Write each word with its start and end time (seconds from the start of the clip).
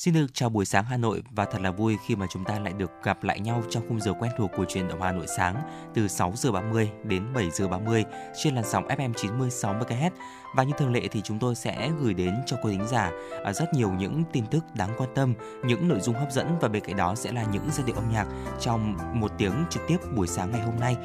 Xin 0.00 0.14
được 0.14 0.26
chào 0.32 0.48
buổi 0.48 0.64
sáng 0.64 0.84
Hà 0.84 0.96
Nội 0.96 1.22
và 1.30 1.44
thật 1.44 1.60
là 1.60 1.70
vui 1.70 1.96
khi 2.06 2.16
mà 2.16 2.26
chúng 2.30 2.44
ta 2.44 2.58
lại 2.58 2.72
được 2.72 2.90
gặp 3.02 3.24
lại 3.24 3.40
nhau 3.40 3.62
trong 3.70 3.88
khung 3.88 4.00
giờ 4.00 4.12
quen 4.20 4.32
thuộc 4.38 4.50
của 4.56 4.64
truyền 4.64 4.88
động 4.88 5.02
Hà 5.02 5.12
Nội 5.12 5.26
sáng 5.36 5.54
từ 5.94 6.08
6 6.08 6.32
giờ 6.36 6.52
30 6.52 6.90
đến 7.04 7.32
7 7.34 7.50
giờ 7.50 7.68
30 7.68 8.04
trên 8.42 8.54
làn 8.54 8.64
sóng 8.64 8.88
FM 8.88 9.12
96 9.16 9.74
MHz. 9.74 10.10
Và 10.56 10.62
như 10.62 10.72
thường 10.78 10.92
lệ 10.92 11.08
thì 11.10 11.20
chúng 11.24 11.38
tôi 11.38 11.54
sẽ 11.54 11.90
gửi 12.00 12.14
đến 12.14 12.34
cho 12.46 12.56
quý 12.62 12.72
thính 12.72 12.86
giả 12.86 13.10
à, 13.44 13.52
rất 13.52 13.74
nhiều 13.74 13.90
những 13.98 14.22
tin 14.32 14.46
tức 14.46 14.64
đáng 14.74 14.90
quan 14.98 15.10
tâm, 15.14 15.34
những 15.64 15.88
nội 15.88 16.00
dung 16.00 16.14
hấp 16.14 16.32
dẫn 16.32 16.58
và 16.60 16.68
bên 16.68 16.84
cạnh 16.84 16.96
đó 16.96 17.14
sẽ 17.14 17.32
là 17.32 17.44
những 17.52 17.68
giai 17.72 17.86
điệu 17.86 17.96
âm 17.96 18.12
nhạc 18.12 18.26
trong 18.60 18.96
một 19.20 19.30
tiếng 19.38 19.64
trực 19.70 19.82
tiếp 19.88 19.96
buổi 20.16 20.26
sáng 20.26 20.50
ngày 20.50 20.62
hôm 20.62 20.80
nay 20.80 20.96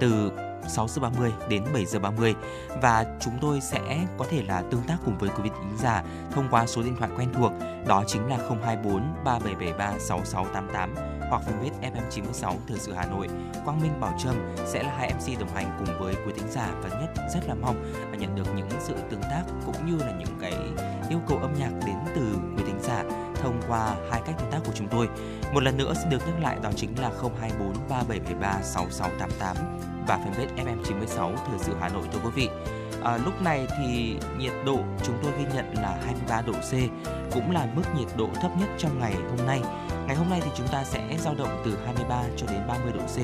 từ 0.00 0.30
6 0.68 0.88
giờ 0.88 1.02
30 1.02 1.32
đến 1.48 1.64
7 1.72 1.86
giờ 1.86 1.98
30 1.98 2.34
và 2.82 3.06
chúng 3.20 3.38
tôi 3.40 3.60
sẽ 3.60 4.06
có 4.18 4.24
thể 4.30 4.42
là 4.42 4.62
tương 4.70 4.82
tác 4.82 4.96
cùng 5.04 5.18
với 5.18 5.30
quý 5.30 5.42
vị 5.42 5.50
thính 5.60 5.76
giả 5.78 6.02
thông 6.32 6.48
qua 6.50 6.66
số 6.66 6.82
điện 6.82 6.96
thoại 6.98 7.10
quen 7.16 7.28
thuộc, 7.34 7.52
đó 7.86 8.04
chính 8.06 8.26
là 8.26 8.36
024 8.36 9.02
3773 9.24 9.98
6688 9.98 10.94
hoặc 11.30 11.42
fanpage 11.42 11.92
FM96 11.92 12.54
Thời 12.68 12.78
sự 12.78 12.92
Hà 12.92 13.06
Nội. 13.06 13.28
Quang 13.64 13.80
Minh, 13.80 14.00
Bảo 14.00 14.14
Trâm 14.18 14.34
sẽ 14.66 14.82
là 14.82 14.94
hai 14.98 15.14
MC 15.14 15.40
đồng 15.40 15.54
hành 15.54 15.76
cùng 15.78 15.98
với 16.00 16.14
quý 16.14 16.32
thính 16.36 16.50
giả 16.50 16.70
và 16.82 16.88
nhất 16.88 17.24
rất 17.34 17.40
là 17.48 17.54
mong 17.54 17.92
và 18.10 18.16
nhận 18.16 18.34
được 18.36 18.46
những 18.56 18.68
sự 18.80 18.94
tương 19.10 19.22
tác 19.22 19.42
cũng 19.66 19.86
như 19.86 20.04
là 20.04 20.12
những 20.18 20.38
cái 20.40 20.54
yêu 21.08 21.18
cầu 21.28 21.38
âm 21.38 21.54
nhạc 21.58 21.70
đến 21.86 21.96
từ 22.14 22.36
quý 22.56 22.62
thính 22.66 22.80
giả 22.82 23.04
thông 23.44 23.62
qua 23.68 23.96
hai 24.10 24.22
cách 24.26 24.34
tương 24.38 24.50
tác 24.50 24.58
của 24.66 24.72
chúng 24.74 24.88
tôi. 24.88 25.08
Một 25.52 25.62
lần 25.62 25.76
nữa 25.76 25.94
xin 25.94 26.10
được 26.10 26.26
nhắc 26.26 26.42
lại 26.42 26.56
đó 26.62 26.70
chính 26.76 26.98
là 26.98 27.10
024 27.40 27.72
3773 27.88 28.62
6688 28.62 29.56
và 30.06 30.18
fanpage 30.18 30.64
FM96 30.66 31.36
Thời 31.36 31.58
sự 31.58 31.72
Hà 31.80 31.88
Nội 31.88 32.02
thưa 32.12 32.18
quý 32.24 32.30
vị. 32.34 32.48
À, 33.04 33.18
lúc 33.24 33.42
này 33.42 33.66
thì 33.78 34.16
nhiệt 34.38 34.52
độ 34.66 34.78
chúng 35.04 35.16
tôi 35.22 35.32
ghi 35.38 35.44
nhận 35.54 35.74
là 35.74 35.98
23 36.04 36.42
độ 36.42 36.52
C, 36.52 36.72
cũng 37.34 37.50
là 37.50 37.66
mức 37.74 37.82
nhiệt 37.98 38.08
độ 38.16 38.28
thấp 38.42 38.50
nhất 38.60 38.68
trong 38.78 39.00
ngày 39.00 39.14
hôm 39.14 39.46
nay. 39.46 39.60
Ngày 40.06 40.16
hôm 40.16 40.30
nay 40.30 40.40
thì 40.44 40.50
chúng 40.56 40.68
ta 40.68 40.84
sẽ 40.84 41.16
dao 41.18 41.34
động 41.34 41.62
từ 41.64 41.78
23 41.84 42.22
cho 42.36 42.46
đến 42.46 42.60
30 42.68 42.92
độ 42.92 43.00
C. 43.00 43.18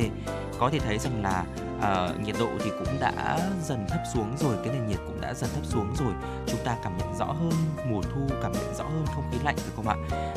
Có 0.59 0.71
thể 0.71 0.79
thấy 0.79 0.99
rằng 0.99 1.23
là 1.23 1.45
uh, 1.81 2.21
nhiệt 2.21 2.37
độ 2.39 2.49
thì 2.61 2.71
cũng 2.79 3.01
đã 3.01 3.39
dần 3.63 3.87
thấp 3.89 4.01
xuống 4.15 4.37
rồi, 4.39 4.57
cái 4.65 4.75
nền 4.75 4.87
nhiệt 4.87 4.99
cũng 5.07 5.21
đã 5.21 5.35
dần 5.35 5.51
thấp 5.55 5.65
xuống 5.67 5.95
rồi. 5.99 6.13
Chúng 6.47 6.61
ta 6.65 6.77
cảm 6.85 6.99
nhận 6.99 7.15
rõ 7.19 7.25
hơn 7.25 7.53
mùa 7.91 8.03
thu, 8.03 8.21
cảm 8.43 8.53
nhận 8.53 8.75
rõ 8.75 8.85
hơn 8.85 9.05
không 9.15 9.25
khí 9.33 9.39
lạnh 9.45 9.57
phải 9.57 9.73
không 9.77 9.89
ạ? 9.89 9.97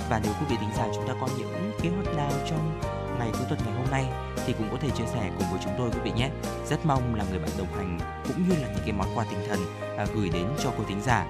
Và 0.09 0.21
nếu 0.23 0.33
quý 0.39 0.45
vị 0.49 0.55
tính 0.59 0.69
ra 0.77 0.87
chúng 0.95 1.07
ta 1.07 1.13
có 1.21 1.27
những 1.37 1.71
kế 1.81 1.89
hoạch 1.89 2.15
nào 2.15 2.31
trong 2.49 2.79
ngày 3.19 3.29
cuối 3.33 3.45
tuần 3.49 3.59
ngày 3.65 3.75
hôm 3.77 3.91
nay 3.91 4.05
thì 4.45 4.53
cũng 4.53 4.67
có 4.71 4.77
thể 4.81 4.89
chia 4.89 5.05
sẻ 5.13 5.31
cùng 5.37 5.47
với 5.51 5.59
chúng 5.63 5.73
tôi 5.77 5.89
quý 5.91 5.99
vị 6.03 6.11
nhé. 6.11 6.29
Rất 6.69 6.85
mong 6.85 7.15
là 7.15 7.25
người 7.29 7.39
bạn 7.39 7.49
đồng 7.57 7.73
hành 7.77 7.99
cũng 8.27 8.49
như 8.49 8.55
là 8.55 8.67
những 8.67 8.83
cái 8.85 8.91
món 8.91 9.07
quà 9.15 9.25
tinh 9.29 9.39
thần 9.47 9.59
à, 9.97 10.05
gửi 10.15 10.29
đến 10.29 10.47
cho 10.63 10.71
cô 10.77 10.83
tính 10.83 11.01
giả. 11.01 11.25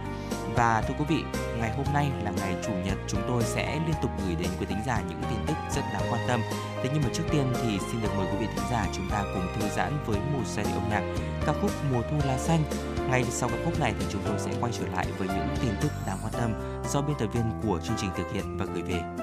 Và 0.56 0.84
thưa 0.88 0.94
quý 1.00 1.06
vị, 1.08 1.24
ngày 1.60 1.72
hôm 1.78 1.86
nay 1.94 2.12
là 2.24 2.32
ngày 2.38 2.56
chủ 2.66 2.72
nhật 2.86 2.98
chúng 3.08 3.22
tôi 3.28 3.44
sẽ 3.44 3.76
liên 3.76 3.96
tục 4.02 4.12
gửi 4.26 4.36
đến 4.36 4.48
quý 4.60 4.66
thính 4.66 4.82
giả 4.86 5.02
những 5.10 5.22
tin 5.30 5.40
tức 5.48 5.54
rất 5.76 5.82
đáng 5.94 6.04
quan 6.12 6.22
tâm. 6.28 6.42
Thế 6.84 6.90
nhưng 6.94 7.04
mà 7.04 7.10
trước 7.14 7.24
tiên 7.32 7.54
thì 7.54 7.80
xin 7.92 8.02
được 8.02 8.10
mời 8.18 8.28
quý 8.32 8.38
vị 8.40 8.48
thính 8.56 8.66
giả 8.72 8.88
chúng 8.94 9.10
ta 9.12 9.24
cùng 9.34 9.48
thư 9.56 9.70
giãn 9.76 9.94
với 10.06 10.18
một 10.18 10.44
giai 10.46 10.66
điệu 10.66 10.76
âm 10.76 10.90
nhạc 10.90 11.04
ca 11.46 11.54
khúc 11.62 11.72
Mùa 11.92 12.02
thu 12.02 12.18
lá 12.28 12.38
xanh. 12.38 12.64
Ngay 13.10 13.24
sau 13.24 13.50
ca 13.50 13.56
khúc 13.66 13.80
này 13.80 13.94
thì 14.00 14.06
chúng 14.10 14.22
tôi 14.26 14.40
sẽ 14.40 14.52
quay 14.60 14.72
trở 14.80 14.88
lại 14.88 15.08
với 15.18 15.28
những 15.28 15.56
tin 15.62 15.72
tức 15.82 15.92
đáng 16.08 16.18
quan 16.24 16.34
tâm 16.34 16.82
do 16.90 17.02
biên 17.02 17.18
tập 17.20 17.28
viên 17.34 17.62
của 17.64 17.80
chương 17.84 17.98
trình 17.98 18.10
thực 18.18 18.32
hiện 18.34 18.58
và 18.58 18.66
gửi 18.66 18.82
về. 18.82 19.23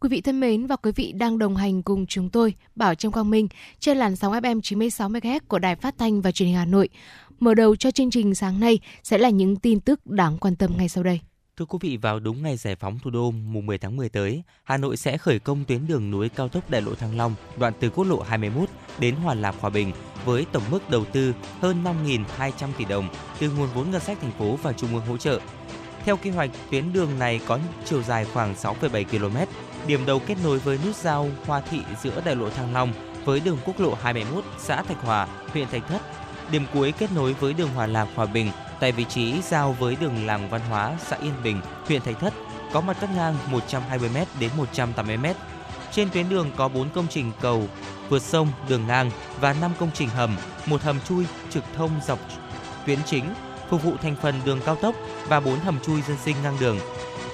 Quý 0.00 0.08
vị 0.08 0.20
thân 0.20 0.40
mến 0.40 0.66
và 0.66 0.76
quý 0.76 0.92
vị 0.96 1.12
đang 1.12 1.38
đồng 1.38 1.56
hành 1.56 1.82
cùng 1.82 2.06
chúng 2.06 2.30
tôi 2.30 2.54
Bảo 2.76 2.94
Trâm 2.94 3.12
Quang 3.12 3.30
Minh 3.30 3.48
trên 3.80 3.96
làn 3.96 4.16
sóng 4.16 4.32
FM 4.32 4.60
96 4.60 5.08
MHz 5.08 5.40
của 5.48 5.58
Đài 5.58 5.76
Phát 5.76 5.94
thanh 5.98 6.20
và 6.20 6.32
Truyền 6.32 6.48
hình 6.48 6.56
Hà 6.56 6.64
Nội. 6.64 6.88
Mở 7.40 7.54
đầu 7.54 7.76
cho 7.76 7.90
chương 7.90 8.10
trình 8.10 8.34
sáng 8.34 8.60
nay 8.60 8.78
sẽ 9.02 9.18
là 9.18 9.30
những 9.30 9.56
tin 9.56 9.80
tức 9.80 10.06
đáng 10.06 10.38
quan 10.38 10.56
tâm 10.56 10.76
ngay 10.76 10.88
sau 10.88 11.04
đây. 11.04 11.20
Thưa 11.56 11.64
quý 11.64 11.78
vị, 11.80 11.96
vào 11.96 12.20
đúng 12.20 12.42
ngày 12.42 12.56
giải 12.56 12.76
phóng 12.76 12.98
thủ 12.98 13.10
đô 13.10 13.30
mùng 13.30 13.66
10 13.66 13.78
tháng 13.78 13.96
10 13.96 14.08
tới, 14.08 14.42
Hà 14.64 14.76
Nội 14.76 14.96
sẽ 14.96 15.18
khởi 15.18 15.38
công 15.38 15.64
tuyến 15.64 15.86
đường 15.86 16.10
nối 16.10 16.28
cao 16.28 16.48
tốc 16.48 16.70
đại 16.70 16.82
lộ 16.82 16.94
Thăng 16.94 17.16
Long, 17.16 17.34
đoạn 17.58 17.72
từ 17.80 17.90
quốc 17.90 18.04
lộ 18.04 18.20
21 18.20 18.68
đến 18.98 19.14
Hòa 19.14 19.34
Lạc 19.34 19.54
Hòa 19.60 19.70
Bình 19.70 19.92
với 20.24 20.46
tổng 20.52 20.62
mức 20.70 20.90
đầu 20.90 21.04
tư 21.04 21.34
hơn 21.60 21.84
5.200 22.38 22.68
tỷ 22.78 22.84
đồng 22.84 23.08
từ 23.40 23.50
nguồn 23.50 23.68
vốn 23.74 23.90
ngân 23.90 24.00
sách 24.00 24.18
thành 24.20 24.32
phố 24.38 24.56
và 24.62 24.72
trung 24.72 24.94
ương 24.94 25.06
hỗ 25.06 25.16
trợ. 25.16 25.40
Theo 26.04 26.16
kế 26.16 26.30
hoạch, 26.30 26.50
tuyến 26.70 26.92
đường 26.92 27.18
này 27.18 27.40
có 27.46 27.58
chiều 27.84 28.02
dài 28.02 28.24
khoảng 28.24 28.54
6,7 28.54 29.04
km, 29.04 29.36
điểm 29.86 30.06
đầu 30.06 30.20
kết 30.26 30.36
nối 30.44 30.58
với 30.58 30.78
nút 30.86 30.96
giao 30.96 31.28
Hoa 31.46 31.60
Thị 31.60 31.80
giữa 32.02 32.22
đại 32.24 32.36
lộ 32.36 32.50
Thăng 32.50 32.72
Long 32.72 32.92
với 33.24 33.40
đường 33.40 33.58
quốc 33.64 33.80
lộ 33.80 33.94
21 34.02 34.44
xã 34.58 34.82
Thạch 34.82 35.02
Hòa, 35.02 35.28
huyện 35.52 35.68
Thạch 35.68 35.88
Thất. 35.88 36.02
Điểm 36.52 36.66
cuối 36.74 36.92
kết 36.92 37.12
nối 37.12 37.32
với 37.32 37.52
đường 37.52 37.68
Hòa 37.74 37.86
Lạc 37.86 38.06
Hòa 38.14 38.26
Bình 38.26 38.50
tại 38.80 38.92
vị 38.92 39.04
trí 39.04 39.42
giao 39.42 39.72
với 39.72 39.96
đường 40.00 40.26
làng 40.26 40.50
văn 40.50 40.60
hóa 40.68 40.96
xã 41.06 41.16
Yên 41.16 41.32
Bình, 41.44 41.60
huyện 41.86 42.02
Thạch 42.02 42.20
Thất 42.20 42.34
có 42.72 42.80
mặt 42.80 42.96
cắt 43.00 43.10
ngang 43.16 43.34
120m 43.50 44.24
đến 44.40 44.50
180m. 44.74 45.34
Trên 45.92 46.10
tuyến 46.10 46.28
đường 46.28 46.50
có 46.56 46.68
4 46.68 46.90
công 46.90 47.06
trình 47.10 47.32
cầu 47.40 47.68
vượt 48.08 48.22
sông, 48.22 48.48
đường 48.68 48.86
ngang 48.86 49.10
và 49.40 49.52
5 49.52 49.70
công 49.78 49.90
trình 49.94 50.08
hầm, 50.08 50.36
một 50.66 50.82
hầm 50.82 51.00
chui 51.08 51.24
trực 51.50 51.64
thông 51.76 51.90
dọc 52.06 52.18
tuyến 52.86 52.98
chính 53.06 53.24
phục 53.70 53.82
vụ 53.82 53.92
thành 54.02 54.16
phần 54.22 54.34
đường 54.44 54.60
cao 54.66 54.76
tốc 54.76 54.94
và 55.28 55.40
4 55.40 55.58
hầm 55.60 55.80
chui 55.80 56.02
dân 56.02 56.16
sinh 56.24 56.36
ngang 56.42 56.56
đường. 56.60 56.78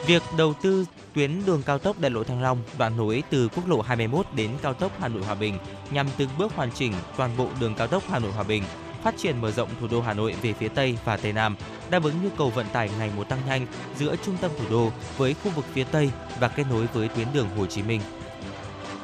Việc 0.06 0.22
đầu 0.38 0.54
tư 0.62 0.84
tuyến 1.16 1.46
đường 1.46 1.62
cao 1.66 1.78
tốc 1.78 2.00
đại 2.00 2.10
lộ 2.10 2.24
Thăng 2.24 2.42
Long 2.42 2.58
đoạn 2.78 2.96
nối 2.96 3.22
từ 3.30 3.48
quốc 3.48 3.68
lộ 3.68 3.80
21 3.80 4.26
đến 4.34 4.50
cao 4.62 4.74
tốc 4.74 4.92
Hà 5.00 5.08
Nội 5.08 5.22
Hòa 5.22 5.34
Bình 5.34 5.58
nhằm 5.90 6.06
từng 6.16 6.28
bước 6.38 6.52
hoàn 6.56 6.70
chỉnh 6.72 6.92
toàn 7.16 7.30
bộ 7.36 7.48
đường 7.60 7.74
cao 7.74 7.86
tốc 7.86 8.02
Hà 8.08 8.18
Nội 8.18 8.32
Hòa 8.32 8.44
Bình, 8.44 8.62
phát 9.02 9.14
triển 9.18 9.40
mở 9.40 9.50
rộng 9.50 9.68
thủ 9.80 9.86
đô 9.90 10.00
Hà 10.00 10.14
Nội 10.14 10.34
về 10.42 10.52
phía 10.52 10.68
Tây 10.68 10.98
và 11.04 11.16
Tây 11.16 11.32
Nam, 11.32 11.56
đáp 11.90 12.02
ứng 12.04 12.14
nhu 12.22 12.28
cầu 12.38 12.50
vận 12.50 12.66
tải 12.72 12.90
ngày 12.98 13.10
một 13.16 13.28
tăng 13.28 13.38
nhanh 13.46 13.66
giữa 13.98 14.16
trung 14.24 14.36
tâm 14.40 14.50
thủ 14.58 14.64
đô 14.70 14.90
với 15.16 15.34
khu 15.34 15.50
vực 15.50 15.64
phía 15.72 15.84
Tây 15.84 16.10
và 16.40 16.48
kết 16.48 16.64
nối 16.70 16.86
với 16.92 17.08
tuyến 17.08 17.26
đường 17.32 17.48
Hồ 17.56 17.66
Chí 17.66 17.82
Minh. 17.82 18.00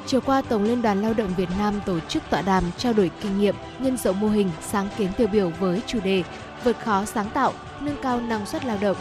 Chiều 0.07 0.21
qua, 0.21 0.43
Tổng 0.43 0.63
Liên 0.63 0.83
đoàn 0.83 1.03
Lao 1.03 1.15
động 1.15 1.35
Việt 1.37 1.49
Nam 1.59 1.81
tổ 1.87 2.01
chức 2.01 2.23
tọa 2.31 2.43
đàm 2.43 2.65
trao 2.79 2.93
đổi 2.93 3.11
kinh 3.21 3.39
nghiệm, 3.39 3.55
nhân 3.79 3.97
rộng 3.97 4.21
mô 4.21 4.29
hình, 4.29 4.51
sáng 4.61 4.89
kiến 4.99 5.11
tiêu 5.17 5.27
biểu 5.27 5.51
với 5.51 5.81
chủ 5.87 6.01
đề 6.01 6.23
vượt 6.65 6.77
khó 6.85 7.05
sáng 7.05 7.31
tạo, 7.31 7.53
nâng 7.81 7.97
cao 8.03 8.21
năng 8.21 8.47
suất 8.47 8.65
lao 8.65 8.79
động. 8.81 8.97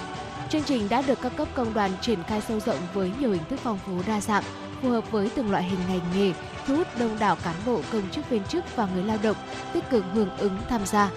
Chương 0.52 0.64
trình 0.64 0.90
đã 0.90 1.02
được 1.02 1.22
các 1.22 1.32
cấp 1.38 1.48
công 1.56 1.74
đoàn 1.74 1.92
triển 2.02 2.24
khai 2.24 2.42
sâu 2.42 2.60
rộng 2.60 2.78
với 2.94 3.12
nhiều 3.20 3.32
hình 3.32 3.44
thức 3.50 3.60
phong 3.64 3.80
phú 3.86 3.92
đa 4.08 4.22
dạng, 4.22 4.44
phù 4.82 4.90
hợp 4.90 5.12
với 5.12 5.30
từng 5.36 5.52
loại 5.52 5.64
hình 5.64 5.80
ngành 5.88 6.02
nghề, 6.16 6.34
thu 6.68 6.76
hút 6.76 6.88
đông 7.00 7.20
đảo 7.20 7.38
cán 7.44 7.56
bộ, 7.66 7.82
công 7.92 8.10
chức 8.12 8.30
viên 8.30 8.44
chức 8.44 8.76
và 8.76 8.88
người 8.94 9.04
lao 9.04 9.18
động 9.24 9.36
tích 9.74 9.84
cực 9.90 10.06
hưởng 10.14 10.38
ứng 10.38 10.58
tham 10.70 10.86
gia. 10.86 11.12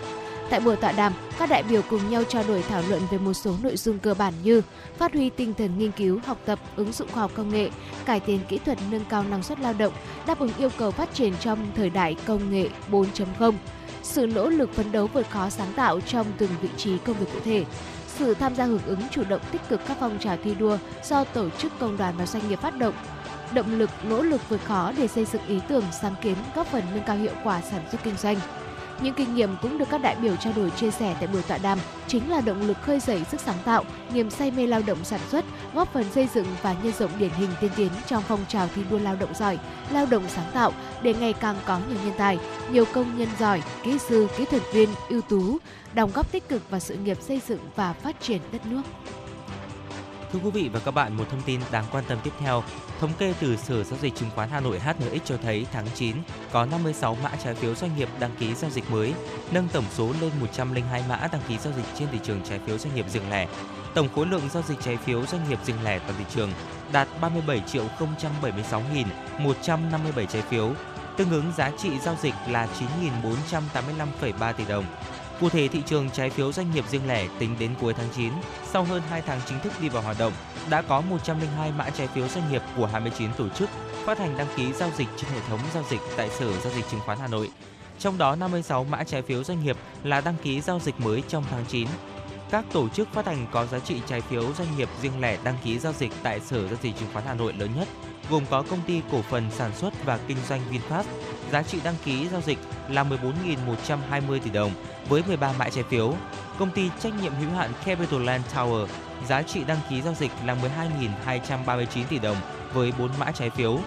Tại 0.51 0.61
buổi 0.61 0.77
tọa 0.77 0.93
đàm, 0.93 1.13
các 1.39 1.49
đại 1.51 1.63
biểu 1.63 1.83
cùng 1.91 2.11
nhau 2.11 2.25
trao 2.25 2.45
đổi 2.49 2.63
thảo 2.63 2.83
luận 2.89 3.03
về 3.11 3.19
một 3.19 3.33
số 3.33 3.55
nội 3.63 3.77
dung 3.77 3.99
cơ 3.99 4.15
bản 4.15 4.35
như 4.43 4.63
phát 4.97 5.13
huy 5.13 5.31
tinh 5.31 5.55
thần 5.55 5.79
nghiên 5.79 5.93
cứu, 5.93 6.21
học 6.27 6.39
tập, 6.45 6.59
ứng 6.77 6.93
dụng 6.93 7.09
khoa 7.13 7.23
học 7.23 7.31
công 7.35 7.51
nghệ, 7.51 7.71
cải 8.05 8.21
tiến 8.21 8.41
kỹ 8.49 8.59
thuật 8.59 8.79
nâng 8.91 9.05
cao 9.05 9.25
năng 9.25 9.43
suất 9.43 9.61
lao 9.61 9.73
động, 9.73 9.93
đáp 10.27 10.39
ứng 10.39 10.53
yêu 10.59 10.71
cầu 10.79 10.91
phát 10.91 11.15
triển 11.15 11.33
trong 11.41 11.67
thời 11.77 11.91
đại 11.91 12.17
công 12.27 12.51
nghệ 12.51 12.69
4.0, 12.91 13.53
sự 14.03 14.27
nỗ 14.27 14.49
lực 14.49 14.75
phấn 14.75 14.93
đấu 14.93 15.09
vượt 15.13 15.31
khó 15.31 15.51
sáng 15.51 15.73
tạo 15.77 16.01
trong 16.01 16.27
từng 16.39 16.51
vị 16.63 16.69
trí 16.77 16.99
công 16.99 17.17
việc 17.17 17.27
cụ 17.33 17.39
thể, 17.45 17.65
sự 18.19 18.35
tham 18.35 18.55
gia 18.55 18.65
hưởng 18.65 18.85
ứng 18.87 19.01
chủ 19.11 19.23
động 19.29 19.41
tích 19.53 19.61
cực 19.69 19.81
các 19.89 19.97
phong 20.01 20.19
trào 20.19 20.37
thi 20.45 20.55
đua 20.55 20.79
do 21.05 21.25
tổ 21.25 21.51
chức 21.51 21.73
công 21.79 21.97
đoàn 21.97 22.15
và 22.19 22.27
doanh 22.27 22.49
nghiệp 22.49 22.61
phát 22.61 22.79
động, 22.79 22.95
động 23.53 23.79
lực, 23.79 23.91
nỗ 24.09 24.23
lực 24.23 24.41
vượt 24.49 24.61
khó 24.65 24.93
để 24.97 25.09
xây 25.09 25.25
dựng 25.25 25.47
ý 25.47 25.61
tưởng, 25.69 25.85
sáng 26.01 26.15
kiến, 26.23 26.37
góp 26.55 26.67
phần 26.67 26.83
nâng 26.95 27.05
cao 27.07 27.17
hiệu 27.17 27.33
quả 27.45 27.61
sản 27.61 27.83
xuất 27.91 28.03
kinh 28.05 28.17
doanh. 28.17 28.37
Những 29.01 29.15
kinh 29.15 29.35
nghiệm 29.35 29.57
cũng 29.63 29.79
được 29.79 29.89
các 29.91 30.03
đại 30.03 30.17
biểu 30.23 30.37
trao 30.37 30.53
đổi 30.57 30.71
chia 30.71 30.91
sẻ 30.91 31.17
tại 31.21 31.27
buổi 31.27 31.43
tọa 31.43 31.59
đàm 31.59 31.79
chính 32.07 32.31
là 32.31 32.41
động 32.41 32.61
lực 32.61 32.77
khơi 32.83 33.01
dậy 33.01 33.23
sức 33.31 33.41
sáng 33.41 33.59
tạo, 33.65 33.85
niềm 34.13 34.31
say 34.31 34.51
mê 34.51 34.67
lao 34.67 34.83
động 34.87 35.05
sản 35.05 35.21
xuất, 35.31 35.45
góp 35.75 35.93
phần 35.93 36.05
xây 36.15 36.29
dựng 36.35 36.47
và 36.63 36.77
nhân 36.83 36.93
rộng 36.99 37.11
điển 37.19 37.31
hình 37.31 37.51
tiên 37.61 37.71
tiến 37.77 37.91
trong 38.07 38.23
phong 38.29 38.45
trào 38.49 38.69
thi 38.75 38.83
đua 38.91 38.99
lao 38.99 39.17
động 39.17 39.35
giỏi, 39.35 39.59
lao 39.91 40.07
động 40.07 40.23
sáng 40.29 40.51
tạo 40.55 40.73
để 41.03 41.15
ngày 41.15 41.33
càng 41.33 41.57
có 41.67 41.79
nhiều 41.89 41.99
nhân 42.05 42.15
tài, 42.19 42.39
nhiều 42.73 42.85
công 42.93 43.19
nhân 43.19 43.29
giỏi, 43.39 43.63
kỹ 43.83 43.99
sư, 43.99 44.29
kỹ 44.37 44.45
thuật 44.45 44.63
viên 44.73 44.89
ưu 45.09 45.21
tú, 45.21 45.59
đóng 45.95 46.11
góp 46.15 46.33
tích 46.33 46.49
cực 46.49 46.71
vào 46.71 46.81
sự 46.81 46.95
nghiệp 46.95 47.19
xây 47.21 47.41
dựng 47.49 47.61
và 47.77 47.93
phát 47.93 48.21
triển 48.21 48.41
đất 48.53 48.67
nước. 48.67 48.83
Thưa 50.33 50.39
quý 50.45 50.51
vị 50.51 50.71
và 50.73 50.81
các 50.81 50.91
bạn, 50.91 51.17
một 51.17 51.25
thông 51.31 51.43
tin 51.43 51.61
đáng 51.73 51.85
quan 51.93 52.05
tâm 52.09 52.19
tiếp 52.25 52.31
theo. 52.39 52.63
Thống 53.01 53.13
kê 53.19 53.35
từ 53.41 53.57
Sở 53.57 53.85
Giao 53.85 53.99
dịch 54.03 54.15
Chứng 54.15 54.31
khoán 54.35 54.49
Hà 54.49 54.61
Nội 54.61 54.79
HNX 54.79 55.21
cho 55.25 55.37
thấy 55.43 55.67
tháng 55.73 55.87
9 55.95 56.17
có 56.53 56.67
56 56.67 57.17
mã 57.23 57.31
trái 57.45 57.55
phiếu 57.55 57.75
doanh 57.75 57.97
nghiệp 57.97 58.09
đăng 58.21 58.37
ký 58.39 58.55
giao 58.55 58.71
dịch 58.71 58.91
mới, 58.91 59.15
nâng 59.53 59.69
tổng 59.69 59.85
số 59.91 60.13
lên 60.21 60.31
102 60.41 61.05
mã 61.09 61.29
đăng 61.33 61.41
ký 61.49 61.59
giao 61.59 61.73
dịch 61.77 61.85
trên 61.99 62.09
thị 62.13 62.19
trường 62.23 62.41
trái 62.49 62.61
phiếu 62.67 62.79
doanh 62.79 62.95
nghiệp 62.95 63.07
riêng 63.09 63.31
lẻ. 63.31 63.49
Tổng 63.95 64.09
khối 64.15 64.27
lượng 64.27 64.49
giao 64.53 64.63
dịch 64.63 64.79
trái 64.85 64.97
phiếu 64.97 65.27
doanh 65.27 65.49
nghiệp 65.49 65.59
riêng 65.65 65.85
lẻ 65.85 65.99
toàn 65.99 66.15
thị 66.19 66.25
trường 66.35 66.53
đạt 66.93 67.09
37 67.21 67.63
triệu 67.67 67.85
076.157 69.39 70.27
trái 70.27 70.43
phiếu, 70.43 70.73
tương 71.17 71.31
ứng 71.31 71.53
giá 71.57 71.71
trị 71.79 71.91
giao 71.99 72.17
dịch 72.23 72.35
là 72.49 72.69
9.485,3 73.23 74.53
tỷ 74.53 74.65
đồng. 74.65 74.85
Cụ 75.41 75.49
thể, 75.49 75.69
thị 75.69 75.83
trường 75.87 76.11
trái 76.11 76.31
phiếu 76.31 76.53
doanh 76.53 76.71
nghiệp 76.71 76.85
riêng 76.91 77.09
lẻ 77.09 77.29
tính 77.39 77.57
đến 77.59 77.75
cuối 77.81 77.95
tháng 77.95 78.09
9, 78.17 78.33
sau 78.73 78.85
hơn 78.85 79.03
2 79.11 79.23
tháng 79.23 79.41
chính 79.49 79.61
thức 79.61 79.73
đi 79.81 79.89
vào 79.89 80.03
hoạt 80.03 80.19
động, 80.19 80.33
đã 80.71 80.83
có 80.83 81.01
102 81.01 81.73
mã 81.73 81.91
trái 81.91 82.07
phiếu 82.07 82.29
doanh 82.29 82.53
nghiệp 82.53 82.63
của 82.77 82.87
29 82.87 83.31
tổ 83.37 83.49
chức 83.49 83.71
phát 84.05 84.19
hành 84.19 84.39
đăng 84.39 84.47
ký 84.57 84.73
giao 84.73 84.91
dịch 84.97 85.09
trên 85.17 85.31
hệ 85.31 85.41
thống 85.49 85.61
giao 85.75 85.85
dịch 85.91 86.01
tại 86.17 86.31
Sở 86.31 86.53
Giao 86.53 86.73
dịch 86.73 86.85
Chứng 86.91 87.01
khoán 87.01 87.19
Hà 87.19 87.27
Nội. 87.29 87.51
Trong 87.99 88.19
đó 88.19 88.37
56 88.37 88.85
mã 88.85 89.05
trái 89.05 89.23
phiếu 89.23 89.45
doanh 89.45 89.65
nghiệp 89.65 89.77
là 90.03 90.21
đăng 90.21 90.37
ký 90.43 90.61
giao 90.61 90.81
dịch 90.81 91.01
mới 91.01 91.23
trong 91.29 91.45
tháng 91.51 91.65
9. 91.69 91.89
Các 92.51 92.65
tổ 92.73 92.89
chức 92.89 93.09
phát 93.13 93.27
hành 93.27 93.47
có 93.53 93.67
giá 93.67 93.79
trị 93.79 94.01
trái 94.07 94.21
phiếu 94.21 94.53
doanh 94.53 94.77
nghiệp 94.77 94.89
riêng 95.03 95.21
lẻ 95.21 95.39
đăng 95.45 95.57
ký 95.65 95.79
giao 95.79 95.93
dịch 95.93 96.13
tại 96.23 96.41
Sở 96.41 96.69
Giao 96.69 96.79
dịch 96.83 96.97
Chứng 96.99 97.09
khoán 97.13 97.25
Hà 97.27 97.35
Nội 97.35 97.53
lớn 97.53 97.71
nhất 97.77 97.89
gồm 98.31 98.45
có 98.51 98.63
công 98.63 98.81
ty 98.87 99.01
cổ 99.13 99.23
phần 99.23 99.51
sản 99.51 99.71
xuất 99.77 100.05
và 100.05 100.19
kinh 100.29 100.37
doanh 100.49 100.61
VinFast, 100.71 101.05
giá 101.53 101.63
trị 101.63 101.79
đăng 101.85 101.95
ký 102.05 102.29
giao 102.29 102.41
dịch 102.41 102.59
là 102.89 103.05
14.120 103.05 104.39
tỷ 104.45 104.51
đồng 104.51 104.73
với 105.09 105.23
13 105.27 105.53
mã 105.59 105.69
trái 105.69 105.85
phiếu. 105.85 106.15
Công 106.59 106.71
ty 106.71 106.91
trách 107.01 107.15
nhiệm 107.23 107.35
hữu 107.35 107.51
hạn 107.51 107.71
Capital 107.85 108.25
Land 108.25 108.45
Tower, 108.55 108.87
giá 109.29 109.43
trị 109.43 109.65
đăng 109.65 109.79
ký 109.91 110.03
giao 110.03 110.15
dịch 110.15 110.31
là 110.45 110.57
12.239 111.27 112.05
tỷ 112.09 112.19
đồng 112.19 112.37
với 112.73 112.93
4 112.99 113.11
mã 113.19 113.31
trái 113.31 113.51
phiếu. 113.51 113.79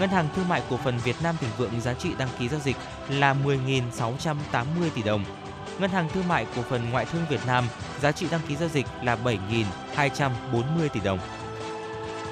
Ngân 0.00 0.10
hàng 0.10 0.28
Thương 0.36 0.48
mại 0.48 0.62
Cổ 0.70 0.76
phần 0.76 0.98
Việt 0.98 1.16
Nam 1.22 1.36
Thịnh 1.40 1.50
Vượng 1.58 1.80
giá 1.80 1.94
trị 1.94 2.10
đăng 2.18 2.28
ký 2.38 2.48
giao 2.48 2.60
dịch 2.60 2.76
là 3.08 3.34
10.680 3.44 4.34
tỷ 4.94 5.02
đồng. 5.02 5.24
Ngân 5.78 5.90
hàng 5.90 6.08
Thương 6.08 6.28
mại 6.28 6.46
Cổ 6.56 6.62
phần 6.62 6.90
Ngoại 6.90 7.04
thương 7.04 7.22
Việt 7.30 7.40
Nam 7.46 7.64
giá 8.00 8.12
trị 8.12 8.26
đăng 8.30 8.40
ký 8.48 8.56
giao 8.56 8.68
dịch 8.68 8.86
là 9.02 9.16
7.240 9.96 10.88
tỷ 10.92 11.00
đồng. 11.00 11.18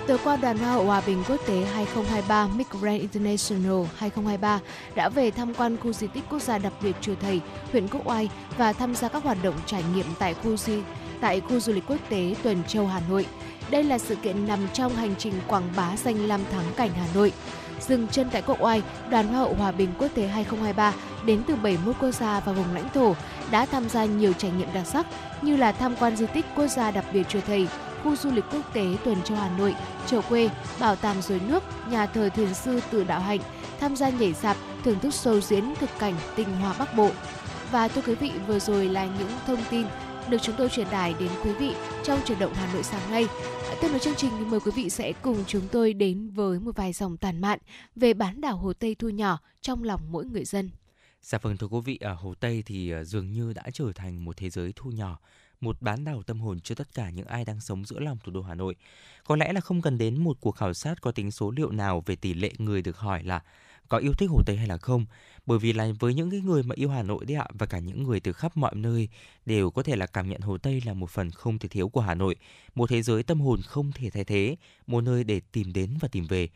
Tối 0.07 0.19
qua, 0.25 0.37
đoàn 0.37 0.59
Hoa 0.59 0.73
hậu 0.73 0.85
Hòa 0.85 1.03
bình 1.07 1.23
quốc 1.29 1.41
tế 1.47 1.65
2023 1.75 2.49
Miss 2.57 2.71
Grand 2.71 3.01
International 3.01 3.87
2023 3.97 4.61
đã 4.95 5.09
về 5.09 5.31
tham 5.31 5.55
quan 5.55 5.77
khu 5.77 5.93
di 5.93 6.07
tích 6.07 6.25
quốc 6.31 6.43
gia 6.43 6.59
đặc 6.59 6.73
biệt 6.83 6.97
Chùa 7.01 7.15
Thầy, 7.21 7.41
huyện 7.73 7.89
Quốc 7.89 8.07
Oai 8.07 8.29
và 8.57 8.73
tham 8.73 8.95
gia 8.95 9.09
các 9.09 9.23
hoạt 9.23 9.39
động 9.43 9.55
trải 9.67 9.83
nghiệm 9.95 10.07
tại 10.19 10.35
khu 10.35 10.57
di 10.57 10.79
tại 11.21 11.41
khu 11.41 11.61
du 11.61 11.73
lịch 11.73 11.85
quốc 11.87 11.97
tế 12.09 12.35
Tuần 12.43 12.63
Châu 12.69 12.87
Hà 12.87 13.01
Nội. 13.09 13.27
Đây 13.71 13.85
là 13.85 13.99
sự 13.99 14.15
kiện 14.15 14.47
nằm 14.47 14.59
trong 14.73 14.97
hành 14.97 15.15
trình 15.19 15.35
quảng 15.49 15.69
bá 15.77 15.97
danh 15.97 16.27
lam 16.27 16.41
thắng 16.53 16.65
cảnh 16.77 16.91
Hà 16.95 17.07
Nội. 17.15 17.33
Dừng 17.81 18.09
chân 18.09 18.29
tại 18.33 18.43
Quốc 18.43 18.61
Oai, 18.61 18.83
đoàn 19.11 19.29
Hoa 19.29 19.39
hậu 19.39 19.55
Hòa 19.55 19.73
bình 19.73 19.91
quốc 19.99 20.09
tế 20.15 20.27
2023 20.27 20.95
đến 21.27 21.43
từ 21.47 21.57
71 21.57 21.95
quốc 22.01 22.11
gia 22.11 22.41
và 22.41 22.53
vùng 22.53 22.75
lãnh 22.75 22.89
thổ 22.95 23.15
đã 23.51 23.67
tham 23.67 23.89
gia 23.89 24.05
nhiều 24.05 24.33
trải 24.33 24.51
nghiệm 24.51 24.69
đặc 24.75 24.87
sắc 24.87 25.07
như 25.43 25.57
là 25.57 25.73
tham 25.73 25.95
quan 26.01 26.17
di 26.17 26.27
tích 26.27 26.47
quốc 26.57 26.67
gia 26.67 26.91
đặc 26.91 27.05
biệt 27.13 27.29
Chùa 27.29 27.41
Thầy, 27.47 27.69
khu 28.05 28.17
du 28.17 28.31
lịch 28.31 28.45
quốc 28.53 28.75
tế 28.75 28.97
Tuần 29.05 29.23
Châu 29.23 29.39
Hà 29.39 29.59
Nội, 29.59 29.75
chợ 30.07 30.21
Quê, 30.29 30.51
Bảo 30.81 30.97
tàng 30.97 31.23
dưới 31.23 31.41
Nước, 31.41 31.63
Nhà 31.91 32.07
thờ 32.07 32.29
Thiền 32.29 32.55
sư 32.55 32.81
Tự 32.91 33.05
Đạo 33.05 33.21
Hạnh, 33.21 33.41
tham 33.81 33.97
gia 33.97 34.11
nhảy 34.11 34.35
sạp, 34.35 34.57
thưởng 34.85 35.01
thức 35.01 35.09
show 35.09 35.41
diễn 35.41 35.75
thực 35.81 35.91
cảnh 35.99 36.15
tinh 36.37 36.49
hoa 36.49 36.75
Bắc 36.79 36.97
Bộ. 36.97 37.11
Và 37.71 37.89
thưa 37.89 38.03
quý 38.07 38.15
vị, 38.15 38.31
vừa 38.47 38.59
rồi 38.59 38.89
là 38.89 39.07
những 39.19 39.31
thông 39.47 39.61
tin 39.71 39.87
được 40.29 40.39
chúng 40.43 40.55
tôi 40.59 40.69
truyền 40.69 40.87
tải 40.87 41.15
đến 41.21 41.29
quý 41.45 41.53
vị 41.53 41.75
trong 42.05 42.21
chuyển 42.27 42.39
động 42.39 42.55
Hà 42.55 42.73
Nội 42.73 42.83
sáng 42.83 43.11
nay. 43.11 43.27
À, 43.71 43.75
tiếp 43.81 43.89
nối 43.91 43.99
chương 43.99 44.15
trình 44.15 44.51
mời 44.51 44.61
quý 44.61 44.73
vị 44.77 44.91
sẽ 44.91 45.13
cùng 45.23 45.45
chúng 45.47 45.69
tôi 45.73 45.93
đến 45.93 46.31
với 46.31 46.61
một 46.61 46.77
vài 46.77 46.93
dòng 46.93 47.17
tàn 47.17 47.41
mạn 47.41 47.59
về 47.97 48.15
bán 48.15 48.41
đảo 48.41 48.57
Hồ 48.57 48.73
Tây 48.73 48.95
thu 48.95 49.09
nhỏ 49.09 49.39
trong 49.61 49.85
lòng 49.85 50.01
mỗi 50.11 50.25
người 50.25 50.45
dân. 50.45 50.71
Dạ 51.23 51.39
vâng 51.43 51.57
thưa 51.57 51.67
quý 51.67 51.81
vị, 51.85 51.99
ở 52.01 52.15
Hồ 52.15 52.35
Tây 52.41 52.63
thì 52.67 52.91
à, 52.91 53.05
dường 53.05 53.33
như 53.33 53.53
đã 53.53 53.63
trở 53.73 53.93
thành 53.95 54.25
một 54.25 54.37
thế 54.37 54.51
giới 54.51 54.73
thu 54.77 54.91
nhỏ 54.91 55.19
một 55.65 55.83
bán 55.83 56.05
đảo 56.05 56.23
tâm 56.23 56.41
hồn 56.41 56.61
cho 56.61 56.75
tất 56.75 56.95
cả 56.95 57.11
những 57.11 57.27
ai 57.27 57.45
đang 57.45 57.61
sống 57.61 57.85
giữa 57.85 58.01
lòng 58.01 58.19
thủ 58.25 58.33
đô 58.33 58.43
Hà 58.43 58.55
Nội. 58.55 58.75
Có 59.25 59.37
lẽ 59.37 59.53
là 59.53 59.61
không 59.61 59.83
cần 59.83 59.99
đến 59.99 60.25
một 60.25 60.37
cuộc 60.41 60.51
khảo 60.51 60.75
sát 60.75 61.01
có 61.01 61.13
tính 61.13 61.31
số 61.31 61.51
liệu 61.51 61.71
nào 61.71 62.03
về 62.07 62.17
tỷ 62.17 62.35
lệ 62.35 62.53
người 62.59 62.83
được 62.83 62.99
hỏi 62.99 63.23
là 63.23 63.43
có 63.89 63.99
yêu 63.99 64.13
thích 64.13 64.31
Hồ 64.31 64.43
Tây 64.47 64.57
hay 64.57 64.67
là 64.67 64.77
không, 64.77 65.07
bởi 65.47 65.59
vì 65.59 65.73
là 65.73 65.93
với 66.01 66.15
những 66.15 66.31
cái 66.31 66.41
người 66.41 66.63
mà 66.63 66.75
yêu 66.75 66.91
Hà 66.91 67.03
Nội 67.03 67.25
đấy 67.25 67.37
ạ 67.37 67.47
và 67.53 67.67
cả 67.67 67.79
những 67.79 68.03
người 68.03 68.21
từ 68.21 68.33
khắp 68.33 68.57
mọi 68.57 68.75
nơi 68.75 69.09
đều 69.47 69.71
có 69.71 69.83
thể 69.83 69.97
là 69.97 70.07
cảm 70.07 70.29
nhận 70.29 70.41
Hồ 70.41 70.59
Tây 70.59 70.83
là 70.87 70.95
một 70.95 71.11
phần 71.11 71.31
không 71.31 71.59
thể 71.59 71.69
thiếu 71.69 71.89
của 71.89 72.01
Hà 72.01 72.15
Nội, 72.15 72.37
một 72.75 72.91
thế 72.91 73.03
giới 73.03 73.23
tâm 73.23 73.41
hồn 73.41 73.61
không 73.63 73.93
thể 73.93 74.11
thay 74.11 74.25
thế, 74.25 74.57
một 74.87 75.01
nơi 75.01 75.25
để 75.25 75.41
tìm 75.53 75.73
đến 75.73 75.97
và 76.01 76.09
tìm 76.09 76.27
về. 76.27 76.49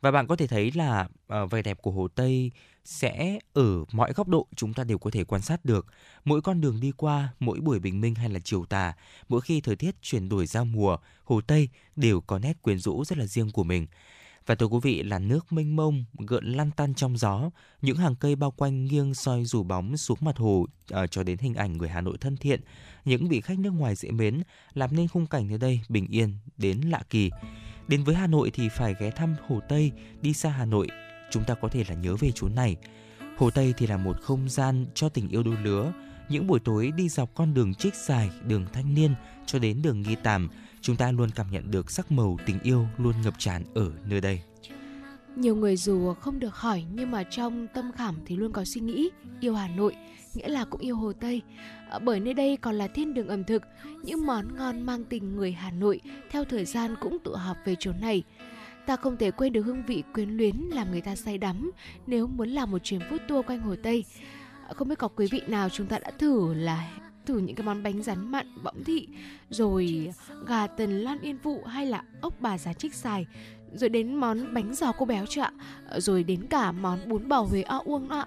Và 0.00 0.10
bạn 0.10 0.26
có 0.26 0.36
thể 0.36 0.46
thấy 0.46 0.72
là 0.74 1.08
uh, 1.42 1.50
vẻ 1.50 1.62
đẹp 1.62 1.82
của 1.82 1.90
Hồ 1.90 2.08
Tây 2.08 2.50
sẽ 2.88 3.38
ở 3.52 3.84
mọi 3.92 4.12
góc 4.12 4.28
độ 4.28 4.46
chúng 4.56 4.74
ta 4.74 4.84
đều 4.84 4.98
có 4.98 5.10
thể 5.10 5.24
quan 5.24 5.42
sát 5.42 5.64
được. 5.64 5.86
Mỗi 6.24 6.42
con 6.42 6.60
đường 6.60 6.80
đi 6.80 6.92
qua, 6.96 7.28
mỗi 7.40 7.60
buổi 7.60 7.78
bình 7.78 8.00
minh 8.00 8.14
hay 8.14 8.28
là 8.28 8.40
chiều 8.44 8.64
tà, 8.64 8.94
mỗi 9.28 9.40
khi 9.40 9.60
thời 9.60 9.76
tiết 9.76 10.02
chuyển 10.02 10.28
đổi 10.28 10.46
giao 10.46 10.64
mùa, 10.64 10.96
Hồ 11.24 11.40
Tây 11.40 11.68
đều 11.96 12.20
có 12.20 12.38
nét 12.38 12.62
quyến 12.62 12.78
rũ 12.78 13.04
rất 13.04 13.18
là 13.18 13.26
riêng 13.26 13.50
của 13.50 13.64
mình. 13.64 13.86
Và 14.46 14.54
thưa 14.54 14.66
quý 14.66 14.78
vị 14.82 15.02
là 15.02 15.18
nước 15.18 15.52
mênh 15.52 15.76
mông, 15.76 16.04
gợn 16.18 16.44
lăn 16.44 16.70
tăn 16.70 16.94
trong 16.94 17.16
gió, 17.16 17.50
những 17.82 17.96
hàng 17.96 18.16
cây 18.16 18.36
bao 18.36 18.50
quanh 18.50 18.84
nghiêng 18.84 19.14
soi 19.14 19.44
rủ 19.44 19.62
bóng 19.62 19.96
xuống 19.96 20.18
mặt 20.20 20.36
hồ 20.36 20.66
uh, 20.94 21.10
cho 21.10 21.22
đến 21.22 21.38
hình 21.38 21.54
ảnh 21.54 21.78
người 21.78 21.88
Hà 21.88 22.00
Nội 22.00 22.16
thân 22.20 22.36
thiện, 22.36 22.60
những 23.04 23.28
vị 23.28 23.40
khách 23.40 23.58
nước 23.58 23.70
ngoài 23.70 23.94
dễ 23.94 24.10
mến 24.10 24.42
làm 24.74 24.96
nên 24.96 25.08
khung 25.08 25.26
cảnh 25.26 25.48
nơi 25.48 25.58
đây 25.58 25.80
bình 25.88 26.06
yên 26.06 26.36
đến 26.56 26.80
lạ 26.80 27.02
kỳ. 27.10 27.30
Đến 27.88 28.04
với 28.04 28.14
Hà 28.14 28.26
Nội 28.26 28.50
thì 28.54 28.68
phải 28.68 28.94
ghé 29.00 29.10
thăm 29.10 29.34
Hồ 29.48 29.60
Tây, 29.68 29.92
đi 30.22 30.32
xa 30.32 30.50
Hà 30.50 30.64
Nội, 30.64 30.88
chúng 31.30 31.44
ta 31.44 31.54
có 31.54 31.68
thể 31.68 31.84
là 31.88 31.94
nhớ 31.94 32.16
về 32.16 32.30
chốn 32.34 32.54
này. 32.54 32.76
Hồ 33.36 33.50
Tây 33.50 33.74
thì 33.76 33.86
là 33.86 33.96
một 33.96 34.20
không 34.22 34.48
gian 34.48 34.86
cho 34.94 35.08
tình 35.08 35.28
yêu 35.28 35.42
đôi 35.42 35.56
lứa. 35.62 35.92
Những 36.28 36.46
buổi 36.46 36.60
tối 36.60 36.92
đi 36.96 37.08
dọc 37.08 37.34
con 37.34 37.54
đường 37.54 37.74
trích 37.74 37.94
dài, 37.94 38.30
đường 38.46 38.66
thanh 38.72 38.94
niên 38.94 39.14
cho 39.46 39.58
đến 39.58 39.82
đường 39.82 40.02
nghi 40.02 40.14
tàm, 40.22 40.48
chúng 40.80 40.96
ta 40.96 41.12
luôn 41.12 41.30
cảm 41.30 41.50
nhận 41.50 41.70
được 41.70 41.90
sắc 41.90 42.12
màu 42.12 42.38
tình 42.46 42.58
yêu 42.62 42.86
luôn 42.98 43.14
ngập 43.22 43.34
tràn 43.38 43.64
ở 43.74 43.92
nơi 44.04 44.20
đây. 44.20 44.42
Nhiều 45.36 45.56
người 45.56 45.76
dù 45.76 46.14
không 46.14 46.40
được 46.40 46.54
hỏi 46.54 46.84
nhưng 46.92 47.10
mà 47.10 47.22
trong 47.22 47.66
tâm 47.74 47.92
khảm 47.92 48.16
thì 48.26 48.36
luôn 48.36 48.52
có 48.52 48.64
suy 48.64 48.80
nghĩ 48.80 49.10
yêu 49.40 49.54
Hà 49.54 49.68
Nội, 49.68 49.96
nghĩa 50.34 50.48
là 50.48 50.64
cũng 50.64 50.80
yêu 50.80 50.96
Hồ 50.96 51.12
Tây. 51.12 51.42
À, 51.90 51.98
bởi 51.98 52.20
nơi 52.20 52.34
đây 52.34 52.56
còn 52.56 52.74
là 52.74 52.88
thiên 52.88 53.14
đường 53.14 53.28
ẩm 53.28 53.44
thực, 53.44 53.62
những 54.02 54.26
món 54.26 54.56
ngon 54.56 54.82
mang 54.82 55.04
tình 55.04 55.36
người 55.36 55.52
Hà 55.52 55.70
Nội 55.70 56.00
theo 56.30 56.44
thời 56.44 56.64
gian 56.64 56.94
cũng 57.00 57.18
tụ 57.24 57.32
họp 57.32 57.56
về 57.64 57.76
chỗ 57.78 57.92
này. 58.00 58.22
Ta 58.88 58.96
không 58.96 59.16
thể 59.16 59.30
quên 59.30 59.52
được 59.52 59.62
hương 59.62 59.82
vị 59.86 60.02
quyến 60.14 60.30
luyến 60.30 60.56
làm 60.56 60.90
người 60.90 61.00
ta 61.00 61.16
say 61.16 61.38
đắm 61.38 61.70
nếu 62.06 62.26
muốn 62.26 62.48
làm 62.48 62.70
một 62.70 62.78
chuyến 62.78 63.00
food 63.00 63.18
tour 63.28 63.46
quanh 63.46 63.60
Hồ 63.60 63.74
Tây. 63.82 64.04
À, 64.68 64.74
không 64.74 64.88
biết 64.88 64.98
có 64.98 65.08
quý 65.08 65.26
vị 65.30 65.40
nào 65.46 65.68
chúng 65.68 65.86
ta 65.86 65.98
đã 65.98 66.10
thử 66.10 66.54
là 66.54 66.90
thử 67.26 67.38
những 67.38 67.56
cái 67.56 67.66
món 67.66 67.82
bánh 67.82 68.02
rán 68.02 68.32
mặn, 68.32 68.46
bỗng 68.64 68.84
thị, 68.84 69.08
rồi 69.50 70.12
gà 70.46 70.66
tần 70.66 71.00
lan 71.00 71.20
yên 71.20 71.38
vụ 71.42 71.62
hay 71.64 71.86
là 71.86 72.02
ốc 72.20 72.34
bà 72.40 72.58
giá 72.58 72.72
trích 72.72 72.94
xài, 72.94 73.26
rồi 73.74 73.88
đến 73.88 74.14
món 74.14 74.54
bánh 74.54 74.74
giò 74.74 74.92
cô 74.92 75.06
béo 75.06 75.26
chưa 75.26 75.42
ạ? 75.42 75.52
À, 75.90 76.00
rồi 76.00 76.24
đến 76.24 76.46
cả 76.46 76.72
món 76.72 77.08
bún 77.08 77.28
bò 77.28 77.40
huế 77.40 77.62
o 77.62 77.82
uông 77.84 78.08
ạ. 78.08 78.26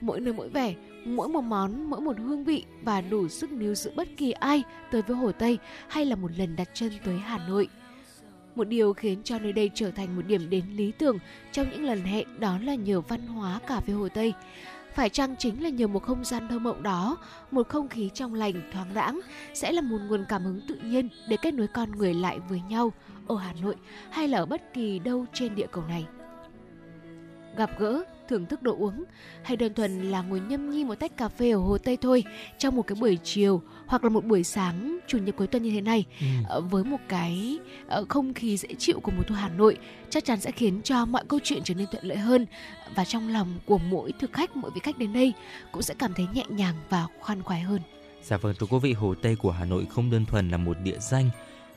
Mỗi 0.00 0.20
nơi 0.20 0.34
mỗi 0.34 0.48
vẻ, 0.48 0.74
mỗi 1.04 1.28
một 1.28 1.40
món, 1.40 1.90
mỗi 1.90 2.00
một 2.00 2.16
hương 2.18 2.44
vị 2.44 2.64
và 2.82 3.00
đủ 3.00 3.28
sức 3.28 3.52
níu 3.52 3.74
giữ 3.74 3.90
bất 3.96 4.08
kỳ 4.16 4.32
ai 4.32 4.62
tới 4.90 5.02
với 5.02 5.16
hồ 5.16 5.32
tây 5.32 5.58
hay 5.88 6.04
là 6.04 6.16
một 6.16 6.30
lần 6.36 6.56
đặt 6.56 6.68
chân 6.74 6.92
tới 7.04 7.18
hà 7.18 7.48
nội 7.48 7.68
một 8.58 8.68
điều 8.68 8.92
khiến 8.92 9.22
cho 9.24 9.38
nơi 9.38 9.52
đây 9.52 9.70
trở 9.74 9.90
thành 9.90 10.16
một 10.16 10.22
điểm 10.26 10.50
đến 10.50 10.64
lý 10.76 10.92
tưởng 10.92 11.18
trong 11.52 11.70
những 11.70 11.84
lần 11.84 12.02
hẹn 12.02 12.40
đó 12.40 12.58
là 12.64 12.74
nhờ 12.74 13.00
văn 13.00 13.26
hóa 13.26 13.60
cà 13.66 13.80
phê 13.80 13.92
hồ 13.92 14.08
tây. 14.08 14.32
Phải 14.94 15.08
chăng 15.08 15.36
chính 15.36 15.62
là 15.62 15.68
nhờ 15.68 15.86
một 15.86 16.02
không 16.02 16.24
gian 16.24 16.48
thơ 16.48 16.58
mộng 16.58 16.82
đó, 16.82 17.16
một 17.50 17.68
không 17.68 17.88
khí 17.88 18.10
trong 18.14 18.34
lành, 18.34 18.54
thoáng 18.72 18.94
đãng 18.94 19.20
sẽ 19.54 19.72
là 19.72 19.80
một 19.80 19.98
nguồn 20.08 20.24
cảm 20.28 20.44
hứng 20.44 20.60
tự 20.68 20.74
nhiên 20.74 21.08
để 21.28 21.36
kết 21.42 21.54
nối 21.54 21.66
con 21.66 21.90
người 21.90 22.14
lại 22.14 22.38
với 22.48 22.62
nhau 22.68 22.92
ở 23.28 23.36
hà 23.36 23.52
nội 23.62 23.74
hay 24.10 24.28
là 24.28 24.38
ở 24.38 24.46
bất 24.46 24.74
kỳ 24.74 24.98
đâu 24.98 25.26
trên 25.32 25.54
địa 25.54 25.66
cầu 25.72 25.84
này? 25.88 26.06
Gặp 27.56 27.70
gỡ 27.78 28.04
thưởng 28.28 28.46
thức 28.46 28.62
đồ 28.62 28.76
uống 28.78 29.04
hay 29.42 29.56
đơn 29.56 29.74
thuần 29.74 30.10
là 30.10 30.22
ngồi 30.22 30.40
nhâm 30.40 30.70
nhi 30.70 30.84
một 30.84 30.94
tách 30.94 31.16
cà 31.16 31.28
phê 31.28 31.50
ở 31.50 31.58
hồ 31.58 31.78
Tây 31.78 31.96
thôi 31.96 32.24
trong 32.58 32.76
một 32.76 32.82
cái 32.82 32.96
buổi 33.00 33.18
chiều 33.24 33.62
hoặc 33.86 34.04
là 34.04 34.10
một 34.10 34.24
buổi 34.24 34.44
sáng 34.44 34.98
chủ 35.06 35.18
nhật 35.18 35.36
cuối 35.36 35.46
tuần 35.46 35.62
như 35.62 35.70
thế 35.70 35.80
này 35.80 36.04
ừ. 36.20 36.26
Ờ, 36.48 36.60
với 36.60 36.84
một 36.84 37.00
cái 37.08 37.58
ờ, 37.88 38.04
không 38.08 38.34
khí 38.34 38.56
dễ 38.56 38.68
chịu 38.78 39.00
của 39.00 39.12
mùa 39.16 39.22
thu 39.22 39.34
Hà 39.34 39.48
Nội 39.48 39.78
chắc 40.10 40.24
chắn 40.24 40.40
sẽ 40.40 40.50
khiến 40.50 40.80
cho 40.84 41.06
mọi 41.06 41.24
câu 41.28 41.40
chuyện 41.44 41.62
trở 41.64 41.74
nên 41.74 41.86
thuận 41.92 42.04
lợi 42.04 42.18
hơn 42.18 42.46
và 42.94 43.04
trong 43.04 43.28
lòng 43.28 43.58
của 43.66 43.78
mỗi 43.78 44.12
thực 44.20 44.32
khách 44.32 44.56
mỗi 44.56 44.70
vị 44.70 44.80
khách 44.84 44.98
đến 44.98 45.12
đây 45.12 45.32
cũng 45.72 45.82
sẽ 45.82 45.94
cảm 45.98 46.14
thấy 46.14 46.26
nhẹ 46.32 46.44
nhàng 46.48 46.74
và 46.88 47.06
khoan 47.20 47.42
khoái 47.42 47.60
hơn. 47.60 47.80
Dạ 48.22 48.36
vâng 48.36 48.54
thưa 48.58 48.66
quý 48.70 48.78
vị, 48.82 48.92
Hồ 48.92 49.14
Tây 49.22 49.36
của 49.36 49.50
Hà 49.50 49.64
Nội 49.64 49.86
không 49.90 50.10
đơn 50.10 50.24
thuần 50.24 50.50
là 50.50 50.56
một 50.56 50.76
địa 50.82 50.98
danh 51.00 51.30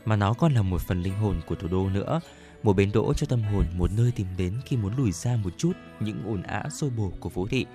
mà 0.06 0.16
nó 0.16 0.34
còn 0.34 0.54
là 0.54 0.62
một 0.62 0.82
phần 0.82 1.02
linh 1.02 1.14
hồn 1.14 1.42
của 1.48 1.56
thủ 1.56 1.68
đô 1.68 1.90
nữa. 1.90 2.20
Một 2.64 2.74
bến 2.74 2.92
đỗ 2.94 3.14
cho 3.14 3.28
tâm 3.28 3.44
hồn, 3.44 3.66
một 3.78 3.92
nơi 3.98 4.12
tìm 4.12 4.28
đến 4.38 4.54
khi 4.66 4.78
muốn 4.78 4.98
lùi 4.98 5.12
ra 5.12 5.36
một 5.44 5.54
chút 5.58 5.74
những 6.00 6.24
ồn 6.26 6.42
ã 6.42 6.64
sôi 6.72 6.90
bồ 6.90 7.12
của 7.20 7.30
phố 7.30 7.48
thị. 7.48 7.66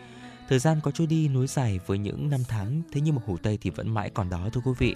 Thời 0.49 0.59
gian 0.59 0.81
có 0.83 0.90
trôi 0.90 1.07
đi 1.07 1.28
nối 1.28 1.47
dài 1.47 1.81
với 1.87 1.99
những 1.99 2.31
năm 2.31 2.40
tháng, 2.49 2.83
thế 2.93 3.00
nhưng 3.00 3.14
mà 3.14 3.23
Hồ 3.26 3.37
Tây 3.43 3.59
thì 3.61 3.71
vẫn 3.71 3.95
mãi 3.95 4.11
còn 4.11 4.31
đó 4.31 4.49
thưa 4.52 4.61
quý 4.64 4.73
vị. 4.78 4.95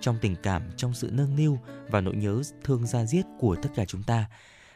Trong 0.00 0.18
tình 0.20 0.36
cảm, 0.42 0.62
trong 0.76 0.94
sự 0.94 1.10
nâng 1.12 1.36
niu 1.36 1.58
và 1.88 2.00
nỗi 2.00 2.14
nhớ 2.14 2.42
thương 2.64 2.86
ra 2.86 3.04
diết 3.04 3.24
của 3.38 3.56
tất 3.62 3.68
cả 3.74 3.84
chúng 3.84 4.02
ta. 4.02 4.24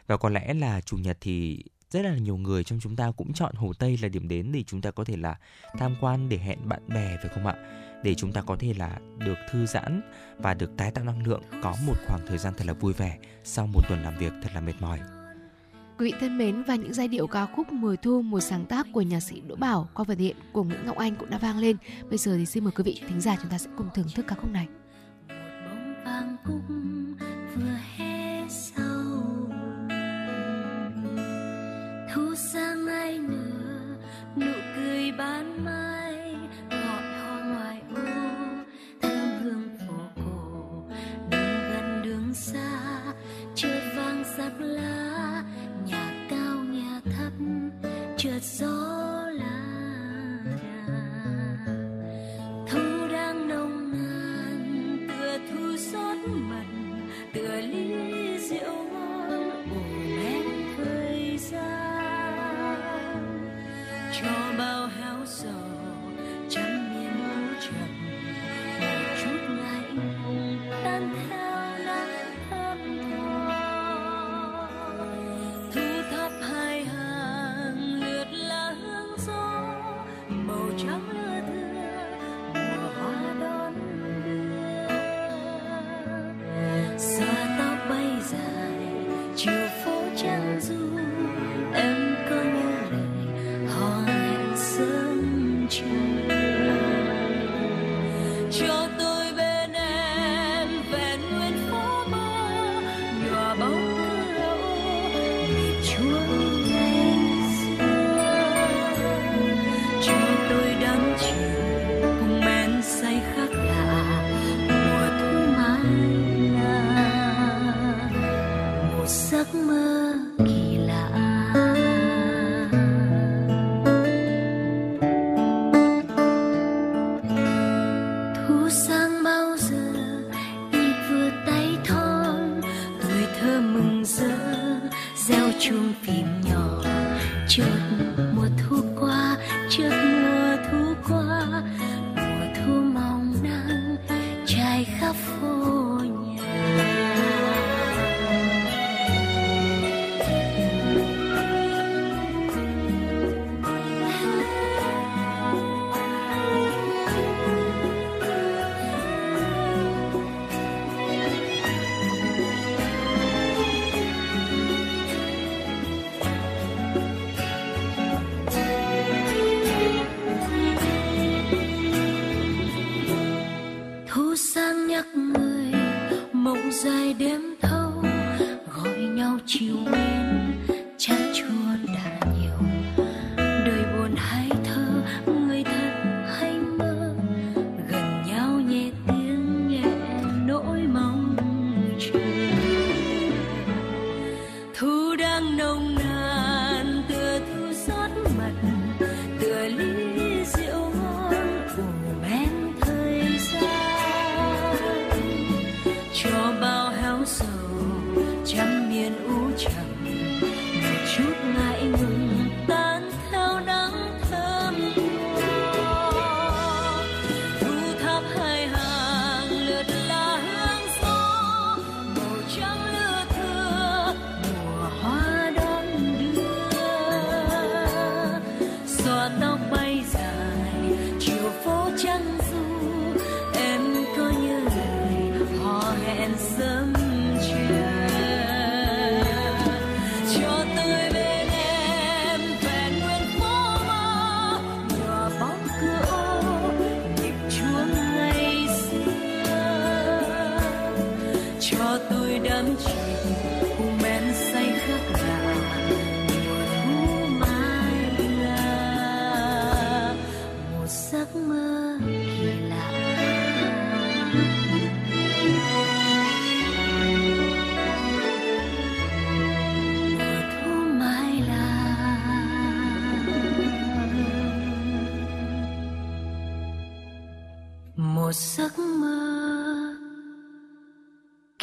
Và 0.07 0.17
có 0.17 0.29
lẽ 0.29 0.53
là 0.53 0.81
chủ 0.81 0.97
nhật 0.97 1.17
thì 1.21 1.63
rất 1.89 2.01
là 2.01 2.17
nhiều 2.17 2.37
người 2.37 2.63
trong 2.63 2.79
chúng 2.79 2.95
ta 2.95 3.11
cũng 3.11 3.33
chọn 3.33 3.55
Hồ 3.55 3.73
Tây 3.79 3.99
là 4.01 4.07
điểm 4.07 4.27
đến 4.27 4.51
để 4.51 4.63
chúng 4.67 4.81
ta 4.81 4.91
có 4.91 5.03
thể 5.03 5.17
là 5.17 5.35
tham 5.77 5.95
quan 6.01 6.29
để 6.29 6.37
hẹn 6.37 6.69
bạn 6.69 6.81
bè 6.87 7.17
phải 7.21 7.31
không 7.35 7.47
ạ? 7.47 7.55
Để 8.03 8.15
chúng 8.15 8.31
ta 8.31 8.41
có 8.41 8.55
thể 8.59 8.73
là 8.77 8.97
được 9.17 9.37
thư 9.51 9.65
giãn 9.65 10.01
và 10.37 10.53
được 10.53 10.77
tái 10.77 10.91
tạo 10.91 11.05
năng 11.05 11.27
lượng, 11.27 11.41
có 11.63 11.75
một 11.87 11.95
khoảng 12.07 12.27
thời 12.27 12.37
gian 12.37 12.53
thật 12.57 12.65
là 12.67 12.73
vui 12.73 12.93
vẻ 12.93 13.17
sau 13.43 13.67
một 13.67 13.81
tuần 13.89 14.03
làm 14.03 14.17
việc 14.17 14.33
thật 14.43 14.49
là 14.53 14.61
mệt 14.61 14.73
mỏi. 14.79 14.99
Quý 15.97 16.11
vị 16.11 16.17
thân 16.19 16.37
mến 16.37 16.63
và 16.63 16.75
những 16.75 16.93
giai 16.93 17.07
điệu 17.07 17.27
ca 17.27 17.45
khúc 17.45 17.71
Mùa 17.71 17.95
thu 18.01 18.21
một 18.21 18.39
sáng 18.39 18.65
tác 18.65 18.87
của 18.93 19.01
nhạc 19.01 19.19
sĩ 19.19 19.41
Đỗ 19.47 19.55
Bảo 19.55 19.89
qua 19.93 20.05
phần 20.07 20.17
hiện 20.17 20.35
của 20.51 20.63
Nguyễn 20.63 20.85
Ngọc 20.85 20.97
Anh 20.97 21.15
cũng 21.15 21.29
đã 21.29 21.37
vang 21.37 21.57
lên. 21.57 21.77
Bây 22.09 22.17
giờ 22.17 22.37
thì 22.37 22.45
xin 22.45 22.63
mời 22.63 22.71
quý 22.71 22.83
vị 22.83 23.01
thính 23.07 23.21
giả 23.21 23.35
chúng 23.41 23.51
ta 23.51 23.57
sẽ 23.57 23.69
cùng 23.77 23.87
thưởng 23.93 24.07
thức 24.15 24.25
ca 24.27 24.35
khúc 24.35 24.51
này. 24.51 24.67
Một 25.27 25.33
bóng 25.65 25.93
vàng 26.05 26.37
cung 26.45 27.13
vừa 27.55 27.77
hé 27.97 28.47
sau 28.49 29.17
thu 32.13 32.35
sang 32.35 32.87
ai 32.87 33.17
nửa 33.17 33.97
nụ 34.35 34.53
cười 34.75 35.11
ban 35.11 35.56
gió 48.39 49.06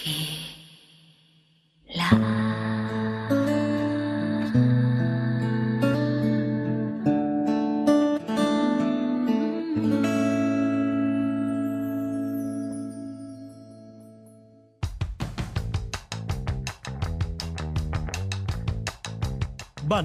Bản 0.05 0.13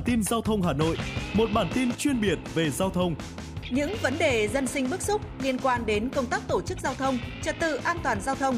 tin 0.06 0.24
giao 0.24 0.42
thông 0.42 0.62
Hà 0.62 0.74
Nội, 0.74 0.98
một 1.34 1.50
bản 1.54 1.68
tin 1.74 1.92
chuyên 1.92 2.22
biệt 2.22 2.38
về 2.54 2.70
giao 2.70 2.90
thông. 2.90 3.16
Những 3.72 3.96
vấn 4.02 4.18
đề 4.18 4.48
dân 4.48 4.68
sinh 4.68 4.90
bức 4.90 5.02
xúc 5.02 5.22
liên 5.44 5.58
quan 5.60 5.86
đến 5.86 6.10
công 6.10 6.26
tác 6.26 6.48
tổ 6.48 6.62
chức 6.62 6.80
giao 6.80 6.94
thông, 6.94 7.18
trật 7.44 7.56
tự 7.60 7.76
an 7.76 7.98
toàn 8.04 8.22
giao 8.22 8.36
thông, 8.36 8.58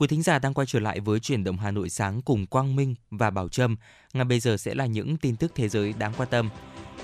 Quý 0.00 0.06
thính 0.06 0.22
giả 0.22 0.38
đang 0.38 0.54
quay 0.54 0.66
trở 0.66 0.80
lại 0.80 1.00
với 1.00 1.20
chuyển 1.20 1.44
động 1.44 1.56
Hà 1.56 1.70
Nội 1.70 1.90
sáng 1.90 2.22
cùng 2.22 2.46
Quang 2.46 2.76
Minh 2.76 2.94
và 3.10 3.30
Bảo 3.30 3.48
Trâm. 3.48 3.76
Ngay 4.12 4.24
bây 4.24 4.40
giờ 4.40 4.56
sẽ 4.56 4.74
là 4.74 4.86
những 4.86 5.16
tin 5.16 5.36
tức 5.36 5.52
thế 5.54 5.68
giới 5.68 5.94
đáng 5.98 6.12
quan 6.16 6.28
tâm. 6.28 6.50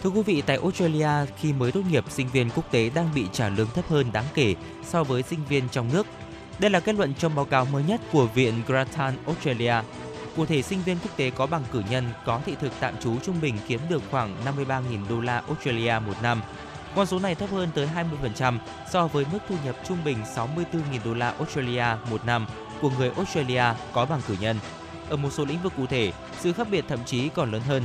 Thưa 0.02 0.10
quý 0.10 0.22
vị, 0.22 0.42
tại 0.46 0.56
Australia, 0.56 1.08
khi 1.40 1.52
mới 1.52 1.72
tốt 1.72 1.80
nghiệp, 1.90 2.04
sinh 2.10 2.28
viên 2.28 2.50
quốc 2.50 2.70
tế 2.70 2.90
đang 2.94 3.08
bị 3.14 3.26
trả 3.32 3.48
lương 3.48 3.70
thấp 3.74 3.88
hơn 3.88 4.12
đáng 4.12 4.24
kể 4.34 4.54
so 4.84 5.04
với 5.04 5.22
sinh 5.22 5.40
viên 5.48 5.68
trong 5.68 5.92
nước 5.92 6.06
đây 6.58 6.70
là 6.70 6.80
kết 6.80 6.94
luận 6.94 7.14
trong 7.18 7.34
báo 7.34 7.44
cáo 7.44 7.64
mới 7.64 7.84
nhất 7.84 8.00
của 8.12 8.26
Viện 8.26 8.62
Grattan 8.66 9.14
Australia. 9.26 9.74
Cụ 10.36 10.46
thể, 10.46 10.62
sinh 10.62 10.82
viên 10.84 10.96
quốc 11.02 11.16
tế 11.16 11.30
có 11.30 11.46
bằng 11.46 11.64
cử 11.72 11.82
nhân 11.90 12.04
có 12.24 12.40
thị 12.46 12.54
thực 12.60 12.72
tạm 12.80 12.94
trú 13.00 13.18
trung 13.18 13.40
bình 13.40 13.54
kiếm 13.68 13.80
được 13.88 14.02
khoảng 14.10 14.36
53.000 14.44 15.08
đô 15.08 15.20
la 15.20 15.42
Australia 15.46 15.94
một 16.06 16.14
năm. 16.22 16.42
Con 16.94 17.06
số 17.06 17.18
này 17.18 17.34
thấp 17.34 17.50
hơn 17.50 17.68
tới 17.74 17.88
20% 18.32 18.58
so 18.90 19.06
với 19.06 19.24
mức 19.32 19.38
thu 19.48 19.54
nhập 19.64 19.76
trung 19.88 19.98
bình 20.04 20.18
64.000 20.36 20.74
đô 21.04 21.14
la 21.14 21.30
Australia 21.30 21.86
một 22.10 22.26
năm 22.26 22.46
của 22.80 22.90
người 22.98 23.10
Australia 23.16 23.64
có 23.92 24.06
bằng 24.06 24.20
cử 24.28 24.36
nhân. 24.40 24.56
Ở 25.08 25.16
một 25.16 25.30
số 25.32 25.44
lĩnh 25.44 25.62
vực 25.62 25.72
cụ 25.76 25.86
thể, 25.86 26.12
sự 26.40 26.52
khác 26.52 26.66
biệt 26.70 26.84
thậm 26.88 26.98
chí 27.06 27.28
còn 27.28 27.52
lớn 27.52 27.62
hơn. 27.68 27.82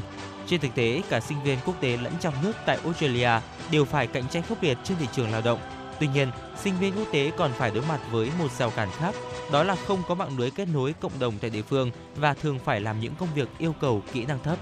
Trên 0.47 0.61
thực 0.61 0.75
tế, 0.75 1.01
cả 1.09 1.19
sinh 1.19 1.43
viên 1.43 1.59
quốc 1.65 1.75
tế 1.81 1.97
lẫn 1.97 2.13
trong 2.19 2.33
nước 2.43 2.53
tại 2.65 2.77
Australia 2.83 3.31
đều 3.71 3.85
phải 3.85 4.07
cạnh 4.07 4.27
tranh 4.29 4.43
khốc 4.49 4.63
liệt 4.63 4.77
trên 4.83 4.97
thị 4.97 5.07
trường 5.13 5.31
lao 5.31 5.41
động 5.41 5.59
Tuy 5.99 6.07
nhiên, 6.07 6.31
sinh 6.63 6.73
viên 6.79 6.93
quốc 6.95 7.07
tế 7.11 7.31
còn 7.37 7.51
phải 7.51 7.71
đối 7.71 7.83
mặt 7.85 7.99
với 8.11 8.31
một 8.39 8.51
rào 8.51 8.69
cản 8.69 8.89
khác, 8.91 9.15
đó 9.51 9.63
là 9.63 9.75
không 9.75 10.03
có 10.07 10.15
mạng 10.15 10.37
lưới 10.37 10.51
kết 10.51 10.67
nối 10.73 10.93
cộng 10.93 11.19
đồng 11.19 11.33
tại 11.41 11.49
địa 11.49 11.61
phương 11.61 11.91
và 12.15 12.33
thường 12.33 12.59
phải 12.59 12.81
làm 12.81 12.99
những 12.99 13.15
công 13.19 13.29
việc 13.35 13.49
yêu 13.57 13.75
cầu 13.81 14.03
kỹ 14.13 14.25
năng 14.25 14.39
thấp. 14.43 14.57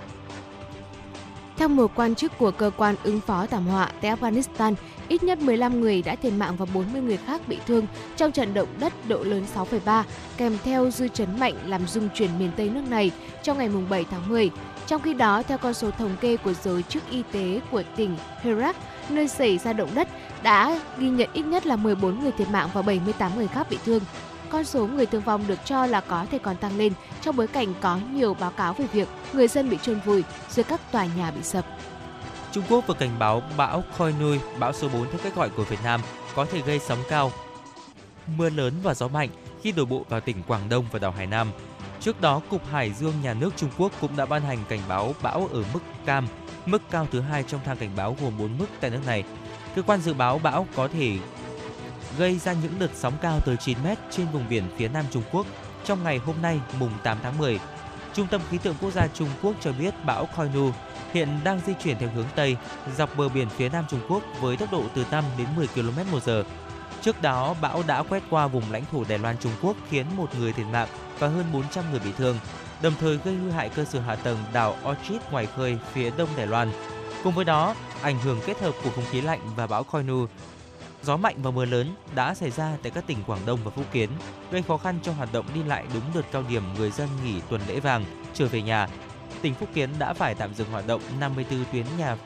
Theo 1.58 1.68
một 1.68 1.92
quan 1.96 2.16
chức 2.16 2.38
của 2.38 2.52
cơ 2.52 2.72
quan 2.78 2.96
ứng 3.04 3.20
phó 3.20 3.46
thảm 3.46 3.68
họa 3.68 3.92
tại 4.02 4.16
Afghanistan, 4.16 4.74
ít 5.08 5.24
nhất 5.24 5.42
15 5.42 5.82
người 5.82 6.02
đã 6.02 6.16
thiệt 6.16 6.34
mạng 6.34 6.56
và 6.58 6.66
40 6.74 7.02
người 7.02 7.18
khác 7.18 7.42
bị 7.48 7.58
thương 7.68 7.88
trong 8.18 8.32
trận 8.32 8.54
động 8.54 8.68
đất 8.80 8.94
độ 9.08 9.24
lớn 9.24 9.46
6,3 9.56 10.04
kèm 10.38 10.58
theo 10.64 10.92
dư 10.92 11.08
chấn 11.08 11.40
mạnh 11.40 11.54
làm 11.66 11.88
rung 11.88 12.10
chuyển 12.16 12.40
miền 12.40 12.52
Tây 12.58 12.70
nước 12.70 12.84
này 12.90 13.12
trong 13.44 13.58
ngày 13.58 13.70
7 13.90 14.06
tháng 14.12 14.30
10. 14.30 14.52
Trong 14.88 15.02
khi 15.02 15.14
đó, 15.14 15.44
theo 15.44 15.58
con 15.58 15.74
số 15.74 15.92
thống 15.92 16.16
kê 16.22 16.38
của 16.38 16.54
giới 16.54 16.84
chức 16.84 17.04
y 17.10 17.24
tế 17.32 17.60
của 17.72 17.84
tỉnh 17.96 18.18
Herat, 18.42 18.76
nơi 19.10 19.28
xảy 19.28 19.58
ra 19.58 19.74
động 19.74 19.90
đất, 19.96 20.08
đã 20.44 20.80
ghi 20.98 21.10
nhận 21.10 21.30
ít 21.34 21.46
nhất 21.46 21.66
là 21.66 21.76
14 21.76 22.20
người 22.20 22.32
thiệt 22.32 22.50
mạng 22.50 22.70
và 22.74 22.82
78 22.82 23.32
người 23.36 23.48
khác 23.48 23.68
bị 23.70 23.78
thương. 23.86 24.02
Con 24.50 24.66
số 24.66 24.88
người 24.88 25.06
thương 25.06 25.22
vong 25.22 25.48
được 25.48 25.60
cho 25.66 25.86
là 25.86 26.02
có 26.02 26.26
thể 26.32 26.38
còn 26.38 26.58
tăng 26.58 26.78
lên 26.78 26.94
trong 27.22 27.36
bối 27.36 27.48
cảnh 27.48 27.74
có 27.82 28.00
nhiều 28.12 28.34
báo 28.34 28.52
cáo 28.52 28.74
về 28.74 28.86
việc 28.86 29.08
người 29.34 29.48
dân 29.48 29.70
bị 29.70 29.78
chôn 29.82 30.00
vùi 30.00 30.24
dưới 30.50 30.64
các 30.64 30.92
tòa 30.92 31.06
nhà 31.06 31.32
bị 31.32 31.44
sập. 31.44 31.66
Trung 32.52 32.64
Quốc 32.70 32.88
vừa 32.88 32.94
cảnh 32.94 33.20
báo 33.20 33.42
bão 33.58 33.84
Khoi 33.98 34.14
Nui, 34.20 34.40
bão 34.60 34.74
số 34.74 34.90
4 34.90 35.08
theo 35.10 35.20
cách 35.24 35.36
gọi 35.36 35.50
của 35.50 35.64
Việt 35.64 35.80
Nam, 35.84 36.02
có 36.36 36.46
thể 36.46 36.62
gây 36.62 36.80
sóng 36.80 37.00
cao, 37.10 37.32
mưa 38.38 38.50
lớn 38.50 38.74
và 38.84 38.94
gió 38.94 39.08
mạnh 39.08 39.30
khi 39.62 39.72
đổ 39.72 39.86
bộ 39.86 40.06
vào 40.10 40.20
tỉnh 40.20 40.44
Quảng 40.48 40.70
Đông 40.70 40.86
và 40.92 41.00
đảo 41.00 41.12
Hải 41.12 41.28
Nam. 41.28 41.52
Trước 42.00 42.22
đó, 42.22 42.42
Cục 42.50 42.68
Hải 42.72 42.94
dương 42.94 43.14
nhà 43.24 43.34
nước 43.34 43.50
Trung 43.56 43.70
Quốc 43.78 43.92
cũng 44.02 44.16
đã 44.16 44.26
ban 44.26 44.42
hành 44.42 44.60
cảnh 44.70 44.82
báo 44.88 45.16
bão 45.22 45.50
ở 45.54 45.64
mức 45.74 45.80
cam, 46.06 46.28
mức 46.66 46.82
cao 46.92 47.08
thứ 47.12 47.22
hai 47.22 47.44
trong 47.44 47.62
thang 47.66 47.78
cảnh 47.78 47.92
báo 47.96 48.16
gồm 48.22 48.38
4 48.38 48.58
mức 48.58 48.68
tại 48.80 48.90
nước 48.90 49.06
này 49.06 49.24
Cơ 49.78 49.84
quan 49.84 50.02
dự 50.02 50.14
báo 50.14 50.40
bão 50.40 50.68
có 50.76 50.88
thể 50.88 51.18
gây 52.18 52.40
ra 52.40 52.54
những 52.54 52.74
đợt 52.80 52.92
sóng 52.94 53.14
cao 53.22 53.40
tới 53.40 53.58
9 53.58 53.78
mét 53.84 53.98
trên 54.12 54.28
vùng 54.34 54.50
biển 54.50 54.64
phía 54.78 54.88
nam 54.88 55.06
Trung 55.12 55.24
Quốc 55.32 55.48
trong 55.86 56.04
ngày 56.04 56.18
hôm 56.18 56.36
nay 56.42 56.60
mùng 56.80 56.92
8 57.04 57.18
tháng 57.24 57.38
10. 57.38 57.60
Trung 58.14 58.28
tâm 58.28 58.42
khí 58.50 58.58
tượng 58.58 58.76
quốc 58.82 58.92
gia 58.92 59.08
Trung 59.08 59.30
Quốc 59.42 59.54
cho 59.62 59.72
biết 59.80 59.94
bão 60.06 60.26
Koinu 60.26 60.72
hiện 61.14 61.40
đang 61.44 61.60
di 61.66 61.74
chuyển 61.84 61.98
theo 62.00 62.10
hướng 62.16 62.26
Tây 62.36 62.58
dọc 62.98 63.18
bờ 63.18 63.30
biển 63.30 63.50
phía 63.50 63.70
nam 63.70 63.86
Trung 63.90 64.00
Quốc 64.10 64.24
với 64.42 64.58
tốc 64.58 64.72
độ 64.72 64.84
từ 64.96 65.06
5 65.12 65.24
đến 65.38 65.48
10 65.56 65.68
km 65.68 66.12
một 66.12 66.24
giờ. 66.24 66.44
Trước 67.02 67.22
đó, 67.22 67.56
bão 67.62 67.84
đã 67.88 68.04
quét 68.04 68.24
qua 68.30 68.48
vùng 68.48 68.72
lãnh 68.72 68.84
thổ 68.92 69.04
Đài 69.10 69.18
Loan 69.18 69.38
Trung 69.38 69.52
Quốc 69.62 69.78
khiến 69.90 70.06
một 70.16 70.30
người 70.40 70.54
thiệt 70.54 70.66
mạng 70.72 70.88
và 71.20 71.28
hơn 71.28 71.46
400 71.54 71.84
người 71.92 72.00
bị 72.00 72.12
thương, 72.18 72.40
đồng 72.82 72.94
thời 73.00 73.18
gây 73.18 73.36
hư 73.36 73.50
hại 73.50 73.70
cơ 73.70 73.86
sở 73.86 74.00
hạ 74.00 74.16
tầng 74.16 74.38
đảo 74.54 74.76
Orchid 74.90 75.22
ngoài 75.32 75.48
khơi 75.56 75.78
phía 75.94 76.12
đông 76.18 76.30
Đài 76.38 76.48
Loan. 76.48 76.72
Cùng 77.24 77.36
với 77.36 77.46
đó, 77.46 77.76
ảnh 78.02 78.20
hưởng 78.20 78.40
kết 78.46 78.62
hợp 78.62 78.74
của 78.84 78.90
không 78.96 79.06
khí 79.12 79.22
lạnh 79.22 79.40
và 79.56 79.68
bão 79.68 79.84
Koinu, 79.84 80.26
gió 81.04 81.18
mạnh 81.18 81.36
và 81.38 81.52
mưa 81.52 81.66
lớn 81.66 81.88
đã 82.16 82.34
xảy 82.34 82.52
ra 82.52 82.78
tại 82.84 82.92
các 82.92 83.08
tỉnh 83.08 83.18
Quảng 83.28 83.46
Đông 83.46 83.60
và 83.64 83.72
Phúc 83.72 83.86
Kiến, 83.92 84.10
gây 84.52 84.62
khó 84.62 84.78
khăn 84.78 85.00
cho 85.04 85.12
hoạt 85.12 85.34
động 85.34 85.46
đi 85.54 85.64
lại 85.64 85.86
đúng 85.94 86.04
đợt 86.16 86.22
cao 86.32 86.44
điểm 86.50 86.64
người 86.78 86.92
dân 86.92 87.10
nghỉ 87.26 87.42
tuần 87.50 87.62
lễ 87.68 87.80
vàng 87.80 88.06
trở 88.34 88.48
về 88.48 88.62
nhà. 88.62 88.88
Tỉnh 89.42 89.54
Phúc 89.54 89.70
Kiến 89.74 89.90
đã 90.00 90.14
phải 90.14 90.36
tạm 90.36 90.54
dừng 90.54 90.72
hoạt 90.72 90.88
động 90.88 91.02
54 91.20 91.64
tuyến 91.72 91.86
nhà 91.98 92.18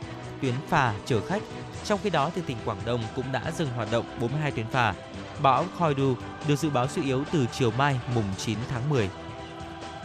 tuyến 0.42 0.54
phà 0.68 0.94
chở 1.06 1.22
khách. 1.22 1.42
Trong 1.84 2.00
khi 2.04 2.10
đó, 2.10 2.32
thì 2.36 2.42
tỉnh 2.48 2.58
Quảng 2.66 2.82
Đông 2.86 3.04
cũng 3.16 3.32
đã 3.32 3.52
dừng 3.58 3.70
hoạt 3.70 3.92
động 3.92 4.06
42 4.22 4.52
tuyến 4.52 4.68
phà. 4.68 4.96
Bão 5.42 5.66
Khoidu 5.78 6.16
được 6.48 6.56
dự 6.56 6.70
báo 6.70 6.88
suy 6.88 7.04
yếu 7.04 7.24
từ 7.32 7.46
chiều 7.52 7.72
mai 7.72 8.00
mùng 8.16 8.26
9 8.38 8.58
tháng 8.70 8.90
10. 8.90 9.10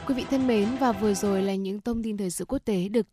Quý 0.07 0.15
vị 0.15 0.25
thân 0.31 0.47
mến 0.47 0.69
và 0.81 0.93
vừa 0.93 1.15
rồi 1.15 1.43
là 1.43 1.55
những 1.55 1.81
thông 1.81 2.03
tin 2.03 2.17
thời 2.17 2.31
sự 2.31 2.45
quốc 2.45 2.59
tế 2.65 2.89
được 2.89 3.07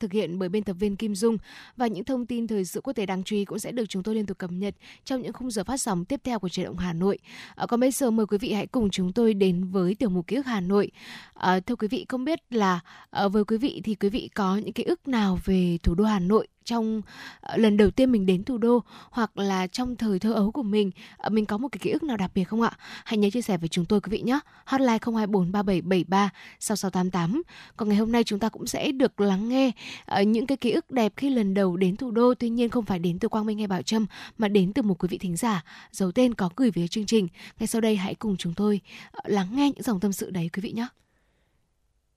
thực 0.00 0.12
hiện 0.12 0.38
bởi 0.38 0.48
biên 0.48 0.62
tập 0.62 0.76
viên 0.80 0.96
Kim 0.96 1.14
Dung 1.14 1.38
và 1.76 1.86
những 1.86 2.04
thông 2.04 2.26
tin 2.26 2.46
thời 2.46 2.64
sự 2.64 2.80
quốc 2.80 2.92
tế 2.92 3.06
đáng 3.06 3.22
chú 3.24 3.36
ý 3.36 3.44
cũng 3.44 3.58
sẽ 3.58 3.72
được 3.72 3.84
chúng 3.88 4.02
tôi 4.02 4.14
liên 4.14 4.26
tục 4.26 4.38
cập 4.38 4.50
nhật 4.52 4.74
trong 5.04 5.22
những 5.22 5.32
khung 5.32 5.50
giờ 5.50 5.64
phát 5.64 5.76
sóng 5.76 6.04
tiếp 6.04 6.20
theo 6.24 6.38
của 6.38 6.48
truyền 6.48 6.66
động 6.66 6.78
Hà 6.78 6.92
Nội. 6.92 7.18
À, 7.54 7.66
còn 7.66 7.80
bây 7.80 7.90
giờ 7.90 8.10
mời 8.10 8.26
quý 8.26 8.38
vị 8.38 8.52
hãy 8.52 8.66
cùng 8.66 8.90
chúng 8.90 9.12
tôi 9.12 9.34
đến 9.34 9.64
với 9.64 9.94
tiểu 9.94 10.10
mục 10.10 10.26
ký 10.26 10.36
ức 10.36 10.46
Hà 10.46 10.60
Nội. 10.60 10.90
À, 11.34 11.60
thưa 11.60 11.76
quý 11.76 11.88
vị, 11.88 12.06
không 12.08 12.24
biết 12.24 12.40
là 12.50 12.80
à, 13.10 13.28
với 13.28 13.44
quý 13.44 13.58
vị 13.58 13.80
thì 13.84 13.94
quý 13.94 14.08
vị 14.08 14.30
có 14.34 14.56
những 14.56 14.72
ký 14.72 14.82
ức 14.82 15.08
nào 15.08 15.38
về 15.44 15.78
thủ 15.82 15.94
đô 15.94 16.04
Hà 16.04 16.18
Nội 16.18 16.48
trong 16.66 17.02
ờ, 17.40 17.56
lần 17.56 17.76
đầu 17.76 17.90
tiên 17.90 18.12
mình 18.12 18.26
đến 18.26 18.44
thủ 18.44 18.58
đô 18.58 18.82
hoặc 19.10 19.38
là 19.38 19.66
trong 19.66 19.96
thời 19.96 20.18
thơ 20.18 20.32
ấu 20.32 20.50
của 20.50 20.62
mình 20.62 20.90
ờ, 21.16 21.30
mình 21.30 21.46
có 21.46 21.58
một 21.58 21.68
cái 21.72 21.78
ký 21.78 21.90
ức 21.90 22.02
nào 22.02 22.16
đặc 22.16 22.30
biệt 22.34 22.44
không 22.44 22.62
ạ? 22.62 22.72
Hãy 23.04 23.18
nhớ 23.18 23.30
chia 23.30 23.42
sẻ 23.42 23.56
với 23.58 23.68
chúng 23.68 23.84
tôi 23.84 24.00
quý 24.00 24.10
vị 24.10 24.20
nhé. 24.20 24.38
Hotline 24.64 24.98
0243773 24.98 26.28
6688. 26.60 27.42
Còn 27.76 27.88
ngày 27.88 27.98
hôm 27.98 28.12
nay 28.12 28.24
chúng 28.24 28.38
ta 28.38 28.48
cũng 28.48 28.66
sẽ 28.66 28.92
được 28.92 29.20
lắng 29.20 29.48
nghe 29.48 29.72
ờ, 30.04 30.22
những 30.22 30.46
cái 30.46 30.56
ký 30.56 30.70
ức 30.70 30.90
đẹp 30.90 31.12
khi 31.16 31.30
lần 31.30 31.54
đầu 31.54 31.76
đến 31.76 31.96
thủ 31.96 32.10
đô 32.10 32.34
tuy 32.34 32.48
nhiên 32.48 32.68
không 32.68 32.84
phải 32.84 32.98
đến 32.98 33.18
từ 33.18 33.28
Quang 33.28 33.46
Minh 33.46 33.58
hay 33.58 33.66
Bảo 33.66 33.82
Trâm 33.82 34.06
mà 34.38 34.48
đến 34.48 34.72
từ 34.72 34.82
một 34.82 35.02
quý 35.02 35.08
vị 35.10 35.18
thính 35.18 35.36
giả 35.36 35.64
giấu 35.92 36.12
tên 36.12 36.34
có 36.34 36.50
gửi 36.56 36.70
về 36.70 36.88
chương 36.88 37.06
trình. 37.06 37.28
Ngay 37.58 37.66
sau 37.66 37.80
đây 37.80 37.96
hãy 37.96 38.14
cùng 38.14 38.36
chúng 38.36 38.54
tôi 38.54 38.80
lắng 39.24 39.48
nghe 39.56 39.66
những 39.66 39.82
dòng 39.82 40.00
tâm 40.00 40.12
sự 40.12 40.30
đấy 40.30 40.50
quý 40.52 40.60
vị 40.60 40.72
nhé. 40.72 40.86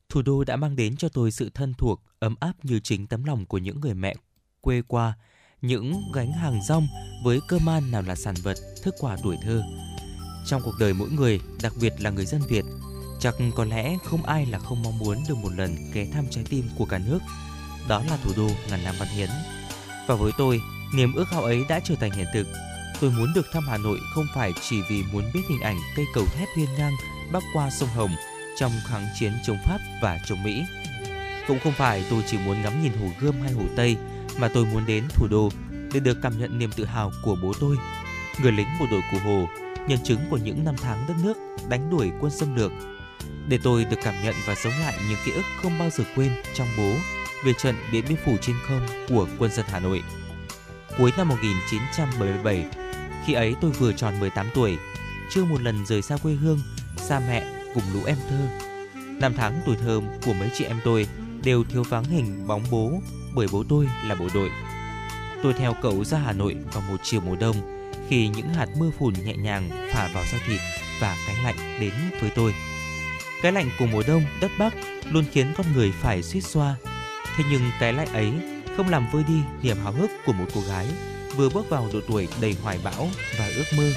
Thủ 0.09 0.21
đô 0.21 0.43
đã 0.43 0.55
mang 0.55 0.75
đến 0.75 0.97
cho 0.97 1.09
tôi 1.09 1.31
sự 1.31 1.49
thân 1.53 1.73
thuộc, 1.73 2.01
ấm 2.19 2.35
áp 2.39 2.53
như 2.63 2.79
chính 2.79 3.07
tấm 3.07 3.23
lòng 3.23 3.45
của 3.45 3.57
những 3.57 3.79
người 3.79 3.93
mẹ 3.93 4.15
quê 4.61 4.81
qua, 4.87 5.13
những 5.61 6.11
gánh 6.13 6.31
hàng 6.31 6.59
rong 6.67 6.87
với 7.23 7.39
cơ 7.47 7.59
man 7.59 7.91
nào 7.91 8.01
là 8.01 8.15
sản 8.15 8.35
vật, 8.43 8.57
thức 8.83 8.95
quà 8.99 9.17
tuổi 9.23 9.37
thơ. 9.43 9.63
Trong 10.45 10.61
cuộc 10.61 10.73
đời 10.79 10.93
mỗi 10.93 11.09
người, 11.09 11.39
đặc 11.61 11.73
biệt 11.81 11.93
là 11.99 12.09
người 12.09 12.25
dân 12.25 12.41
Việt, 12.49 12.65
chắc 13.19 13.35
có 13.55 13.65
lẽ 13.65 13.97
không 14.03 14.23
ai 14.23 14.45
là 14.45 14.59
không 14.59 14.83
mong 14.83 14.97
muốn 14.97 15.17
được 15.29 15.37
một 15.37 15.51
lần 15.57 15.91
ghé 15.93 16.05
thăm 16.13 16.25
trái 16.29 16.43
tim 16.49 16.69
của 16.77 16.85
cả 16.85 16.97
nước. 16.97 17.19
Đó 17.87 18.03
là 18.09 18.17
thủ 18.23 18.31
đô 18.37 18.47
ngàn 18.69 18.83
năm 18.83 18.95
văn 18.99 19.07
hiến. 19.07 19.29
Và 20.07 20.15
với 20.15 20.31
tôi, 20.37 20.61
niềm 20.95 21.13
ước 21.13 21.25
ao 21.31 21.43
ấy 21.43 21.63
đã 21.69 21.79
trở 21.83 21.95
thành 21.95 22.11
hiện 22.11 22.27
thực. 22.33 22.47
Tôi 23.01 23.11
muốn 23.11 23.33
được 23.35 23.45
thăm 23.53 23.63
Hà 23.67 23.77
Nội 23.77 23.99
không 24.15 24.25
phải 24.35 24.51
chỉ 24.69 24.81
vì 24.89 25.03
muốn 25.13 25.23
biết 25.33 25.41
hình 25.49 25.61
ảnh 25.61 25.77
cây 25.95 26.05
cầu 26.13 26.25
thép 26.25 26.47
hiên 26.57 26.69
ngang 26.77 26.93
bắc 27.31 27.43
qua 27.53 27.69
sông 27.69 27.89
Hồng 27.89 28.11
trong 28.57 28.71
kháng 28.87 29.07
chiến 29.19 29.31
chống 29.45 29.57
Pháp 29.65 29.79
và 30.01 30.19
chống 30.25 30.43
Mỹ. 30.43 30.63
Cũng 31.47 31.59
không 31.63 31.73
phải 31.73 32.05
tôi 32.09 32.23
chỉ 32.27 32.37
muốn 32.37 32.61
ngắm 32.61 32.83
nhìn 32.83 32.93
Hồ 32.93 33.07
Gươm 33.19 33.41
hay 33.41 33.51
Hồ 33.51 33.63
Tây 33.75 33.97
mà 34.37 34.47
tôi 34.47 34.65
muốn 34.65 34.85
đến 34.85 35.03
thủ 35.09 35.27
đô 35.27 35.49
để 35.93 35.99
được 35.99 36.17
cảm 36.21 36.39
nhận 36.39 36.59
niềm 36.59 36.69
tự 36.75 36.85
hào 36.85 37.11
của 37.23 37.37
bố 37.43 37.53
tôi, 37.59 37.77
người 38.41 38.51
lính 38.51 38.67
bộ 38.79 38.85
đội 38.91 39.01
cụ 39.11 39.17
Hồ, 39.23 39.47
nhân 39.87 39.99
chứng 40.03 40.19
của 40.29 40.37
những 40.37 40.63
năm 40.63 40.75
tháng 40.81 41.05
đất 41.07 41.13
nước 41.23 41.37
đánh 41.69 41.89
đuổi 41.89 42.11
quân 42.19 42.31
xâm 42.31 42.55
lược. 42.55 42.71
Để 43.47 43.59
tôi 43.63 43.85
được 43.85 43.97
cảm 44.03 44.15
nhận 44.23 44.35
và 44.45 44.55
sống 44.55 44.73
lại 44.81 44.99
những 45.09 45.17
ký 45.25 45.31
ức 45.31 45.45
không 45.61 45.79
bao 45.79 45.89
giờ 45.89 46.03
quên 46.15 46.31
trong 46.53 46.67
bố 46.77 46.93
về 47.45 47.53
trận 47.53 47.75
Điện 47.91 48.05
Biên 48.09 48.17
Phủ 48.25 48.37
trên 48.41 48.55
không 48.67 48.87
của 49.09 49.27
quân 49.39 49.51
dân 49.51 49.65
Hà 49.69 49.79
Nội. 49.79 50.03
Cuối 50.97 51.11
năm 51.17 51.27
1977, 51.27 52.65
khi 53.25 53.33
ấy 53.33 53.55
tôi 53.61 53.71
vừa 53.71 53.93
tròn 53.93 54.19
18 54.19 54.47
tuổi, 54.53 54.77
chưa 55.31 55.45
một 55.45 55.61
lần 55.61 55.85
rời 55.85 56.01
xa 56.01 56.17
quê 56.17 56.33
hương, 56.33 56.59
xa 56.97 57.21
mẹ 57.27 57.63
cùng 57.73 57.83
lũ 57.93 57.99
em 58.05 58.17
thơ. 58.29 58.47
Năm 58.95 59.33
tháng 59.37 59.61
tuổi 59.65 59.75
thơ 59.75 60.01
của 60.25 60.33
mấy 60.33 60.49
chị 60.53 60.65
em 60.65 60.79
tôi 60.83 61.07
đều 61.43 61.63
thiếu 61.63 61.83
vắng 61.83 62.03
hình 62.03 62.47
bóng 62.47 62.63
bố 62.71 62.91
bởi 63.33 63.47
bố 63.51 63.63
tôi 63.69 63.87
là 64.05 64.15
bộ 64.15 64.27
đội. 64.33 64.49
Tôi 65.43 65.53
theo 65.53 65.75
cậu 65.81 66.03
ra 66.03 66.17
Hà 66.17 66.33
Nội 66.33 66.55
vào 66.73 66.83
một 66.89 66.97
chiều 67.03 67.21
mùa 67.21 67.35
đông 67.35 67.55
khi 68.09 68.27
những 68.27 68.53
hạt 68.53 68.67
mưa 68.77 68.91
phùn 68.99 69.13
nhẹ 69.25 69.33
nhàng 69.33 69.89
phả 69.93 70.09
vào 70.13 70.23
da 70.31 70.37
thịt 70.47 70.59
và 70.99 71.17
cái 71.27 71.35
lạnh 71.43 71.79
đến 71.79 71.93
với 72.21 72.29
tôi. 72.35 72.53
Cái 73.41 73.51
lạnh 73.51 73.69
của 73.79 73.85
mùa 73.85 74.03
đông 74.07 74.23
đất 74.41 74.51
Bắc 74.59 74.73
luôn 75.11 75.25
khiến 75.31 75.53
con 75.57 75.65
người 75.73 75.91
phải 76.01 76.23
suýt 76.23 76.41
xoa. 76.41 76.75
Thế 77.37 77.43
nhưng 77.51 77.61
cái 77.79 77.93
lạnh 77.93 78.13
ấy 78.13 78.31
không 78.77 78.89
làm 78.89 79.07
vơi 79.11 79.23
đi 79.27 79.39
niềm 79.61 79.77
háo 79.83 79.93
hức 79.93 80.11
của 80.25 80.33
một 80.33 80.45
cô 80.55 80.61
gái 80.61 80.87
vừa 81.35 81.49
bước 81.49 81.69
vào 81.69 81.89
độ 81.93 81.99
tuổi 82.07 82.27
đầy 82.41 82.55
hoài 82.63 82.79
bão 82.83 83.07
và 83.39 83.47
ước 83.55 83.65
mơ. 83.77 83.91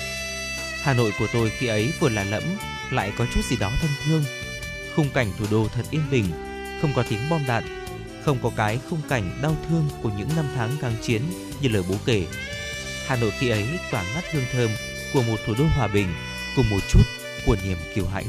Hà 0.82 0.94
Nội 0.94 1.12
của 1.18 1.26
tôi 1.32 1.50
khi 1.50 1.66
ấy 1.66 1.92
vừa 2.00 2.08
là 2.08 2.24
lẫm 2.24 2.42
lại 2.90 3.12
có 3.18 3.26
chút 3.34 3.40
gì 3.44 3.56
đó 3.56 3.70
thân 3.80 3.90
thương. 4.04 4.24
Khung 4.96 5.08
cảnh 5.14 5.32
thủ 5.38 5.44
đô 5.50 5.68
thật 5.74 5.82
yên 5.90 6.02
bình, 6.10 6.24
không 6.82 6.92
có 6.96 7.04
tiếng 7.08 7.30
bom 7.30 7.40
đạn, 7.46 7.81
không 8.24 8.38
có 8.42 8.50
cái 8.56 8.78
khung 8.90 9.00
cảnh 9.08 9.38
đau 9.42 9.56
thương 9.68 9.84
của 10.02 10.10
những 10.18 10.28
năm 10.36 10.44
tháng 10.56 10.70
kháng 10.80 10.94
chiến 11.02 11.22
như 11.60 11.68
lời 11.68 11.82
bố 11.88 11.94
kể. 12.06 12.26
Hà 13.06 13.16
Nội 13.16 13.32
khi 13.38 13.48
ấy 13.48 13.66
tỏa 13.90 14.02
ngát 14.14 14.24
hương 14.32 14.44
thơm 14.52 14.70
của 15.14 15.22
một 15.22 15.36
thủ 15.46 15.54
đô 15.58 15.64
hòa 15.76 15.88
bình 15.88 16.08
cùng 16.56 16.70
một 16.70 16.80
chút 16.88 17.02
của 17.46 17.56
niềm 17.64 17.78
kiêu 17.94 18.06
hãnh. 18.06 18.26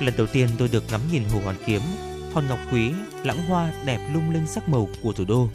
Lần 0.00 0.14
đầu 0.16 0.26
tiên 0.26 0.48
tôi 0.58 0.68
được 0.68 0.84
ngắm 0.90 1.00
nhìn 1.12 1.24
Hồ 1.24 1.40
Hoàn 1.44 1.56
Kiếm, 1.66 1.80
hòn 2.34 2.46
ngọc 2.46 2.58
quý, 2.72 2.90
lãng 3.22 3.46
hoa 3.46 3.72
đẹp 3.84 3.98
lung 4.14 4.30
linh 4.30 4.46
sắc 4.46 4.68
màu 4.68 4.88
của 5.02 5.12
thủ 5.12 5.24
đô. 5.24 5.48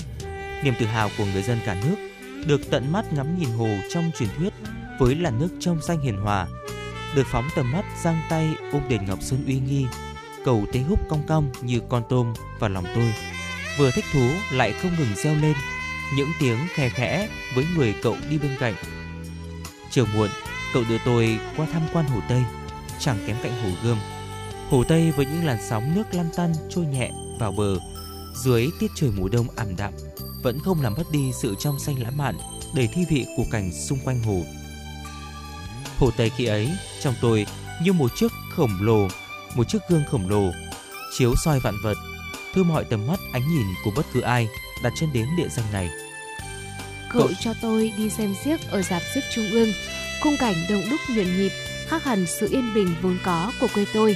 Niềm 0.63 0.73
tự 0.79 0.85
hào 0.85 1.09
của 1.17 1.25
người 1.33 1.43
dân 1.43 1.59
cả 1.65 1.77
nước 1.83 1.95
được 2.45 2.61
tận 2.71 2.91
mắt 2.91 3.13
ngắm 3.13 3.39
nhìn 3.39 3.49
hồ 3.49 3.67
trong 3.93 4.11
truyền 4.19 4.29
thuyết 4.37 4.53
với 4.99 5.15
làn 5.15 5.39
nước 5.39 5.49
trong 5.59 5.81
xanh 5.81 6.01
hiền 6.01 6.17
hòa, 6.17 6.47
được 7.15 7.27
phóng 7.31 7.49
tầm 7.55 7.71
mắt 7.71 7.85
giang 8.03 8.21
tay 8.29 8.49
ôm 8.71 8.81
đền 8.89 9.05
Ngọc 9.05 9.19
Sơn 9.21 9.43
uy 9.47 9.59
nghi, 9.59 9.85
cầu 10.45 10.65
tế 10.71 10.79
húc 10.79 10.99
cong 11.09 11.23
cong 11.27 11.51
như 11.61 11.79
con 11.89 12.03
tôm 12.09 12.33
vào 12.59 12.69
lòng 12.69 12.85
tôi. 12.95 13.13
Vừa 13.77 13.91
thích 13.91 14.05
thú 14.13 14.29
lại 14.51 14.73
không 14.73 14.91
ngừng 14.97 15.15
reo 15.15 15.35
lên 15.35 15.53
những 16.15 16.29
tiếng 16.39 16.57
khe 16.73 16.89
khẽ 16.89 17.29
với 17.55 17.65
người 17.75 17.95
cậu 18.01 18.17
đi 18.29 18.37
bên 18.37 18.51
cạnh. 18.59 18.73
Chiều 19.91 20.05
muộn, 20.15 20.29
cậu 20.73 20.83
đưa 20.89 20.97
tôi 21.05 21.39
qua 21.57 21.67
tham 21.73 21.81
quan 21.93 22.05
hồ 22.05 22.19
Tây, 22.29 22.43
chẳng 22.99 23.17
kém 23.27 23.35
cạnh 23.43 23.63
hồ 23.63 23.69
Gươm. 23.83 23.97
Hồ 24.69 24.83
Tây 24.83 25.11
với 25.11 25.25
những 25.25 25.45
làn 25.45 25.57
sóng 25.69 25.95
nước 25.95 26.03
lăn 26.11 26.29
tăn 26.35 26.53
trôi 26.69 26.85
nhẹ 26.85 27.11
vào 27.39 27.51
bờ, 27.51 27.79
dưới 28.35 28.69
tiết 28.79 28.91
trời 28.95 29.11
mùa 29.17 29.29
đông 29.29 29.47
ảm 29.55 29.75
đạm, 29.77 29.93
vẫn 30.43 30.59
không 30.59 30.81
làm 30.81 30.93
mất 30.97 31.11
đi 31.11 31.31
sự 31.41 31.55
trong 31.59 31.79
xanh 31.79 32.03
lãng 32.03 32.17
mạn 32.17 32.37
đầy 32.75 32.89
thi 32.93 33.05
vị 33.09 33.25
của 33.37 33.45
cảnh 33.51 33.71
xung 33.73 33.99
quanh 33.99 34.23
hồ. 34.23 34.41
Hồ 35.97 36.11
Tây 36.17 36.29
khi 36.29 36.45
ấy, 36.45 36.69
trong 37.01 37.13
tôi 37.21 37.45
như 37.83 37.93
một 37.93 38.11
chiếc 38.15 38.31
khổng 38.55 38.77
lồ, 38.81 39.07
một 39.55 39.63
chiếc 39.69 39.79
gương 39.89 40.03
khổng 40.11 40.29
lồ, 40.29 40.51
chiếu 41.17 41.33
soi 41.45 41.59
vạn 41.59 41.75
vật, 41.83 41.97
thư 42.53 42.63
mọi 42.63 42.83
tầm 42.83 43.07
mắt 43.07 43.19
ánh 43.33 43.47
nhìn 43.49 43.67
của 43.83 43.91
bất 43.95 44.05
cứ 44.13 44.21
ai 44.21 44.47
đặt 44.83 44.93
chân 44.95 45.09
đến 45.13 45.25
địa 45.37 45.47
danh 45.49 45.65
này. 45.73 45.89
Cậu 47.13 47.29
cho 47.39 47.53
tôi 47.61 47.93
đi 47.97 48.09
xem 48.09 48.35
xiếc 48.43 48.57
ở 48.69 48.81
dạp 48.81 49.01
xiếc 49.13 49.21
trung 49.35 49.51
ương, 49.51 49.69
khung 50.21 50.37
cảnh 50.37 50.55
đông 50.69 50.81
đúc 50.89 50.99
nhộn 51.09 51.37
nhịp, 51.37 51.51
khác 51.87 52.03
hẳn 52.03 52.25
sự 52.27 52.47
yên 52.51 52.73
bình 52.73 52.95
vốn 53.01 53.17
có 53.23 53.51
của 53.59 53.67
quê 53.73 53.85
tôi. 53.93 54.15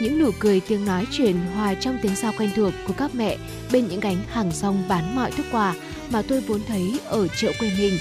Những 0.00 0.18
nụ 0.18 0.30
cười 0.38 0.60
tiếng 0.60 0.84
nói 0.84 1.06
chuyện 1.12 1.36
hòa 1.54 1.74
trong 1.74 1.98
tiếng 2.02 2.16
sao 2.16 2.32
quen 2.38 2.50
thuộc 2.56 2.74
của 2.86 2.92
các 2.92 3.14
mẹ 3.14 3.36
bên 3.72 3.88
những 3.88 4.00
gánh 4.00 4.24
hàng 4.30 4.50
rong 4.52 4.88
bán 4.88 5.16
mọi 5.16 5.30
thức 5.30 5.46
quà 5.52 5.74
mà 6.10 6.22
tôi 6.28 6.40
vốn 6.40 6.60
thấy 6.68 7.00
ở 7.04 7.28
chợ 7.28 7.52
quê 7.58 7.70
mình. 7.78 7.98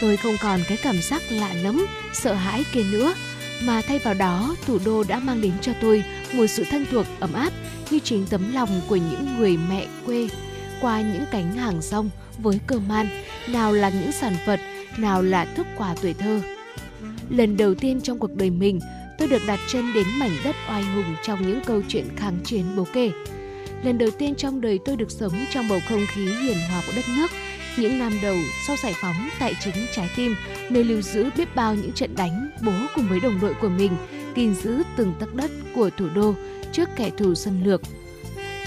Tôi 0.00 0.16
không 0.16 0.36
còn 0.42 0.60
cái 0.68 0.78
cảm 0.82 1.02
giác 1.02 1.22
lạ 1.30 1.52
lẫm, 1.52 1.86
sợ 2.14 2.34
hãi 2.34 2.64
kia 2.72 2.84
nữa, 2.90 3.14
mà 3.62 3.82
thay 3.82 3.98
vào 3.98 4.14
đó 4.14 4.56
thủ 4.66 4.78
đô 4.84 5.04
đã 5.04 5.18
mang 5.18 5.40
đến 5.40 5.52
cho 5.60 5.72
tôi 5.80 6.04
một 6.32 6.46
sự 6.46 6.64
thân 6.70 6.86
thuộc 6.90 7.06
ấm 7.20 7.32
áp 7.32 7.52
như 7.90 7.98
chính 7.98 8.26
tấm 8.30 8.52
lòng 8.54 8.80
của 8.88 8.96
những 8.96 9.36
người 9.38 9.56
mẹ 9.68 9.86
quê 10.06 10.28
qua 10.80 11.00
những 11.00 11.24
cánh 11.30 11.52
hàng 11.56 11.82
rong 11.82 12.10
với 12.38 12.60
cơ 12.66 12.78
man, 12.78 13.08
nào 13.48 13.72
là 13.72 13.88
những 13.88 14.12
sản 14.12 14.36
vật, 14.46 14.60
nào 14.96 15.22
là 15.22 15.44
thức 15.44 15.66
quà 15.76 15.94
tuổi 16.02 16.14
thơ. 16.14 16.40
Lần 17.30 17.56
đầu 17.56 17.74
tiên 17.74 18.00
trong 18.00 18.18
cuộc 18.18 18.34
đời 18.34 18.50
mình, 18.50 18.80
tôi 19.18 19.28
được 19.28 19.42
đặt 19.46 19.60
chân 19.68 19.92
đến 19.94 20.06
mảnh 20.18 20.36
đất 20.44 20.56
oai 20.68 20.82
hùng 20.82 21.14
trong 21.22 21.42
những 21.42 21.60
câu 21.66 21.82
chuyện 21.88 22.04
kháng 22.16 22.38
chiến 22.44 22.64
bố 22.76 22.86
kể. 22.92 23.10
Lần 23.84 23.98
đầu 23.98 24.10
tiên 24.10 24.34
trong 24.34 24.60
đời 24.60 24.78
tôi 24.84 24.96
được 24.96 25.10
sống 25.10 25.32
trong 25.52 25.68
bầu 25.68 25.80
không 25.88 26.06
khí 26.14 26.26
hiền 26.26 26.58
hòa 26.70 26.82
của 26.86 26.92
đất 26.96 27.04
nước, 27.16 27.30
những 27.78 27.98
năm 27.98 28.12
đầu 28.22 28.36
sau 28.66 28.76
giải 28.82 28.94
phóng 29.00 29.28
tại 29.38 29.54
chính 29.60 29.86
trái 29.92 30.10
tim, 30.16 30.36
nơi 30.70 30.84
lưu 30.84 31.02
giữ 31.02 31.30
biết 31.36 31.54
bao 31.54 31.74
những 31.74 31.92
trận 31.92 32.16
đánh 32.16 32.50
bố 32.66 32.72
cùng 32.94 33.08
với 33.08 33.20
đồng 33.20 33.40
đội 33.40 33.54
của 33.60 33.68
mình, 33.68 33.96
gìn 34.36 34.54
giữ 34.54 34.82
từng 34.96 35.14
tấc 35.20 35.34
đất 35.34 35.50
của 35.74 35.90
thủ 35.90 36.08
đô 36.14 36.34
trước 36.72 36.88
kẻ 36.96 37.10
thù 37.18 37.34
xâm 37.34 37.64
lược. 37.64 37.80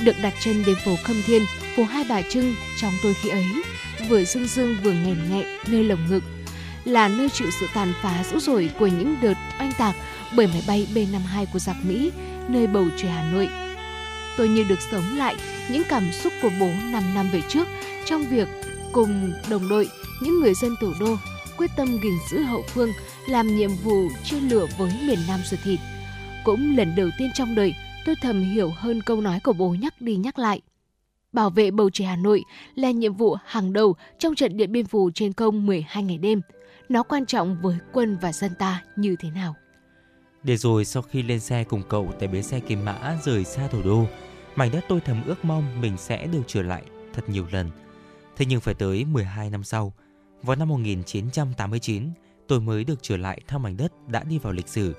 Được 0.03 0.15
đặt 0.21 0.33
chân 0.43 0.63
đến 0.65 0.75
phố 0.85 0.95
Khâm 1.03 1.21
Thiên, 1.25 1.43
phố 1.75 1.83
Hai 1.83 2.05
Bà 2.09 2.21
Trưng 2.21 2.55
trong 2.81 2.93
tôi 3.03 3.13
khi 3.13 3.29
ấy, 3.29 3.45
vừa 4.09 4.23
rưng 4.23 4.47
rưng 4.47 4.77
vừa 4.83 4.91
nghẹn 4.91 5.17
nghẹn 5.29 5.45
nơi 5.67 5.83
lồng 5.83 6.07
ngực, 6.09 6.23
là 6.85 7.07
nơi 7.07 7.29
chịu 7.29 7.47
sự 7.59 7.67
tàn 7.73 7.93
phá 8.01 8.23
dữ 8.31 8.39
dội 8.39 8.69
của 8.79 8.87
những 8.87 9.15
đợt 9.21 9.33
oanh 9.59 9.71
tạc 9.77 9.95
bởi 10.35 10.47
máy 10.47 10.63
bay 10.67 10.87
B-52 10.93 11.45
của 11.53 11.59
giặc 11.59 11.75
Mỹ 11.83 12.11
nơi 12.47 12.67
bầu 12.67 12.85
trời 12.97 13.11
Hà 13.11 13.31
Nội. 13.31 13.49
Tôi 14.37 14.49
như 14.49 14.63
được 14.63 14.79
sống 14.91 15.17
lại 15.17 15.35
những 15.69 15.83
cảm 15.89 16.11
xúc 16.11 16.33
của 16.41 16.49
bố 16.59 16.67
5 16.91 17.03
năm 17.15 17.29
về 17.33 17.41
trước 17.49 17.67
trong 18.05 18.25
việc 18.25 18.47
cùng 18.93 19.31
đồng 19.49 19.69
đội, 19.69 19.89
những 20.21 20.39
người 20.41 20.53
dân 20.53 20.75
thủ 20.81 20.93
đô 20.99 21.15
quyết 21.59 21.71
tâm 21.75 21.87
gìn 22.03 22.13
giữ 22.29 22.39
hậu 22.39 22.61
phương, 22.67 22.89
làm 23.27 23.47
nhiệm 23.47 23.69
vụ 23.83 24.07
chia 24.23 24.39
lửa 24.39 24.67
với 24.77 24.91
miền 25.07 25.19
Nam 25.27 25.39
ruột 25.45 25.59
thịt. 25.63 25.79
Cũng 26.43 26.77
lần 26.77 26.95
đầu 26.95 27.09
tiên 27.17 27.29
trong 27.33 27.55
đời, 27.55 27.75
tôi 28.05 28.15
thầm 28.21 28.41
hiểu 28.41 28.71
hơn 28.75 29.01
câu 29.01 29.21
nói 29.21 29.39
của 29.43 29.53
bố 29.53 29.69
nhắc 29.69 30.01
đi 30.01 30.15
nhắc 30.15 30.39
lại. 30.39 30.61
Bảo 31.33 31.49
vệ 31.49 31.71
bầu 31.71 31.89
trời 31.93 32.07
Hà 32.07 32.15
Nội 32.15 32.43
là 32.75 32.91
nhiệm 32.91 33.13
vụ 33.13 33.35
hàng 33.45 33.73
đầu 33.73 33.95
trong 34.19 34.35
trận 34.35 34.57
Điện 34.57 34.71
Biên 34.71 34.85
Phủ 34.85 35.09
trên 35.13 35.33
công 35.33 35.65
12 35.65 36.03
ngày 36.03 36.17
đêm. 36.17 36.41
Nó 36.89 37.03
quan 37.03 37.25
trọng 37.25 37.61
với 37.61 37.77
quân 37.93 38.17
và 38.21 38.31
dân 38.31 38.51
ta 38.59 38.83
như 38.95 39.15
thế 39.19 39.29
nào? 39.29 39.55
Để 40.43 40.57
rồi 40.57 40.85
sau 40.85 41.03
khi 41.03 41.23
lên 41.23 41.39
xe 41.39 41.63
cùng 41.63 41.83
cậu 41.89 42.13
tại 42.19 42.27
bến 42.27 42.43
xe 42.43 42.59
Kim 42.59 42.85
Mã 42.85 43.17
rời 43.23 43.45
xa 43.45 43.67
thủ 43.67 43.81
đô, 43.85 44.05
mảnh 44.55 44.71
đất 44.71 44.85
tôi 44.89 45.01
thầm 45.05 45.23
ước 45.25 45.45
mong 45.45 45.81
mình 45.81 45.97
sẽ 45.97 46.27
được 46.27 46.41
trở 46.47 46.61
lại 46.61 46.83
thật 47.13 47.29
nhiều 47.29 47.45
lần. 47.51 47.69
Thế 48.39 48.45
nhưng 48.45 48.59
phải 48.59 48.73
tới 48.73 49.05
12 49.05 49.49
năm 49.49 49.63
sau, 49.63 49.93
vào 50.43 50.55
năm 50.55 50.67
1989, 50.67 52.09
tôi 52.47 52.61
mới 52.61 52.83
được 52.83 52.99
trở 53.01 53.17
lại 53.17 53.41
thăm 53.47 53.63
mảnh 53.63 53.77
đất 53.77 54.07
đã 54.07 54.23
đi 54.23 54.39
vào 54.39 54.53
lịch 54.53 54.67
sử, 54.67 54.95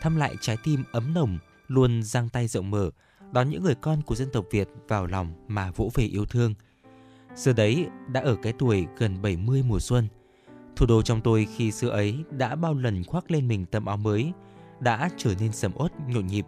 thăm 0.00 0.16
lại 0.16 0.36
trái 0.40 0.56
tim 0.64 0.84
ấm 0.92 1.14
nồng, 1.14 1.38
luôn 1.68 2.02
giang 2.02 2.28
tay 2.28 2.48
rộng 2.48 2.70
mở, 2.70 2.90
đón 3.32 3.50
những 3.50 3.62
người 3.62 3.74
con 3.74 4.02
của 4.02 4.14
dân 4.14 4.28
tộc 4.32 4.44
Việt 4.50 4.68
vào 4.88 5.06
lòng 5.06 5.32
mà 5.48 5.70
vỗ 5.70 5.90
về 5.94 6.04
yêu 6.04 6.24
thương. 6.26 6.54
Giờ 7.34 7.52
đấy 7.52 7.86
đã 8.08 8.20
ở 8.20 8.36
cái 8.42 8.52
tuổi 8.58 8.86
gần 8.98 9.22
70 9.22 9.62
mùa 9.62 9.80
xuân. 9.80 10.08
Thủ 10.76 10.86
đô 10.86 11.02
trong 11.02 11.20
tôi 11.20 11.46
khi 11.56 11.70
xưa 11.70 11.88
ấy 11.88 12.24
đã 12.30 12.54
bao 12.54 12.74
lần 12.74 13.04
khoác 13.04 13.30
lên 13.30 13.48
mình 13.48 13.66
tấm 13.66 13.86
áo 13.86 13.96
mới, 13.96 14.32
đã 14.80 15.10
trở 15.16 15.34
nên 15.40 15.52
sầm 15.52 15.72
uất 15.74 15.92
nhộn 16.08 16.26
nhịp. 16.26 16.46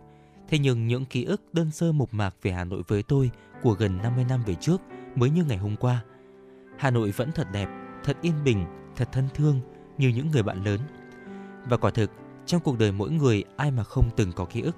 Thế 0.49 0.59
nhưng 0.59 0.87
những 0.87 1.05
ký 1.05 1.25
ức 1.25 1.55
đơn 1.55 1.71
sơ 1.71 1.93
mộc 1.93 2.15
mạc 2.15 2.37
về 2.43 2.53
Hà 2.53 2.65
Nội 2.65 2.83
với 2.89 3.03
tôi 3.03 3.31
của 3.63 3.73
gần 3.73 3.99
50 3.99 4.25
năm 4.29 4.43
về 4.47 4.55
trước 4.55 4.81
mới 5.15 5.31
như 5.31 5.45
ngày 5.45 5.59
hôm 5.59 5.77
qua. 5.77 6.05
Hà 6.79 6.91
Nội 6.91 7.11
vẫn 7.11 7.33
thật 7.33 7.47
đẹp, 7.53 7.69
thật 8.05 8.17
yên 8.23 8.45
bình, 8.45 8.65
thật 8.97 9.09
thân 9.13 9.29
thương 9.35 9.61
như 9.99 10.09
những 10.09 10.31
người 10.31 10.43
bạn 10.43 10.65
lớn. 10.65 10.81
Và 11.69 11.77
quả 11.77 11.91
thực, 11.91 12.11
trong 12.47 12.61
cuộc 12.61 12.79
đời 12.79 12.93
mỗi 12.93 13.11
người 13.11 13.45
ai 13.57 13.71
mà 13.71 13.85
không 13.85 14.11
từng 14.17 14.33
có 14.33 14.45
ký 14.45 14.61
ức. 14.61 14.77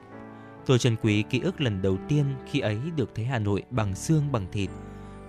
Tôi 0.66 0.78
trân 0.78 0.96
quý 0.96 1.22
ký 1.22 1.40
ức 1.40 1.60
lần 1.60 1.82
đầu 1.82 1.98
tiên 2.08 2.24
khi 2.50 2.60
ấy 2.60 2.78
được 2.96 3.10
thấy 3.14 3.24
Hà 3.24 3.38
Nội 3.38 3.62
bằng 3.70 3.94
xương 3.94 4.32
bằng 4.32 4.46
thịt, 4.52 4.70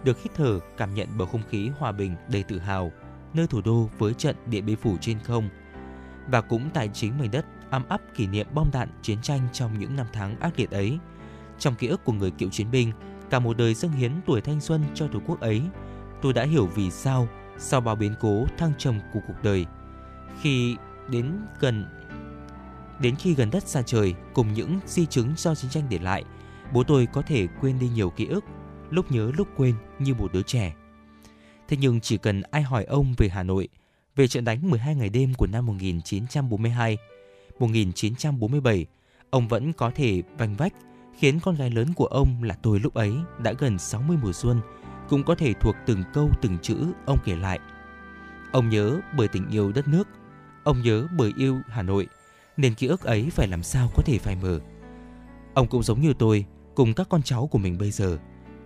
được 0.04 0.24
hít 0.24 0.34
thở 0.36 0.60
cảm 0.78 0.94
nhận 0.94 1.08
bầu 1.18 1.28
không 1.28 1.44
khí 1.50 1.72
hòa 1.80 1.92
bình 1.92 2.16
đầy 2.32 2.44
tự 2.44 2.60
hào, 2.60 2.92
nơi 3.34 3.48
thủ 3.48 3.62
đô 3.66 3.90
với 3.98 4.14
trận 4.14 4.36
Điện 4.46 4.66
Biên 4.66 4.76
Phủ 4.76 4.98
trên 5.02 5.20
không. 5.20 5.50
Và 6.28 6.42
cũng 6.42 6.70
tại 6.74 6.90
chính 6.94 7.20
mảnh 7.20 7.32
đất 7.32 7.46
ấm 7.70 7.84
áp 7.90 8.02
kỷ 8.16 8.28
niệm 8.28 8.48
bom 8.54 8.70
đạn 8.74 8.90
chiến 9.02 9.18
tranh 9.22 9.42
trong 9.54 9.80
những 9.80 9.96
năm 9.96 10.08
tháng 10.14 10.40
ác 10.40 10.60
liệt 10.60 10.72
ấy. 10.72 11.00
Trong 11.60 11.76
ký 11.76 11.88
ức 11.88 12.06
của 12.06 12.14
người 12.14 12.32
cựu 12.32 12.50
chiến 12.50 12.72
binh, 12.72 12.92
cả 13.30 13.40
một 13.40 13.58
đời 13.58 13.74
dâng 13.74 13.92
hiến 13.92 14.12
tuổi 14.26 14.42
thanh 14.42 14.62
xuân 14.62 14.84
cho 14.94 15.08
Tổ 15.08 15.20
quốc 15.26 15.40
ấy, 15.40 15.62
tôi 16.22 16.34
đã 16.34 16.44
hiểu 16.44 16.66
vì 16.66 16.92
sao 16.92 17.28
sau 17.58 17.82
bao 17.82 17.96
biến 17.96 18.14
cố 18.20 18.46
thăng 18.58 18.74
trầm 18.78 19.00
của 19.14 19.20
cuộc 19.28 19.44
đời, 19.44 19.66
khi 20.42 20.76
đến 21.10 21.34
gần 21.60 21.86
đến 23.00 23.16
khi 23.16 23.34
gần 23.34 23.50
đất 23.50 23.68
xa 23.68 23.82
trời 23.82 24.16
cùng 24.34 24.54
những 24.54 24.80
di 24.86 25.06
chứng 25.06 25.34
do 25.38 25.56
chiến 25.56 25.72
tranh 25.72 25.84
để 25.90 26.00
lại, 26.00 26.24
bố 26.74 26.84
tôi 26.84 27.08
có 27.14 27.22
thể 27.22 27.48
quên 27.62 27.80
đi 27.80 27.90
nhiều 27.90 28.10
ký 28.10 28.26
ức, 28.26 28.46
lúc 28.90 29.12
nhớ 29.12 29.32
lúc 29.38 29.48
quên 29.58 29.76
như 30.00 30.14
một 30.14 30.34
đứa 30.34 30.42
trẻ. 30.42 30.74
Thế 31.68 31.78
nhưng 31.80 32.02
chỉ 32.02 32.18
cần 32.18 32.42
ai 32.42 32.62
hỏi 32.62 32.84
ông 32.84 33.14
về 33.18 33.30
Hà 33.30 33.44
Nội, 33.44 33.68
về 34.16 34.28
trận 34.28 34.46
đánh 34.46 34.70
12 34.70 34.96
ngày 34.96 35.10
đêm 35.10 35.34
của 35.34 35.48
năm 35.48 35.66
1942, 35.66 36.98
1947, 37.60 38.86
ông 39.30 39.48
vẫn 39.48 39.74
có 39.74 39.92
thể 39.96 40.22
vành 40.38 40.56
vách 40.56 40.74
khiến 41.18 41.40
con 41.40 41.56
gái 41.56 41.70
lớn 41.70 41.94
của 41.96 42.06
ông 42.06 42.44
là 42.44 42.56
tôi 42.62 42.80
lúc 42.80 42.94
ấy 42.94 43.14
đã 43.44 43.54
gần 43.60 43.80
60 43.80 44.18
mùa 44.24 44.34
xuân 44.34 44.62
cũng 45.10 45.24
có 45.24 45.36
thể 45.36 45.54
thuộc 45.54 45.76
từng 45.86 46.04
câu 46.14 46.30
từng 46.42 46.58
chữ 46.62 46.78
ông 47.06 47.18
kể 47.26 47.36
lại. 47.36 47.60
Ông 48.52 48.70
nhớ 48.70 49.00
bởi 49.18 49.28
tình 49.28 49.50
yêu 49.50 49.72
đất 49.72 49.88
nước, 49.88 50.08
ông 50.64 50.82
nhớ 50.82 51.08
bởi 51.18 51.34
yêu 51.38 51.62
Hà 51.68 51.82
Nội, 51.82 52.08
nên 52.58 52.74
ký 52.74 52.88
ức 52.88 53.02
ấy 53.02 53.30
phải 53.32 53.48
làm 53.48 53.64
sao 53.64 53.90
có 53.96 54.04
thể 54.06 54.18
phai 54.18 54.36
mờ. 54.42 54.60
Ông 55.54 55.68
cũng 55.68 55.84
giống 55.84 56.02
như 56.02 56.14
tôi, 56.20 56.46
cùng 56.76 56.94
các 56.94 57.10
con 57.10 57.22
cháu 57.24 57.48
của 57.48 57.58
mình 57.58 57.78
bây 57.78 57.92
giờ, 57.92 58.18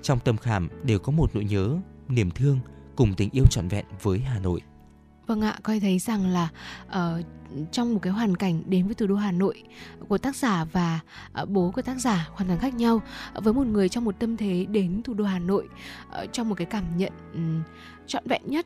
trong 0.01 0.19
tâm 0.19 0.37
khảm 0.37 0.69
đều 0.83 0.99
có 0.99 1.11
một 1.11 1.31
nỗi 1.33 1.43
nhớ, 1.43 1.77
niềm 2.07 2.31
thương 2.31 2.59
cùng 2.95 3.13
tình 3.13 3.29
yêu 3.31 3.45
trọn 3.45 3.67
vẹn 3.67 3.85
với 4.01 4.19
Hà 4.19 4.39
Nội. 4.39 4.61
Vâng 5.31 5.41
ạ, 5.41 5.55
coi 5.63 5.79
thấy 5.79 5.99
rằng 5.99 6.27
là 6.27 6.49
uh, 6.87 7.25
trong 7.71 7.93
một 7.93 7.99
cái 8.01 8.13
hoàn 8.13 8.35
cảnh 8.35 8.63
đến 8.65 8.85
với 8.85 8.95
thủ 8.95 9.07
đô 9.07 9.15
Hà 9.15 9.31
Nội 9.31 9.63
của 10.07 10.17
tác 10.17 10.35
giả 10.35 10.65
và 10.71 10.99
uh, 11.41 11.49
bố 11.49 11.71
của 11.71 11.81
tác 11.81 11.95
giả 11.99 12.27
hoàn 12.31 12.47
toàn 12.47 12.59
khác 12.59 12.73
nhau. 12.73 13.01
Uh, 13.37 13.43
với 13.43 13.53
một 13.53 13.67
người 13.67 13.89
trong 13.89 14.05
một 14.05 14.19
tâm 14.19 14.37
thế 14.37 14.65
đến 14.69 15.01
thủ 15.03 15.13
đô 15.13 15.23
Hà 15.23 15.39
Nội 15.39 15.67
uh, 16.23 16.33
trong 16.33 16.49
một 16.49 16.55
cái 16.55 16.65
cảm 16.65 16.83
nhận 16.97 17.13
um, 17.33 17.61
trọn 18.07 18.23
vẹn 18.27 18.41
nhất 18.45 18.65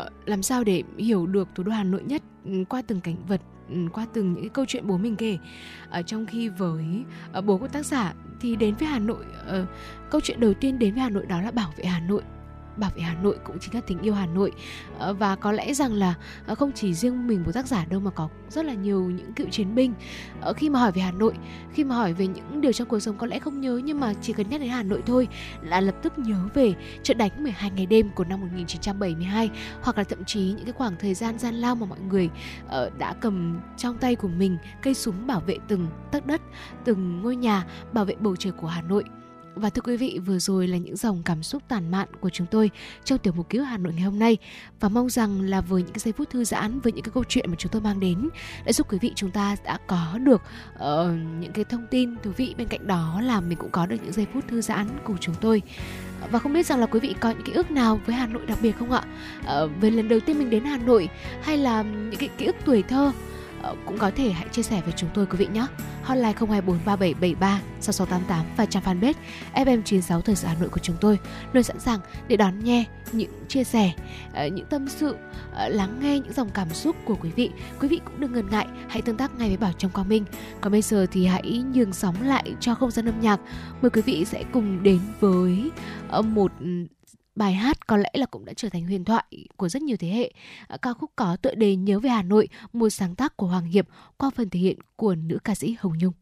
uh, 0.00 0.28
làm 0.28 0.42
sao 0.42 0.64
để 0.64 0.82
hiểu 0.98 1.26
được 1.26 1.48
thủ 1.54 1.62
đô 1.62 1.72
Hà 1.72 1.84
Nội 1.84 2.02
nhất 2.02 2.22
um, 2.44 2.64
qua 2.64 2.82
từng 2.86 3.00
cảnh 3.00 3.16
vật 3.28 3.40
um, 3.68 3.88
qua 3.88 4.06
từng 4.12 4.32
những 4.32 4.42
cái 4.42 4.50
câu 4.50 4.64
chuyện 4.68 4.86
bố 4.86 4.96
mình 4.96 5.16
kể. 5.16 5.38
Ở 5.90 6.00
uh, 6.00 6.06
trong 6.06 6.26
khi 6.26 6.48
với 6.48 6.84
uh, 7.38 7.44
bố 7.44 7.58
của 7.58 7.68
tác 7.68 7.86
giả 7.86 8.14
thì 8.40 8.56
đến 8.56 8.74
với 8.74 8.88
Hà 8.88 8.98
Nội 8.98 9.24
uh, 9.62 9.68
câu 10.10 10.20
chuyện 10.24 10.40
đầu 10.40 10.54
tiên 10.54 10.78
đến 10.78 10.94
với 10.94 11.02
Hà 11.02 11.10
Nội 11.10 11.26
đó 11.26 11.40
là 11.40 11.50
bảo 11.50 11.72
vệ 11.76 11.84
Hà 11.84 12.00
Nội 12.00 12.22
bảo 12.76 12.90
vệ 12.96 13.02
Hà 13.02 13.14
Nội 13.22 13.38
cũng 13.44 13.58
chính 13.58 13.74
là 13.74 13.80
tình 13.80 13.98
yêu 13.98 14.14
Hà 14.14 14.26
Nội. 14.26 14.52
Ờ, 14.98 15.14
và 15.14 15.36
có 15.36 15.52
lẽ 15.52 15.74
rằng 15.74 15.92
là 15.92 16.14
ờ, 16.46 16.54
không 16.54 16.72
chỉ 16.74 16.94
riêng 16.94 17.26
mình 17.26 17.42
một 17.46 17.52
tác 17.54 17.66
giả 17.66 17.84
đâu 17.84 18.00
mà 18.00 18.10
có 18.10 18.28
rất 18.50 18.64
là 18.64 18.74
nhiều 18.74 19.02
những 19.10 19.32
cựu 19.32 19.48
chiến 19.48 19.74
binh. 19.74 19.94
Ờ, 20.40 20.52
khi 20.52 20.70
mà 20.70 20.80
hỏi 20.80 20.92
về 20.92 21.02
Hà 21.02 21.12
Nội, 21.12 21.34
khi 21.72 21.84
mà 21.84 21.94
hỏi 21.94 22.12
về 22.12 22.26
những 22.26 22.60
điều 22.60 22.72
trong 22.72 22.88
cuộc 22.88 23.00
sống 23.00 23.16
có 23.18 23.26
lẽ 23.26 23.38
không 23.38 23.60
nhớ, 23.60 23.80
nhưng 23.84 24.00
mà 24.00 24.14
chỉ 24.22 24.32
cần 24.32 24.48
nhắc 24.50 24.60
đến 24.60 24.70
Hà 24.70 24.82
Nội 24.82 25.02
thôi 25.06 25.28
là 25.62 25.80
lập 25.80 25.94
tức 26.02 26.18
nhớ 26.18 26.48
về 26.54 26.74
trận 27.02 27.18
đánh 27.18 27.42
12 27.42 27.70
ngày 27.70 27.86
đêm 27.86 28.10
của 28.10 28.24
năm 28.24 28.40
1972 28.40 29.50
hoặc 29.82 29.98
là 29.98 30.04
thậm 30.04 30.24
chí 30.24 30.40
những 30.40 30.64
cái 30.64 30.72
khoảng 30.72 30.96
thời 30.98 31.14
gian 31.14 31.38
gian 31.38 31.54
lao 31.54 31.74
mà 31.74 31.86
mọi 31.86 32.00
người 32.00 32.30
đã 32.98 33.14
cầm 33.20 33.60
trong 33.76 33.98
tay 33.98 34.16
của 34.16 34.28
mình, 34.28 34.58
cây 34.82 34.94
súng 34.94 35.26
bảo 35.26 35.40
vệ 35.40 35.56
từng 35.68 35.86
tấc 36.12 36.26
đất, 36.26 36.40
từng 36.84 37.22
ngôi 37.22 37.36
nhà 37.36 37.66
bảo 37.92 38.04
vệ 38.04 38.14
bầu 38.14 38.36
trời 38.36 38.52
của 38.52 38.66
Hà 38.66 38.82
Nội 38.82 39.04
và 39.56 39.70
thưa 39.70 39.82
quý 39.84 39.96
vị, 39.96 40.20
vừa 40.26 40.38
rồi 40.38 40.68
là 40.68 40.76
những 40.76 40.96
dòng 40.96 41.22
cảm 41.24 41.42
xúc 41.42 41.62
tàn 41.68 41.90
mạn 41.90 42.08
của 42.20 42.30
chúng 42.30 42.46
tôi 42.50 42.70
trong 43.04 43.18
tiểu 43.18 43.32
mục 43.36 43.50
cứu 43.50 43.64
Hà 43.64 43.78
Nội 43.78 43.92
ngày 43.92 44.02
hôm 44.02 44.18
nay. 44.18 44.36
Và 44.80 44.88
mong 44.88 45.10
rằng 45.10 45.40
là 45.40 45.60
với 45.60 45.82
những 45.82 45.92
cái 45.92 45.98
giây 45.98 46.12
phút 46.12 46.30
thư 46.30 46.44
giãn 46.44 46.80
với 46.80 46.92
những 46.92 47.04
cái 47.04 47.10
câu 47.14 47.24
chuyện 47.28 47.50
mà 47.50 47.56
chúng 47.58 47.72
tôi 47.72 47.82
mang 47.82 48.00
đến 48.00 48.28
đã 48.66 48.72
giúp 48.72 48.92
quý 48.92 48.98
vị 49.00 49.12
chúng 49.14 49.30
ta 49.30 49.56
đã 49.64 49.78
có 49.86 50.18
được 50.22 50.42
uh, 50.74 50.82
những 51.40 51.52
cái 51.54 51.64
thông 51.64 51.86
tin 51.90 52.16
thú 52.22 52.30
vị. 52.36 52.54
Bên 52.58 52.68
cạnh 52.68 52.86
đó 52.86 53.20
là 53.24 53.40
mình 53.40 53.58
cũng 53.58 53.70
có 53.70 53.86
được 53.86 53.96
những 54.02 54.12
giây 54.12 54.26
phút 54.32 54.44
thư 54.48 54.60
giãn 54.60 54.86
của 55.04 55.14
chúng 55.20 55.34
tôi. 55.40 55.62
Và 56.30 56.38
không 56.38 56.52
biết 56.52 56.66
rằng 56.66 56.80
là 56.80 56.86
quý 56.86 57.00
vị 57.00 57.14
có 57.20 57.30
những 57.30 57.42
ký 57.42 57.52
ức 57.52 57.70
nào 57.70 58.00
với 58.06 58.14
Hà 58.14 58.26
Nội 58.26 58.46
đặc 58.46 58.58
biệt 58.62 58.72
không 58.78 58.90
ạ? 58.90 59.02
Ờ, 59.44 59.64
uh, 59.64 59.70
về 59.80 59.90
lần 59.90 60.08
đầu 60.08 60.20
tiên 60.20 60.38
mình 60.38 60.50
đến 60.50 60.64
Hà 60.64 60.78
Nội 60.78 61.08
hay 61.42 61.58
là 61.58 61.82
những 61.82 62.16
cái 62.18 62.28
ký 62.38 62.46
ức 62.46 62.56
tuổi 62.64 62.82
thơ? 62.82 63.12
Ờ, 63.62 63.74
cũng 63.86 63.98
có 63.98 64.10
thể 64.16 64.30
hãy 64.30 64.46
chia 64.52 64.62
sẻ 64.62 64.80
với 64.84 64.94
chúng 64.96 65.10
tôi 65.14 65.26
quý 65.26 65.38
vị 65.38 65.46
nhé. 65.46 65.66
Hotline 66.02 66.32
024 66.32 66.78
3773 66.84 67.60
6688 67.80 68.46
và 68.56 68.66
trang 68.66 68.82
fanpage 68.82 69.14
FM96 69.54 70.20
Thời 70.20 70.36
sự 70.36 70.46
Hà 70.46 70.54
Nội 70.60 70.68
của 70.68 70.78
chúng 70.78 70.96
tôi 71.00 71.18
luôn 71.52 71.62
sẵn 71.62 71.80
sàng 71.80 72.00
để 72.28 72.36
đón 72.36 72.64
nghe 72.64 72.84
những 73.12 73.30
chia 73.48 73.64
sẻ, 73.64 73.92
ờ, 74.34 74.46
những 74.46 74.66
tâm 74.66 74.88
sự, 74.88 75.16
ờ, 75.52 75.68
lắng 75.68 75.98
nghe 76.00 76.18
những 76.20 76.32
dòng 76.32 76.50
cảm 76.54 76.74
xúc 76.74 76.96
của 77.04 77.16
quý 77.20 77.30
vị. 77.36 77.50
Quý 77.80 77.88
vị 77.88 78.00
cũng 78.04 78.20
đừng 78.20 78.32
ngần 78.32 78.50
ngại, 78.50 78.66
hãy 78.88 79.02
tương 79.02 79.16
tác 79.16 79.38
ngay 79.38 79.48
với 79.48 79.56
Bảo 79.56 79.72
Trong 79.78 79.90
Quang 79.90 80.08
Minh. 80.08 80.24
Còn 80.60 80.72
bây 80.72 80.82
giờ 80.82 81.06
thì 81.12 81.26
hãy 81.26 81.64
nhường 81.74 81.92
sóng 81.92 82.22
lại 82.22 82.54
cho 82.60 82.74
không 82.74 82.90
gian 82.90 83.08
âm 83.08 83.20
nhạc. 83.20 83.40
Mời 83.82 83.90
quý 83.90 84.02
vị 84.02 84.24
sẽ 84.24 84.44
cùng 84.52 84.82
đến 84.82 85.00
với 85.20 85.70
một 86.22 86.52
ừ, 86.60 86.66
Bài 87.36 87.52
hát 87.52 87.86
có 87.86 87.96
lẽ 87.96 88.10
là 88.12 88.26
cũng 88.26 88.44
đã 88.44 88.52
trở 88.56 88.68
thành 88.68 88.86
huyền 88.86 89.04
thoại 89.04 89.24
của 89.56 89.68
rất 89.68 89.82
nhiều 89.82 89.96
thế 89.96 90.08
hệ. 90.08 90.32
À, 90.68 90.76
ca 90.82 90.92
khúc 90.92 91.10
có 91.16 91.36
tựa 91.36 91.54
đề 91.54 91.76
Nhớ 91.76 92.00
về 92.00 92.10
Hà 92.10 92.22
Nội, 92.22 92.48
một 92.72 92.90
sáng 92.90 93.14
tác 93.14 93.36
của 93.36 93.46
Hoàng 93.46 93.64
Hiệp 93.64 93.88
qua 94.16 94.30
phần 94.30 94.50
thể 94.50 94.60
hiện 94.60 94.78
của 94.96 95.14
nữ 95.14 95.38
ca 95.44 95.54
sĩ 95.54 95.76
Hồng 95.78 95.98
Nhung. 95.98 96.12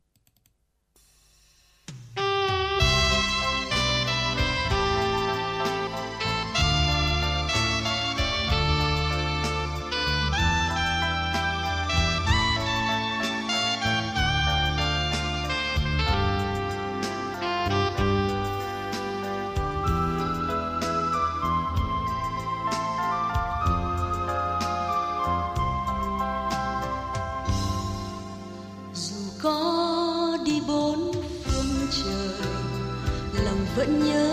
Vẫn 33.86 34.08
nhớ 34.08 34.32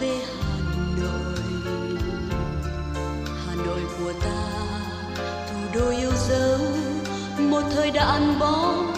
về 0.00 0.20
Hà 0.40 0.74
Nội. 1.00 1.38
Hà 3.46 3.54
Nội 3.54 3.80
của 3.98 4.12
ta, 4.24 4.42
thủ 5.50 5.58
đô 5.74 5.90
yêu 5.90 6.10
dấu, 6.28 6.58
một 7.38 7.62
thời 7.74 7.90
đã 7.90 8.04
ăn 8.04 8.38
bóng, 8.38 8.94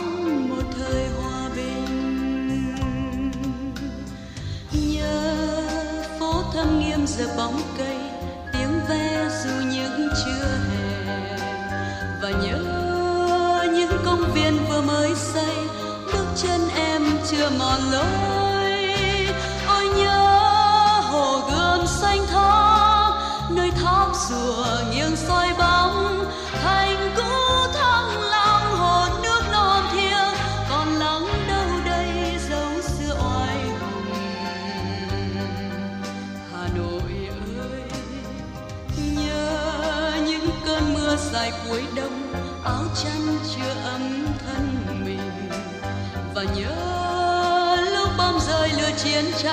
một 0.49 0.63
thời 0.79 1.09
hòa 1.09 1.49
bình. 1.57 3.31
Nhớ 4.73 5.37
phố 6.21 6.43
thâm 6.55 6.79
nghiêm 6.79 7.07
giờ 7.07 7.27
bóng 7.37 7.61
cây, 7.79 7.99
tiếng 8.53 8.81
ve 8.89 9.29
dù 9.45 9.51
những 9.51 10.09
trưa 10.25 10.47
hè. 10.71 11.37
Và 12.23 12.31
nhớ 12.31 12.61
những 13.73 14.03
công 14.05 14.33
viên 14.35 14.59
vừa 14.69 14.81
mới 14.81 15.15
xây, 15.15 15.57
bước 16.13 16.27
chân 16.37 16.61
em 16.75 17.03
chưa 17.31 17.51
mòn 17.59 17.81
lối. 17.93 18.30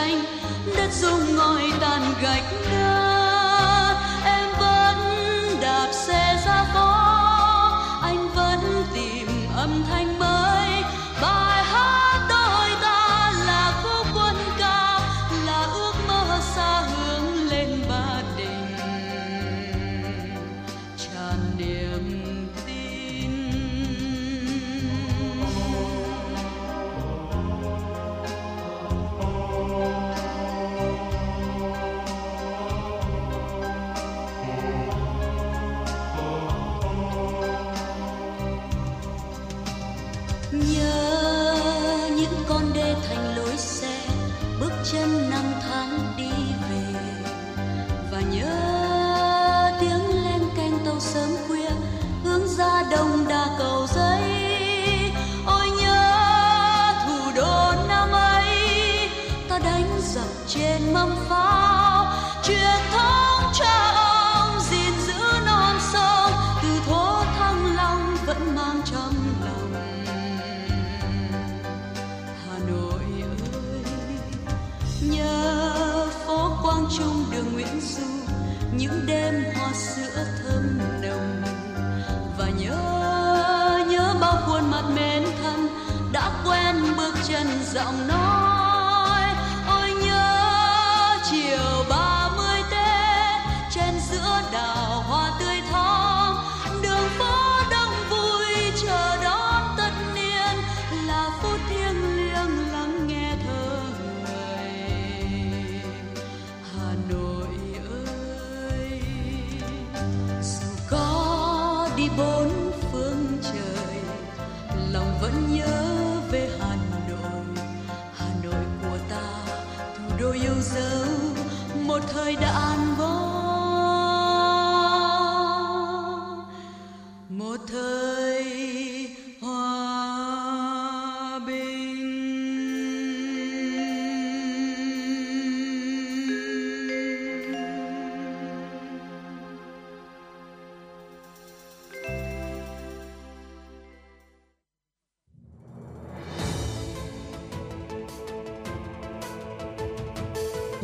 Chiến 0.05 0.36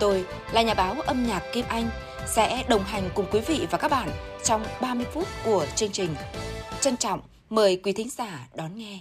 Tôi 0.00 0.24
là 0.52 0.62
nhà 0.62 0.74
báo 0.74 1.00
âm 1.00 1.26
nhạc 1.26 1.42
Kim 1.52 1.64
Anh 1.68 1.90
sẽ 2.26 2.64
đồng 2.68 2.82
hành 2.84 3.10
cùng 3.14 3.26
quý 3.32 3.40
vị 3.40 3.66
và 3.70 3.78
các 3.78 3.90
bạn 3.90 4.08
trong 4.44 4.64
30 4.80 5.06
phút 5.12 5.28
của 5.44 5.66
chương 5.76 5.92
trình. 5.92 6.10
Trân 6.80 6.96
trọng 6.96 7.20
mời 7.50 7.80
quý 7.84 7.92
thính 7.92 8.10
giả 8.10 8.48
đón 8.56 8.78
nghe. 8.78 8.98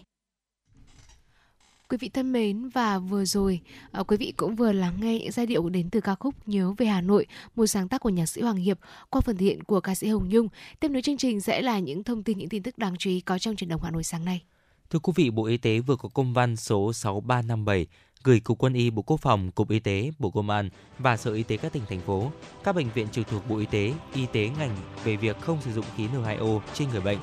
Quý 1.90 1.98
vị 1.98 2.10
thân 2.10 2.32
mến 2.32 2.70
và 2.70 3.00
vừa 3.00 3.26
rồi 3.26 3.60
à, 3.92 4.04
quý 4.04 4.18
vị 4.18 4.34
cũng 4.38 4.56
vừa 4.56 4.72
lắng 4.72 4.94
nghe 5.02 5.20
những 5.20 5.32
giai 5.32 5.46
điệu 5.46 5.70
đến 5.70 5.90
từ 5.90 6.02
ca 6.02 6.16
khúc 6.16 6.36
Nhớ 6.46 6.74
về 6.78 6.86
Hà 6.86 7.02
Nội, 7.02 7.26
một 7.56 7.68
sáng 7.68 7.88
tác 7.88 8.02
của 8.02 8.10
nhạc 8.10 8.26
sĩ 8.26 8.42
Hoàng 8.42 8.56
Hiệp 8.56 8.80
qua 9.10 9.22
phần 9.22 9.38
thể 9.38 9.46
hiện 9.46 9.64
của 9.64 9.80
ca 9.80 9.96
sĩ 9.96 10.08
Hồng 10.08 10.30
Nhung. 10.30 10.48
Tiếp 10.80 10.92
nối 10.92 11.02
chương 11.02 11.18
trình 11.18 11.42
sẽ 11.42 11.62
là 11.62 11.80
những 11.80 12.04
thông 12.04 12.24
tin 12.24 12.38
những 12.38 12.50
tin 12.50 12.64
tức 12.64 12.78
đáng 12.78 12.96
chú 13.00 13.10
ý 13.10 13.22
có 13.22 13.40
trong 13.40 13.56
truyền 13.56 13.70
động 13.70 13.82
Hà 13.84 13.92
Nội 13.92 14.04
sáng 14.04 14.26
nay. 14.26 14.42
Thưa 14.90 15.00
quý 15.00 15.14
vị, 15.16 15.30
Bộ 15.30 15.46
Y 15.46 15.58
tế 15.58 15.80
vừa 15.80 15.96
có 15.96 16.10
công 16.10 16.34
văn 16.34 16.56
số 16.56 16.94
6357 16.94 17.88
gửi 18.24 18.40
Cục 18.40 18.58
Quân 18.58 18.74
y 18.74 18.90
Bộ 18.90 19.02
Quốc 19.02 19.20
phòng, 19.22 19.52
Cục 19.52 19.70
Y 19.70 19.80
tế, 19.80 20.12
Bộ 20.20 20.30
Công 20.30 20.50
an 20.50 20.70
và 21.00 21.18
Sở 21.18 21.34
Y 21.34 21.44
tế 21.44 21.58
các 21.58 21.74
tỉnh, 21.74 21.84
thành 21.90 22.02
phố, 22.02 22.32
các 22.64 22.76
bệnh 22.76 22.90
viện 22.94 23.08
trực 23.12 23.28
thuộc 23.28 23.50
Bộ 23.50 23.58
Y 23.58 23.66
tế, 23.66 23.94
Y 24.14 24.26
tế 24.26 24.50
ngành 24.60 24.76
về 25.04 25.16
việc 25.16 25.42
không 25.42 25.62
sử 25.62 25.74
dụng 25.74 25.86
khí 25.98 26.08
N2O 26.08 26.60
trên 26.74 26.90
người 26.90 27.02
bệnh. 27.02 27.18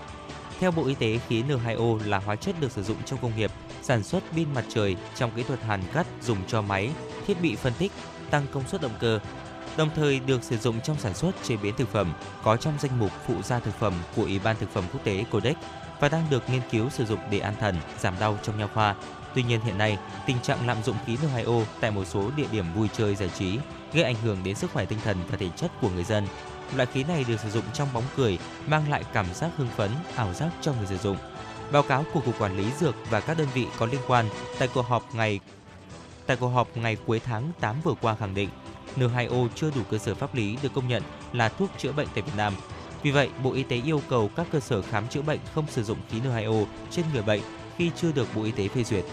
Theo 0.59 0.71
Bộ 0.71 0.87
Y 0.87 0.95
tế, 0.95 1.19
khí 1.29 1.43
N2O 1.43 2.09
là 2.09 2.19
hóa 2.19 2.37
chất 2.37 2.61
được 2.61 2.73
sử 2.73 2.83
dụng 2.83 2.97
trong 3.07 3.19
công 3.23 3.37
nghiệp, 3.37 3.51
sản 3.83 4.03
xuất 4.03 4.23
pin 4.33 4.55
mặt 4.55 4.65
trời 4.69 4.97
trong 5.17 5.31
kỹ 5.37 5.43
thuật 5.43 5.63
hàn 5.63 5.81
cắt 5.93 6.07
dùng 6.23 6.39
cho 6.47 6.63
máy, 6.63 6.91
thiết 7.27 7.43
bị 7.43 7.57
phân 7.57 7.73
tích, 7.79 7.93
tăng 8.31 8.47
công 8.53 8.69
suất 8.69 8.81
động 8.81 8.95
cơ, 9.01 9.21
đồng 9.77 9.91
thời 9.95 10.21
được 10.21 10.43
sử 10.43 10.57
dụng 10.57 10.81
trong 10.81 10.99
sản 10.99 11.15
xuất 11.15 11.33
chế 11.43 11.57
biến 11.57 11.75
thực 11.77 11.89
phẩm, 11.89 12.13
có 12.43 12.57
trong 12.57 12.75
danh 12.81 12.99
mục 12.99 13.11
phụ 13.27 13.43
gia 13.43 13.61
thực 13.61 13.75
phẩm 13.75 13.95
của 14.17 14.23
Ủy 14.23 14.39
ban 14.39 14.57
Thực 14.57 14.71
phẩm 14.71 14.85
Quốc 14.93 15.05
tế 15.05 15.25
Codex 15.31 15.57
và 16.01 16.09
đang 16.09 16.27
được 16.31 16.51
nghiên 16.51 16.63
cứu 16.71 16.91
sử 16.91 17.05
dụng 17.05 17.19
để 17.31 17.39
an 17.39 17.55
thần, 17.61 17.77
giảm 17.99 18.15
đau 18.21 18.39
trong 18.43 18.59
nha 18.59 18.67
khoa. 18.67 18.95
Tuy 19.35 19.43
nhiên 19.43 19.61
hiện 19.61 19.79
nay, 19.79 19.99
tình 20.27 20.37
trạng 20.43 20.67
lạm 20.67 20.83
dụng 20.83 20.97
khí 21.07 21.17
N2O 21.17 21.65
tại 21.81 21.91
một 21.91 22.05
số 22.05 22.31
địa 22.37 22.47
điểm 22.53 22.65
vui 22.75 22.89
chơi 22.93 23.15
giải 23.15 23.31
trí 23.39 23.59
gây 23.93 24.05
ảnh 24.05 24.17
hưởng 24.25 24.39
đến 24.45 24.55
sức 24.55 24.71
khỏe 24.73 24.85
tinh 24.85 24.99
thần 25.05 25.17
và 25.31 25.37
thể 25.37 25.49
chất 25.57 25.71
của 25.81 25.91
người 25.91 26.05
dân. 26.05 26.27
Loại 26.77 26.87
khí 26.93 27.05
này 27.05 27.25
được 27.29 27.41
sử 27.41 27.51
dụng 27.51 27.65
trong 27.75 27.89
bóng 27.93 28.05
cười, 28.17 28.39
mang 28.67 28.91
lại 28.91 29.05
cảm 29.13 29.27
giác 29.35 29.51
hưng 29.57 29.69
phấn, 29.77 29.91
ảo 30.17 30.35
giác 30.35 30.51
cho 30.61 30.73
người 30.73 30.87
sử 30.87 30.99
dụng. 30.99 31.17
Báo 31.73 31.83
cáo 31.83 32.05
của 32.13 32.21
Cục 32.21 32.39
Quản 32.39 32.57
lý 32.57 32.65
Dược 32.81 32.95
và 33.11 33.21
các 33.21 33.39
đơn 33.39 33.49
vị 33.55 33.67
có 33.79 33.87
liên 33.87 34.01
quan 34.07 34.27
tại 34.59 34.69
cuộc 34.75 34.87
họp 34.87 35.15
ngày 35.15 35.41
tại 36.27 36.37
cuộc 36.37 36.49
họp 36.49 36.77
ngày 36.77 36.97
cuối 37.07 37.21
tháng 37.25 37.53
8 37.61 37.77
vừa 37.85 37.95
qua 38.01 38.15
khẳng 38.15 38.35
định 38.35 38.49
N2O 38.97 39.49
chưa 39.55 39.71
đủ 39.75 39.81
cơ 39.91 39.99
sở 39.99 40.15
pháp 40.15 40.35
lý 40.35 40.57
được 40.63 40.75
công 40.75 40.89
nhận 40.89 41.03
là 41.33 41.49
thuốc 41.49 41.71
chữa 41.79 41.93
bệnh 41.93 42.09
tại 42.15 42.23
Việt 42.23 42.33
Nam. 42.37 42.55
Vì 43.03 43.11
vậy, 43.11 43.29
Bộ 43.43 43.53
Y 43.53 43.63
tế 43.63 43.81
yêu 43.85 44.03
cầu 44.09 44.31
các 44.37 44.47
cơ 44.53 44.61
sở 44.61 44.83
khám 44.83 45.09
chữa 45.09 45.23
bệnh 45.23 45.41
không 45.55 45.67
sử 45.69 45.85
dụng 45.85 45.99
khí 46.11 46.21
N2O 46.21 46.65
trên 46.91 47.05
người 47.13 47.23
bệnh 47.23 47.41
khi 47.81 47.91
chưa 47.97 48.13
được 48.13 48.29
Bộ 48.35 48.43
Y 48.43 48.51
tế 48.51 48.69
phê 48.69 48.85
duyệt. 48.85 49.05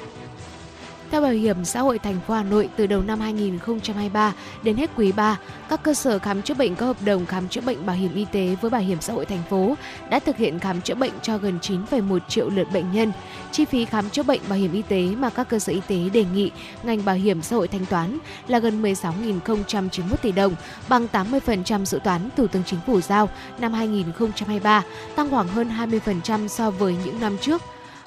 Theo 1.12 1.22
Bảo 1.22 1.32
hiểm 1.32 1.66
xã 1.66 1.82
hội 1.82 2.00
thành 2.00 2.20
phố 2.28 2.34
Hà 2.34 2.44
Nội, 2.44 2.70
từ 2.76 2.88
đầu 2.88 3.02
năm 3.02 3.20
2023 3.20 4.34
đến 4.64 4.76
hết 4.76 4.90
quý 4.96 5.12
3, 5.12 5.40
các 5.70 5.84
cơ 5.84 5.94
sở 5.94 6.20
khám 6.20 6.42
chữa 6.42 6.54
bệnh 6.54 6.76
có 6.76 6.86
hợp 6.86 6.98
đồng 7.06 7.26
khám 7.26 7.48
chữa 7.48 7.62
bệnh 7.62 7.86
bảo 7.86 7.96
hiểm 7.96 8.16
y 8.16 8.26
tế 8.32 8.56
với 8.62 8.72
Bảo 8.72 8.82
hiểm 8.82 9.02
xã 9.02 9.14
hội 9.14 9.26
thành 9.26 9.44
phố 9.50 9.76
đã 10.10 10.20
thực 10.20 10.38
hiện 10.38 10.60
khám 10.60 10.82
chữa 10.82 10.96
bệnh 10.96 11.12
cho 11.22 11.38
gần 11.38 11.60
9,1 11.62 12.20
triệu 12.28 12.50
lượt 12.50 12.68
bệnh 12.74 12.92
nhân. 12.92 13.12
Chi 13.52 13.66
phí 13.66 13.86
khám 13.86 14.10
chữa 14.10 14.24
bệnh 14.24 14.42
bảo 14.50 14.60
hiểm 14.60 14.74
y 14.74 14.82
tế 14.82 15.02
mà 15.18 15.30
các 15.30 15.50
cơ 15.50 15.60
sở 15.60 15.74
y 15.74 15.82
tế 15.88 16.10
đề 16.14 16.26
nghị 16.34 16.52
ngành 16.84 17.06
bảo 17.06 17.16
hiểm 17.16 17.42
xã 17.42 17.56
hội 17.56 17.68
thanh 17.68 17.86
toán 17.86 18.18
là 18.48 18.60
gần 18.60 18.82
16.091 18.82 20.16
tỷ 20.22 20.32
đồng, 20.32 20.56
bằng 20.90 21.08
80% 21.12 21.86
dự 21.86 22.00
toán 22.04 22.30
Thủ 22.38 22.48
tướng 22.48 22.64
Chính 22.64 22.80
phủ 22.88 23.02
giao 23.02 23.30
năm 23.60 23.74
2023, 23.74 24.84
tăng 25.16 25.30
khoảng 25.30 25.48
hơn 25.48 25.70
20% 25.70 26.48
so 26.48 26.72
với 26.72 26.96
những 27.06 27.20
năm 27.20 27.38
trước. 27.42 27.62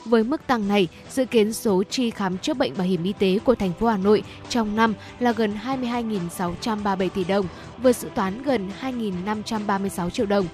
Với 0.04 0.24
mức 0.24 0.46
tăng 0.46 0.68
này, 0.68 0.88
dự 1.10 1.24
kiến 1.24 1.52
số 1.52 1.82
chi 1.82 2.10
khám 2.10 2.38
chữa 2.38 2.54
bệnh 2.54 2.76
bảo 2.76 2.86
hiểm 2.86 3.04
y 3.04 3.12
tế 3.12 3.38
của 3.44 3.54
thành 3.54 3.72
phố 3.72 3.86
Hà 3.86 3.96
Nội 3.96 4.22
trong 4.48 4.76
năm 4.76 4.94
là 5.18 5.32
gần 5.32 5.54
22.637 5.64 7.08
tỷ 7.08 7.24
đồng, 7.24 7.46
vượt 7.82 7.96
dự 7.96 8.08
toán 8.14 8.42
gần 8.42 8.70
2.536 8.80 10.10
triệu 10.10 10.26
đồng. 10.26 10.46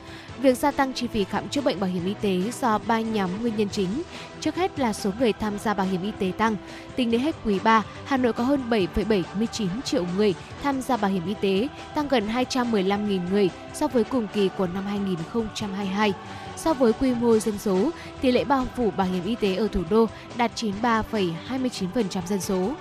Việc 0.43 0.59
gia 0.59 0.71
tăng 0.71 0.93
chi 0.93 1.07
phí 1.07 1.25
khám 1.25 1.49
chữa 1.49 1.61
bệnh 1.61 1.81
bảo 1.81 1.91
hiểm 1.91 2.05
y 2.07 2.15
tế 2.21 2.51
do 2.61 2.79
ba 2.79 3.01
nhóm 3.01 3.31
nguyên 3.41 3.57
nhân 3.57 3.69
chính. 3.69 4.03
Trước 4.41 4.57
hết 4.57 4.79
là 4.79 4.93
số 4.93 5.11
người 5.19 5.33
tham 5.33 5.59
gia 5.59 5.75
bảo 5.75 5.87
hiểm 5.87 6.03
y 6.03 6.11
tế 6.19 6.33
tăng. 6.39 6.57
Tính 6.97 7.11
đến 7.11 7.21
hết 7.21 7.37
quý 7.45 7.59
3, 7.65 7.83
Hà 8.05 8.17
Nội 8.17 8.33
có 8.33 8.45
hơn 8.45 8.61
7,79 8.71 9.67
triệu 9.85 10.05
người 10.17 10.35
tham 10.63 10.83
gia 10.83 10.97
bảo 10.97 11.11
hiểm 11.11 11.27
y 11.27 11.35
tế, 11.41 11.69
tăng 11.95 12.09
gần 12.09 12.29
215.000 12.29 13.21
người 13.31 13.51
so 13.75 13.89
với 13.89 14.05
cùng 14.05 14.27
kỳ 14.35 14.49
của 14.59 14.67
năm 14.67 14.85
2022. 14.87 16.13
So 16.57 16.75
với 16.75 16.93
quy 16.93 17.15
mô 17.15 17.39
dân 17.39 17.59
số, 17.59 17.91
tỷ 18.21 18.31
lệ 18.31 18.45
bao 18.45 18.67
phủ 18.77 18.91
bảo 18.97 19.07
hiểm 19.07 19.25
y 19.25 19.35
tế 19.35 19.57
ở 19.57 19.69
thủ 19.69 19.83
đô 19.91 20.07
đạt 20.37 20.51
93,29% 20.55 22.27
dân 22.27 22.41
số. 22.41 22.73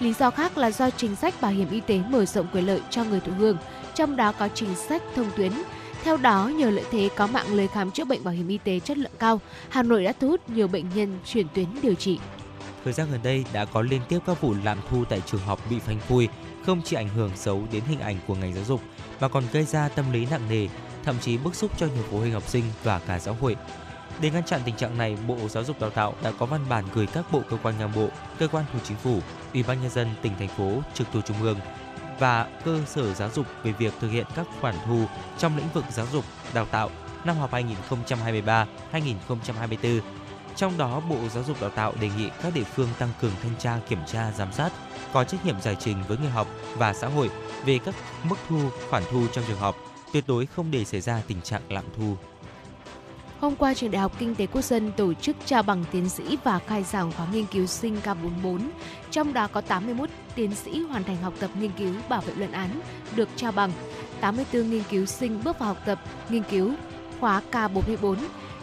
Lý 0.00 0.12
do 0.12 0.30
khác 0.30 0.58
là 0.58 0.70
do 0.70 0.90
chính 0.90 1.16
sách 1.16 1.34
bảo 1.40 1.50
hiểm 1.50 1.70
y 1.70 1.80
tế 1.80 2.00
mở 2.08 2.24
rộng 2.24 2.46
quyền 2.52 2.66
lợi 2.66 2.80
cho 2.90 3.04
người 3.04 3.20
thụ 3.20 3.32
hưởng, 3.38 3.56
trong 3.94 4.16
đó 4.16 4.32
có 4.32 4.48
chính 4.54 4.74
sách 4.74 5.02
thông 5.16 5.30
tuyến. 5.36 5.52
Theo 6.04 6.16
đó, 6.16 6.48
nhờ 6.48 6.70
lợi 6.70 6.84
thế 6.90 7.08
có 7.16 7.26
mạng 7.26 7.54
lưới 7.54 7.66
khám 7.68 7.90
chữa 7.90 8.04
bệnh 8.04 8.24
bảo 8.24 8.34
hiểm 8.34 8.48
y 8.48 8.58
tế 8.58 8.80
chất 8.80 8.98
lượng 8.98 9.12
cao, 9.18 9.40
Hà 9.68 9.82
Nội 9.82 10.04
đã 10.04 10.12
thu 10.20 10.28
hút 10.28 10.50
nhiều 10.50 10.68
bệnh 10.68 10.84
nhân 10.94 11.18
chuyển 11.24 11.46
tuyến 11.54 11.66
điều 11.82 11.94
trị. 11.94 12.18
Thời 12.84 12.92
gian 12.92 13.06
gần 13.10 13.20
đây 13.22 13.44
đã 13.52 13.64
có 13.64 13.82
liên 13.82 14.00
tiếp 14.08 14.18
các 14.26 14.40
vụ 14.40 14.54
lạm 14.64 14.78
thu 14.90 15.04
tại 15.04 15.22
trường 15.26 15.40
học 15.40 15.60
bị 15.70 15.78
phanh 15.78 16.00
phui, 16.00 16.28
không 16.66 16.82
chỉ 16.84 16.96
ảnh 16.96 17.08
hưởng 17.08 17.30
xấu 17.36 17.62
đến 17.72 17.82
hình 17.88 18.00
ảnh 18.00 18.16
của 18.26 18.34
ngành 18.34 18.54
giáo 18.54 18.64
dục 18.64 18.80
mà 19.20 19.28
còn 19.28 19.44
gây 19.52 19.64
ra 19.64 19.88
tâm 19.88 20.12
lý 20.12 20.26
nặng 20.30 20.48
nề, 20.50 20.66
thậm 21.08 21.18
chí 21.20 21.38
bức 21.38 21.54
xúc 21.54 21.70
cho 21.76 21.86
nhiều 21.86 22.04
phụ 22.10 22.18
huynh 22.18 22.32
học 22.32 22.48
sinh 22.48 22.64
và 22.82 22.98
cả 22.98 23.18
xã 23.18 23.32
hội. 23.40 23.56
Để 24.20 24.30
ngăn 24.30 24.44
chặn 24.44 24.60
tình 24.64 24.76
trạng 24.76 24.98
này, 24.98 25.16
Bộ 25.26 25.36
Giáo 25.48 25.64
dục 25.64 25.80
Đào 25.80 25.90
tạo 25.90 26.14
đã 26.22 26.32
có 26.38 26.46
văn 26.46 26.60
bản 26.68 26.84
gửi 26.94 27.06
các 27.06 27.32
bộ 27.32 27.42
cơ 27.50 27.56
quan 27.62 27.74
ngang 27.78 27.92
bộ, 27.94 28.08
cơ 28.38 28.48
quan 28.48 28.64
thuộc 28.72 28.82
chính 28.84 28.96
phủ, 28.96 29.20
Ủy 29.54 29.62
ban 29.62 29.82
nhân 29.82 29.90
dân 29.90 30.08
tỉnh 30.22 30.32
thành 30.38 30.48
phố 30.48 30.82
trực 30.94 31.06
thuộc 31.12 31.24
trung 31.24 31.42
ương 31.42 31.58
và 32.18 32.46
cơ 32.64 32.80
sở 32.86 33.14
giáo 33.14 33.30
dục 33.34 33.46
về 33.62 33.72
việc 33.72 33.94
thực 34.00 34.08
hiện 34.08 34.26
các 34.34 34.46
khoản 34.60 34.74
thu 34.86 35.04
trong 35.38 35.56
lĩnh 35.56 35.68
vực 35.74 35.84
giáo 35.90 36.06
dục, 36.12 36.24
đào 36.54 36.64
tạo 36.64 36.90
năm 37.24 37.36
học 37.36 37.52
2023-2024. 37.52 40.00
Trong 40.56 40.78
đó, 40.78 41.00
Bộ 41.00 41.16
Giáo 41.34 41.44
dục 41.44 41.60
Đào 41.60 41.70
tạo 41.70 41.92
đề 42.00 42.10
nghị 42.18 42.30
các 42.42 42.54
địa 42.54 42.64
phương 42.64 42.88
tăng 42.98 43.10
cường 43.20 43.32
thanh 43.42 43.56
tra, 43.58 43.78
kiểm 43.88 44.00
tra, 44.06 44.32
giám 44.32 44.52
sát, 44.52 44.72
có 45.12 45.24
trách 45.24 45.46
nhiệm 45.46 45.60
giải 45.60 45.76
trình 45.80 45.96
với 46.08 46.18
người 46.18 46.30
học 46.30 46.48
và 46.76 46.94
xã 46.94 47.08
hội 47.08 47.30
về 47.64 47.78
các 47.84 47.94
mức 48.24 48.36
thu, 48.48 48.60
khoản 48.90 49.02
thu 49.10 49.26
trong 49.32 49.44
trường 49.48 49.58
học, 49.58 49.76
tuyệt 50.12 50.24
đối 50.26 50.46
không 50.46 50.70
để 50.70 50.84
xảy 50.84 51.00
ra 51.00 51.22
tình 51.26 51.42
trạng 51.42 51.62
lạm 51.68 51.84
thu. 51.96 52.16
Hôm 53.40 53.56
qua, 53.56 53.74
Trường 53.74 53.90
Đại 53.90 54.02
học 54.02 54.12
Kinh 54.18 54.34
tế 54.34 54.46
Quốc 54.46 54.64
dân 54.64 54.92
tổ 54.96 55.14
chức 55.14 55.36
trao 55.46 55.62
bằng 55.62 55.84
tiến 55.92 56.08
sĩ 56.08 56.38
và 56.44 56.58
khai 56.58 56.82
giảng 56.82 57.12
khóa 57.12 57.26
nghiên 57.32 57.46
cứu 57.46 57.66
sinh 57.66 57.96
K44. 58.04 58.60
Trong 59.10 59.32
đó 59.32 59.48
có 59.52 59.60
81 59.60 60.08
tiến 60.34 60.54
sĩ 60.54 60.80
hoàn 60.80 61.04
thành 61.04 61.16
học 61.16 61.34
tập 61.40 61.50
nghiên 61.60 61.70
cứu 61.78 61.94
bảo 62.08 62.20
vệ 62.20 62.34
luận 62.34 62.52
án 62.52 62.80
được 63.16 63.28
trao 63.36 63.52
bằng, 63.52 63.72
84 64.20 64.70
nghiên 64.70 64.82
cứu 64.90 65.06
sinh 65.06 65.40
bước 65.44 65.58
vào 65.58 65.68
học 65.68 65.82
tập 65.86 66.02
nghiên 66.28 66.42
cứu 66.42 66.74
khóa 67.20 67.42
K44. 67.52 68.16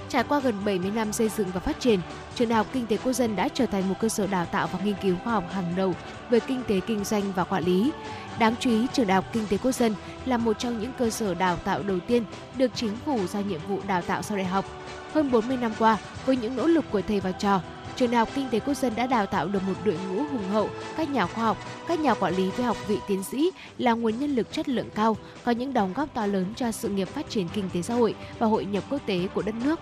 Trải 0.09 0.23
qua 0.23 0.39
gần 0.39 0.55
70 0.65 0.91
năm 0.91 1.13
xây 1.13 1.29
dựng 1.29 1.47
và 1.53 1.59
phát 1.59 1.79
triển, 1.79 1.99
Trường 2.35 2.49
Đại 2.49 2.57
học 2.57 2.67
Kinh 2.73 2.87
tế 2.87 2.97
Quốc 2.97 3.13
dân 3.13 3.35
đã 3.35 3.49
trở 3.53 3.65
thành 3.65 3.89
một 3.89 3.95
cơ 3.99 4.09
sở 4.09 4.27
đào 4.27 4.45
tạo 4.45 4.67
và 4.67 4.79
nghiên 4.83 4.95
cứu 5.01 5.15
khoa 5.23 5.33
học 5.33 5.43
hàng 5.51 5.73
đầu 5.75 5.93
về 6.29 6.39
kinh 6.39 6.63
tế 6.67 6.79
kinh 6.79 7.03
doanh 7.03 7.31
và 7.35 7.43
quản 7.43 7.63
lý. 7.63 7.91
Đáng 8.39 8.55
chú 8.59 8.69
ý, 8.69 8.87
Trường 8.93 9.07
Đại 9.07 9.15
học 9.15 9.25
Kinh 9.33 9.47
tế 9.47 9.57
Quốc 9.57 9.71
dân 9.71 9.95
là 10.25 10.37
một 10.37 10.59
trong 10.59 10.79
những 10.79 10.91
cơ 10.97 11.09
sở 11.09 11.33
đào 11.33 11.55
tạo 11.55 11.83
đầu 11.83 11.99
tiên 11.99 12.23
được 12.57 12.71
chính 12.75 12.95
phủ 13.05 13.27
giao 13.27 13.41
nhiệm 13.41 13.59
vụ 13.67 13.79
đào 13.87 14.01
tạo 14.01 14.21
sau 14.21 14.37
đại 14.37 14.45
học. 14.45 14.65
Hơn 15.13 15.31
40 15.31 15.57
năm 15.57 15.71
qua, 15.79 15.97
với 16.25 16.37
những 16.37 16.55
nỗ 16.55 16.67
lực 16.67 16.85
của 16.91 17.01
thầy 17.01 17.19
và 17.19 17.31
trò, 17.31 17.61
Trường 17.95 18.11
Đại 18.11 18.19
học 18.19 18.29
Kinh 18.35 18.49
tế 18.51 18.59
Quốc 18.59 18.73
dân 18.73 18.95
đã 18.95 19.07
đào 19.07 19.25
tạo 19.25 19.47
được 19.47 19.63
một 19.67 19.73
đội 19.83 19.97
ngũ 20.09 20.23
hùng 20.23 20.49
hậu, 20.51 20.69
các 20.97 21.09
nhà 21.09 21.25
khoa 21.25 21.43
học, 21.43 21.57
các 21.87 21.99
nhà 21.99 22.13
quản 22.13 22.35
lý 22.35 22.49
với 22.49 22.65
học 22.65 22.77
vị 22.87 22.97
tiến 23.07 23.23
sĩ 23.23 23.51
là 23.77 23.93
nguồn 23.93 24.19
nhân 24.19 24.35
lực 24.35 24.51
chất 24.51 24.69
lượng 24.69 24.89
cao, 24.95 25.17
có 25.43 25.51
những 25.51 25.73
đóng 25.73 25.93
góp 25.93 26.13
to 26.13 26.25
lớn 26.25 26.45
cho 26.55 26.71
sự 26.71 26.89
nghiệp 26.89 27.07
phát 27.07 27.29
triển 27.29 27.47
kinh 27.53 27.69
tế 27.73 27.81
xã 27.81 27.93
hội 27.93 28.15
và 28.39 28.47
hội 28.47 28.65
nhập 28.65 28.83
quốc 28.89 29.01
tế 29.05 29.27
của 29.33 29.41
đất 29.41 29.55
nước. 29.65 29.79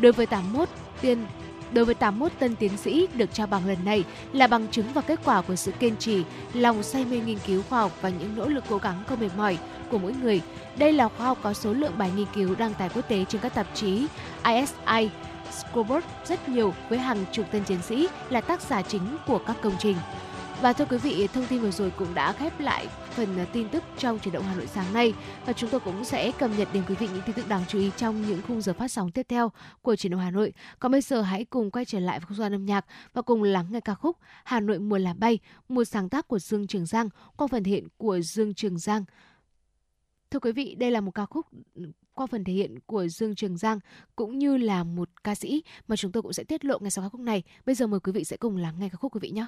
Đối 0.00 0.12
với 0.12 0.26
81 0.26 0.68
tiên 1.00 1.26
Đối 1.72 1.84
với 1.84 1.94
81 1.94 2.32
tân 2.38 2.56
tiến 2.56 2.76
sĩ 2.76 3.08
được 3.14 3.34
trao 3.34 3.46
bằng 3.46 3.66
lần 3.66 3.78
này 3.84 4.04
là 4.32 4.46
bằng 4.46 4.68
chứng 4.68 4.86
và 4.94 5.00
kết 5.00 5.20
quả 5.24 5.40
của 5.40 5.56
sự 5.56 5.72
kiên 5.72 5.96
trì, 5.96 6.22
lòng 6.54 6.82
say 6.82 7.04
mê 7.04 7.20
nghiên 7.26 7.38
cứu 7.46 7.62
khoa 7.68 7.80
học 7.80 7.92
và 8.00 8.08
những 8.08 8.36
nỗ 8.36 8.48
lực 8.48 8.64
cố 8.68 8.78
gắng 8.78 9.02
không 9.08 9.20
mệt 9.20 9.28
mỏi 9.36 9.58
của 9.90 9.98
mỗi 9.98 10.14
người. 10.22 10.40
Đây 10.76 10.92
là 10.92 11.08
khoa 11.08 11.26
học 11.26 11.38
có 11.42 11.52
số 11.52 11.72
lượng 11.72 11.92
bài 11.98 12.10
nghiên 12.16 12.26
cứu 12.34 12.54
đăng 12.54 12.74
tải 12.74 12.88
quốc 12.88 13.08
tế 13.08 13.24
trên 13.28 13.40
các 13.40 13.54
tạp 13.54 13.66
chí 13.74 14.06
ISI, 14.44 15.10
Scobert 15.52 16.04
rất 16.24 16.48
nhiều 16.48 16.74
với 16.88 16.98
hàng 16.98 17.24
chục 17.32 17.46
tên 17.50 17.64
chiến 17.64 17.82
sĩ 17.82 18.08
là 18.30 18.40
tác 18.40 18.60
giả 18.60 18.82
chính 18.82 19.16
của 19.26 19.38
các 19.38 19.56
công 19.62 19.74
trình. 19.78 19.96
Và 20.62 20.72
thưa 20.72 20.84
quý 20.84 20.98
vị, 20.98 21.28
thông 21.32 21.46
tin 21.46 21.60
vừa 21.60 21.70
rồi 21.70 21.92
cũng 21.96 22.14
đã 22.14 22.32
khép 22.32 22.60
lại 22.60 22.88
phần 23.10 23.38
ờ, 23.38 23.44
tin 23.52 23.68
tức 23.68 23.82
trong 23.98 24.18
chuyển 24.18 24.34
động 24.34 24.44
Hà 24.44 24.54
Nội 24.54 24.66
sáng 24.66 24.94
nay 24.94 25.14
và 25.46 25.52
chúng 25.52 25.70
tôi 25.70 25.80
cũng 25.80 26.04
sẽ 26.04 26.32
cập 26.38 26.50
nhật 26.58 26.68
đến 26.72 26.82
quý 26.88 26.94
vị 26.94 27.08
những 27.12 27.22
tin 27.26 27.34
tức 27.34 27.48
đáng 27.48 27.62
chú 27.68 27.78
ý 27.78 27.90
trong 27.96 28.22
những 28.22 28.40
khung 28.48 28.60
giờ 28.60 28.72
phát 28.72 28.88
sóng 28.88 29.10
tiếp 29.10 29.26
theo 29.28 29.52
của 29.82 29.96
chuyển 29.96 30.10
động 30.10 30.20
Hà 30.20 30.30
Nội. 30.30 30.52
Còn 30.78 30.92
bây 30.92 31.00
giờ 31.00 31.22
hãy 31.22 31.44
cùng 31.44 31.70
quay 31.70 31.84
trở 31.84 31.98
lại 31.98 32.20
với 32.20 32.26
không 32.26 32.38
gian 32.38 32.54
âm 32.54 32.66
nhạc 32.66 32.86
và 33.14 33.22
cùng 33.22 33.42
lắng 33.42 33.66
nghe 33.70 33.80
ca 33.80 33.94
khúc 33.94 34.16
Hà 34.44 34.60
Nội 34.60 34.78
mùa 34.78 34.98
làm 34.98 35.20
bay, 35.20 35.38
một 35.68 35.84
sáng 35.84 36.08
tác 36.08 36.28
của 36.28 36.38
Dương 36.38 36.66
Trường 36.66 36.86
Giang 36.86 37.08
qua 37.36 37.46
phần 37.46 37.64
hiện 37.64 37.88
của 37.96 38.20
Dương 38.20 38.54
Trường 38.54 38.78
Giang. 38.78 39.04
Thưa 40.32 40.38
quý 40.38 40.52
vị, 40.52 40.74
đây 40.74 40.90
là 40.90 41.00
một 41.00 41.10
ca 41.14 41.26
khúc 41.26 41.46
ừ, 41.74 41.82
qua 42.14 42.26
phần 42.26 42.44
thể 42.44 42.52
hiện 42.52 42.78
của 42.86 43.08
Dương 43.08 43.34
Trường 43.34 43.56
Giang 43.56 43.78
cũng 44.16 44.38
như 44.38 44.56
là 44.56 44.84
một 44.84 45.08
ca 45.24 45.34
sĩ 45.34 45.62
mà 45.88 45.96
chúng 45.96 46.12
tôi 46.12 46.22
cũng 46.22 46.32
sẽ 46.32 46.44
tiết 46.44 46.64
lộ 46.64 46.78
ngay 46.78 46.90
sau 46.90 47.04
ca 47.04 47.08
khúc 47.08 47.20
này. 47.20 47.42
Bây 47.66 47.74
giờ 47.74 47.86
mời 47.86 48.00
quý 48.00 48.12
vị 48.12 48.24
sẽ 48.24 48.36
cùng 48.36 48.56
lắng 48.56 48.74
nghe 48.78 48.88
ca 48.88 48.96
khúc 48.96 49.14
quý 49.14 49.18
vị 49.22 49.30
nhé. 49.30 49.46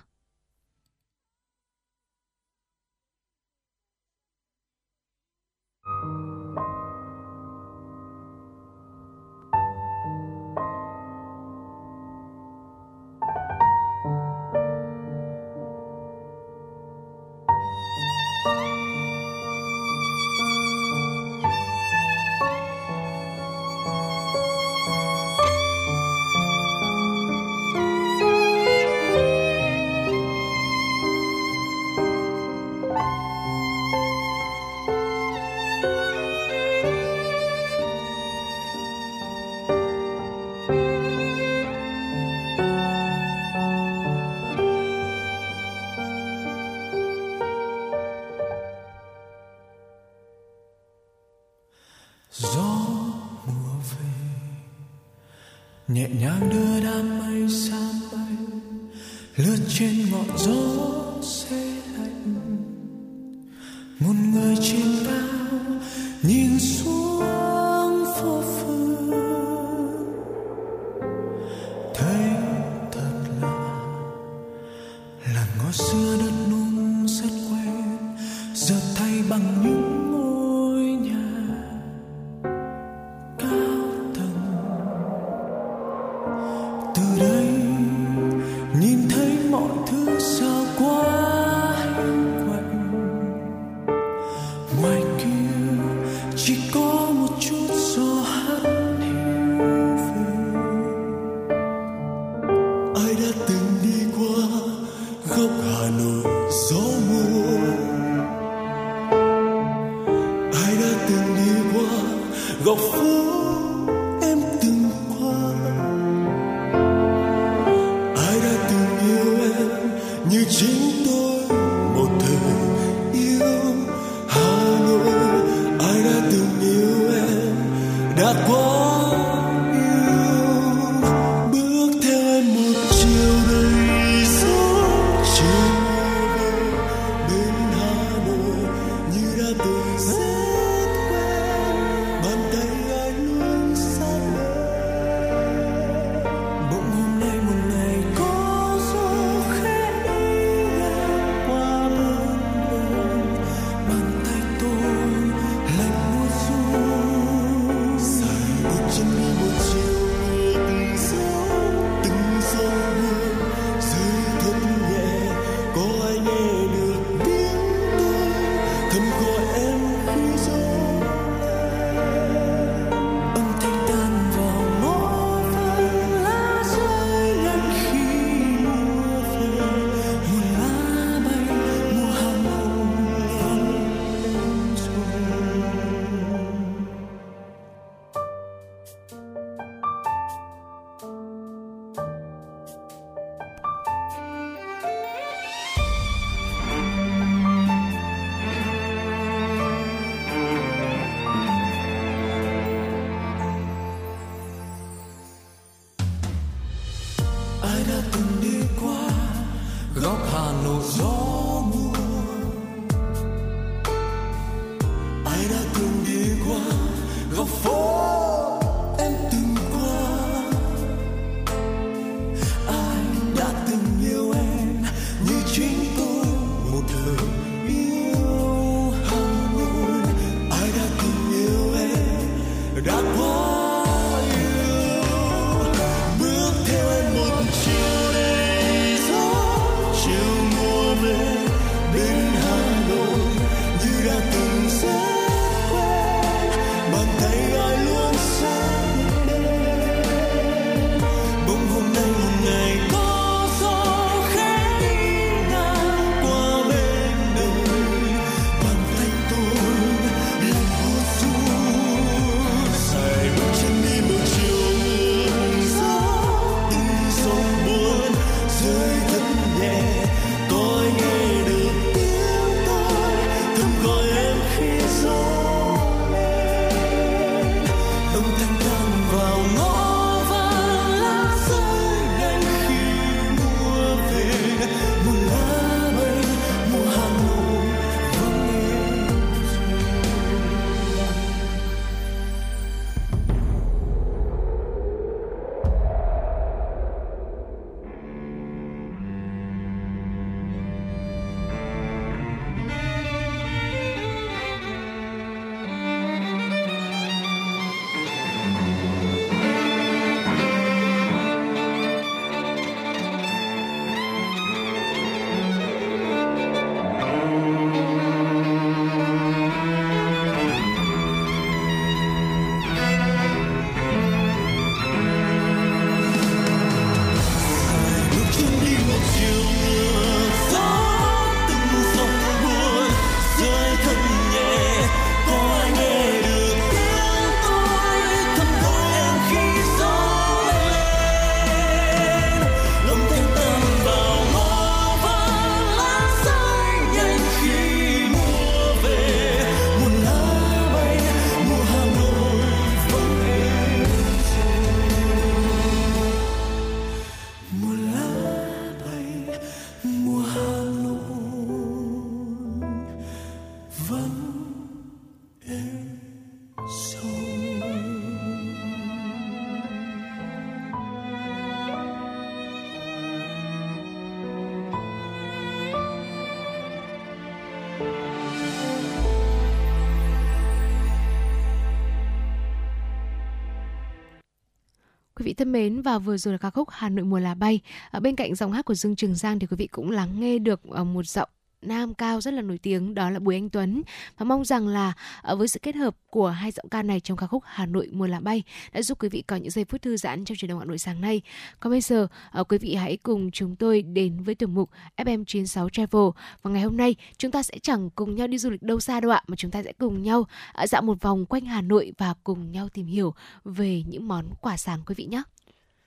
Quý 385.17 385.25
vị 385.25 385.35
thân 385.35 385.53
mến 385.53 385.83
và 385.83 385.99
vừa 385.99 386.17
rồi 386.17 386.35
là 386.35 386.39
ca 386.39 386.51
khúc 386.51 386.69
Hà 386.71 386.89
Nội 386.89 387.05
mùa 387.05 387.19
là 387.19 387.35
bay. 387.35 387.61
Ở 387.91 388.01
bên 388.01 388.17
cạnh 388.17 388.35
giọng 388.35 388.53
hát 388.53 388.65
của 388.65 388.75
Dương 388.75 388.97
Trường 388.97 389.15
Giang 389.15 389.39
thì 389.39 389.47
quý 389.47 389.57
vị 389.57 389.67
cũng 389.67 389.91
lắng 389.91 390.21
nghe 390.21 390.39
được 390.39 390.61
ờ, 390.71 390.85
một 390.85 391.07
giọng 391.07 391.29
nam 391.69 391.95
cao 391.95 392.21
rất 392.21 392.35
là 392.35 392.43
nổi 392.43 392.59
tiếng, 392.59 392.95
đó 392.95 393.11
là 393.11 393.19
Bùi 393.19 393.35
Anh 393.35 393.51
Tuấn 393.51 393.83
và 394.19 394.25
mong 394.25 394.45
rằng 394.45 394.69
là 394.69 394.93
ờ, 395.23 395.37
với 395.37 395.49
sự 395.49 395.61
kết 395.63 395.75
hợp 395.75 395.97
của 396.11 396.29
hai 396.29 396.51
giọng 396.51 396.69
ca 396.69 396.83
này 396.83 397.01
trong 397.01 397.17
ca 397.17 397.27
khúc 397.27 397.43
Hà 397.47 397.67
Nội 397.67 397.89
mùa 397.93 398.07
lá 398.07 398.21
bay 398.21 398.43
đã 398.73 398.83
giúp 398.83 399.03
quý 399.03 399.09
vị 399.09 399.23
có 399.23 399.37
những 399.37 399.51
giây 399.51 399.65
phút 399.65 399.83
thư 399.83 399.97
giãn 399.97 400.25
trong 400.25 400.37
chuyển 400.37 400.49
động 400.49 400.59
Hà 400.59 400.65
Nội 400.65 400.79
sáng 400.79 401.01
nay. 401.01 401.23
Còn 401.61 401.71
bây 401.71 401.81
giờ 401.81 402.07
ờ, 402.31 402.45
quý 402.45 402.59
vị 402.59 402.75
hãy 402.75 402.97
cùng 402.97 403.31
chúng 403.31 403.57
tôi 403.57 403.83
đến 403.83 404.23
với 404.23 404.35
tiểu 404.35 404.49
mục 404.49 404.71
FM96 404.97 405.69
Travel 405.69 406.09
và 406.43 406.51
ngày 406.51 406.63
hôm 406.63 406.77
nay, 406.77 406.97
chúng 407.19 407.31
ta 407.31 407.43
sẽ 407.43 407.59
chẳng 407.63 407.91
cùng 407.91 408.15
nhau 408.15 408.27
đi 408.27 408.39
du 408.39 408.51
lịch 408.51 408.63
đâu 408.63 408.81
xa 408.81 409.01
đâu 409.01 409.11
ạ, 409.11 409.23
mà 409.27 409.37
chúng 409.37 409.51
ta 409.51 409.63
sẽ 409.63 409.73
cùng 409.73 410.03
nhau 410.03 410.27
ờ, 410.53 410.67
dạo 410.67 410.83
một 410.83 411.01
vòng 411.01 411.27
quanh 411.27 411.45
Hà 411.45 411.63
Nội 411.63 411.93
và 411.99 412.15
cùng 412.25 412.53
nhau 412.53 412.69
tìm 412.69 412.87
hiểu 412.87 413.15
về 413.45 413.83
những 413.89 414.09
món 414.09 414.25
quà 414.41 414.57
sáng 414.57 414.81
quý 414.87 414.95
vị 414.95 415.05
nhé. 415.05 415.23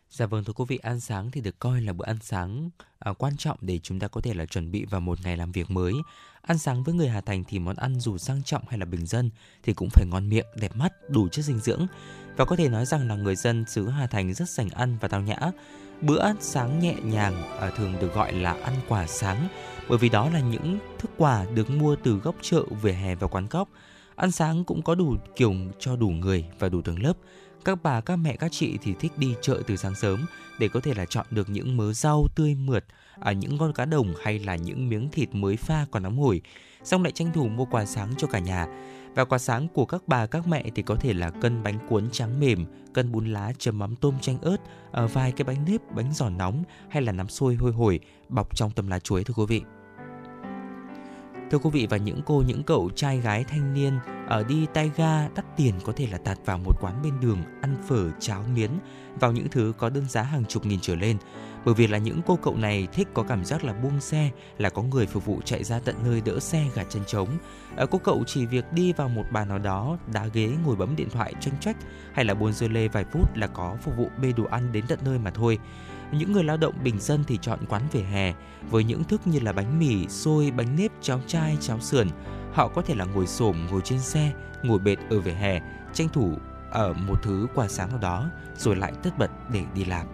Dạ 0.10 0.26
vâng 0.26 0.44
thưa 0.44 0.54
quý 0.54 0.66
vị, 0.68 0.78
ăn 0.78 1.00
sáng 1.00 1.32
thì 1.32 1.42
được 1.42 1.60
coi 1.60 1.82
là 1.82 1.94
bữa 1.94 2.06
ăn 2.06 2.18
sáng 2.22 2.70
à, 3.00 3.14
quan 3.14 3.38
trọng 3.38 3.58
để 3.62 3.80
chúng 3.84 4.00
ta 4.00 4.08
có 4.08 4.22
thể 4.22 4.34
là 4.34 4.46
chuẩn 4.46 4.72
bị 4.72 4.86
vào 4.86 5.02
một 5.02 5.20
ngày 5.24 5.38
làm 5.38 5.52
việc 5.52 5.72
mới. 5.72 5.94
Ăn 6.42 6.58
sáng 6.58 6.84
với 6.84 6.94
người 6.94 7.08
Hà 7.08 7.22
Thành 7.22 7.44
thì 7.48 7.60
món 7.60 7.76
ăn 7.76 8.00
dù 8.00 8.18
sang 8.18 8.44
trọng 8.44 8.64
hay 8.68 8.80
là 8.80 8.86
bình 8.86 9.06
dân 9.06 9.30
thì 9.64 9.74
cũng 9.74 9.90
phải 9.90 10.06
ngon 10.06 10.30
miệng, 10.30 10.46
đẹp 10.56 10.76
mắt, 10.76 10.94
đủ 11.10 11.28
chất 11.28 11.46
dinh 11.46 11.60
dưỡng. 11.60 11.88
Và 12.38 12.46
có 12.46 12.56
thể 12.56 12.70
nói 12.70 12.86
rằng 12.86 13.08
là 13.08 13.16
người 13.16 13.36
dân 13.36 13.66
xứ 13.68 13.90
Hà 13.90 14.08
Thành 14.08 14.34
rất 14.34 14.50
sành 14.50 14.70
ăn 14.70 14.98
và 15.02 15.08
tao 15.08 15.22
nhã. 15.22 15.38
Bữa 16.02 16.20
ăn 16.20 16.36
sáng 16.40 16.80
nhẹ 16.80 16.96
nhàng 17.04 17.44
à, 17.60 17.70
thường 17.78 17.94
được 18.02 18.14
gọi 18.14 18.34
là 18.34 18.54
ăn 18.54 18.74
quà 18.88 19.08
sáng 19.08 19.48
bởi 19.90 19.98
vì 19.98 20.10
đó 20.10 20.30
là 20.30 20.40
những 20.40 20.80
thức 21.00 21.12
quà 21.18 21.46
được 21.56 21.70
mua 21.70 21.96
từ 21.96 22.18
góc 22.18 22.36
chợ, 22.42 22.64
vỉa 22.82 22.92
hè 22.92 23.16
và 23.16 23.28
quán 23.28 23.48
cóc. 23.48 23.70
Ăn 24.16 24.32
sáng 24.32 24.64
cũng 24.64 24.82
có 24.82 24.96
đủ 24.96 25.16
kiểu 25.36 25.54
cho 25.80 25.96
đủ 25.96 26.10
người 26.10 26.46
và 26.60 26.70
đủ 26.70 26.82
tầng 26.82 27.04
lớp 27.04 27.14
các 27.68 27.84
bà 27.84 28.02
các 28.02 28.16
mẹ 28.16 28.36
các 28.36 28.52
chị 28.52 28.78
thì 28.82 28.94
thích 29.00 29.12
đi 29.18 29.36
chợ 29.42 29.62
từ 29.68 29.76
sáng 29.76 29.96
sớm 29.96 30.26
để 30.60 30.68
có 30.68 30.80
thể 30.80 30.94
là 30.94 31.06
chọn 31.06 31.26
được 31.32 31.50
những 31.50 31.78
mớ 31.78 31.94
rau 31.94 32.28
tươi 32.36 32.56
mượt 32.56 32.86
à, 33.20 33.32
những 33.32 33.58
con 33.58 33.74
cá 33.74 33.86
đồng 33.86 34.14
hay 34.24 34.40
là 34.40 34.56
những 34.56 34.90
miếng 34.90 35.10
thịt 35.10 35.30
mới 35.32 35.58
pha 35.58 35.86
còn 35.92 36.04
nóng 36.04 36.18
hổi 36.18 36.42
xong 36.84 37.04
lại 37.04 37.12
tranh 37.12 37.32
thủ 37.34 37.48
mua 37.48 37.66
quà 37.66 37.86
sáng 37.86 38.14
cho 38.18 38.28
cả 38.28 38.40
nhà 38.40 38.68
và 39.16 39.26
quà 39.26 39.38
sáng 39.38 39.68
của 39.68 39.86
các 39.86 40.02
bà 40.08 40.26
các 40.26 40.48
mẹ 40.48 40.64
thì 40.76 40.82
có 40.82 40.96
thể 40.96 41.14
là 41.14 41.30
cân 41.30 41.64
bánh 41.64 41.88
cuốn 41.90 42.10
trắng 42.12 42.40
mềm, 42.40 42.66
cân 42.94 43.12
bún 43.12 43.34
lá 43.34 43.52
chấm 43.58 43.80
mắm 43.80 43.96
tôm 43.96 44.20
chanh 44.22 44.42
ớt, 44.42 44.58
à, 44.92 45.06
vài 45.06 45.32
cái 45.32 45.46
bánh 45.46 45.66
nếp, 45.68 45.82
bánh 45.96 46.14
giò 46.14 46.30
nóng 46.30 46.64
hay 46.90 47.02
là 47.02 47.12
nắm 47.12 47.30
xôi 47.30 47.56
hôi 47.56 47.72
hổi 47.72 48.00
bọc 48.30 48.56
trong 48.56 48.72
tấm 48.72 48.88
lá 48.88 49.00
chuối 49.00 49.24
thưa 49.24 49.34
quý 49.34 49.46
vị. 49.48 49.62
Thưa 51.52 51.58
quý 51.58 51.70
vị 51.74 51.88
và 51.90 51.98
những 51.98 52.22
cô 52.26 52.44
những 52.48 52.64
cậu 52.64 52.90
trai 52.96 53.20
gái 53.20 53.44
thanh 53.44 53.74
niên 53.74 54.00
ở 54.28 54.44
đi 54.44 54.66
tay 54.74 54.92
ga 54.98 55.28
đắt 55.28 55.46
tiền 55.58 55.74
có 55.84 55.94
thể 55.96 56.08
là 56.12 56.18
tạt 56.18 56.38
vào 56.46 56.58
một 56.58 56.78
quán 56.82 57.02
bên 57.04 57.14
đường 57.22 57.44
ăn 57.62 57.76
phở 57.88 58.12
cháo 58.20 58.44
miến 58.56 58.72
vào 59.20 59.32
những 59.32 59.48
thứ 59.52 59.74
có 59.78 59.90
đơn 59.90 60.10
giá 60.10 60.22
hàng 60.22 60.46
chục 60.46 60.66
nghìn 60.66 60.80
trở 60.82 60.96
lên. 60.96 61.18
Bởi 61.66 61.74
vì 61.74 61.88
là 61.88 61.98
những 61.98 62.22
cô 62.28 62.40
cậu 62.44 62.56
này 62.56 62.88
thích 62.94 63.08
có 63.14 63.24
cảm 63.24 63.46
giác 63.46 63.64
là 63.64 63.74
buông 63.74 64.02
xe 64.02 64.30
là 64.58 64.70
có 64.70 64.82
người 64.82 65.06
phục 65.06 65.26
vụ 65.26 65.42
chạy 65.46 65.64
ra 65.64 65.80
tận 65.80 65.96
nơi 66.04 66.22
đỡ 66.22 66.40
xe 66.40 66.66
gạt 66.76 66.86
chân 66.90 67.04
trống. 67.08 67.30
Ở 67.76 67.86
cô 67.86 67.98
cậu 68.04 68.24
chỉ 68.28 68.46
việc 68.46 68.74
đi 68.74 68.94
vào 68.94 69.10
một 69.10 69.24
bàn 69.32 69.50
nào 69.50 69.60
đó 69.60 69.98
đá 70.14 70.28
ghế 70.34 70.50
ngồi 70.66 70.76
bấm 70.76 70.96
điện 70.96 71.10
thoại 71.10 71.34
tranh 71.40 71.54
trách 71.62 71.78
hay 72.14 72.26
là 72.26 72.34
buồn 72.34 72.54
dưa 72.54 72.68
lê 72.68 72.88
vài 72.88 73.06
phút 73.12 73.38
là 73.38 73.48
có 73.48 73.78
phục 73.82 73.98
vụ 73.98 74.10
bê 74.22 74.34
đồ 74.38 74.44
ăn 74.44 74.72
đến 74.72 74.86
tận 74.88 75.00
nơi 75.06 75.20
mà 75.20 75.32
thôi. 75.32 75.60
Những 76.12 76.32
người 76.32 76.44
lao 76.44 76.58
động 76.58 76.74
bình 76.84 77.00
dân 77.00 77.24
thì 77.28 77.38
chọn 77.42 77.60
quán 77.70 77.82
vỉa 77.92 78.02
hè 78.02 78.34
với 78.70 78.84
những 78.84 79.04
thức 79.04 79.28
như 79.28 79.40
là 79.40 79.54
bánh 79.54 79.80
mì, 79.80 80.08
xôi, 80.08 80.52
bánh 80.52 80.76
nếp, 80.76 80.92
cháo 81.02 81.22
chai, 81.28 81.58
cháo 81.62 81.80
sườn. 81.80 82.08
Họ 82.58 82.68
có 82.68 82.82
thể 82.82 82.96
là 82.96 83.06
ngồi 83.06 83.28
xổm, 83.28 83.68
ngồi 83.72 83.82
trên 83.82 84.00
xe, 84.00 84.32
ngồi 84.64 84.80
bệt 84.80 84.96
ở 85.10 85.20
vỉa 85.20 85.32
hè, 85.32 85.62
tranh 85.94 86.10
thủ 86.10 86.38
ở 86.72 86.94
một 86.94 87.16
thứ 87.24 87.48
quà 87.56 87.68
sáng 87.68 87.90
nào 87.90 87.98
đó 87.98 88.30
rồi 88.58 88.76
lại 88.76 88.94
tất 89.04 89.18
bật 89.18 89.32
để 89.54 89.64
đi 89.76 89.86
làm. 89.86 90.08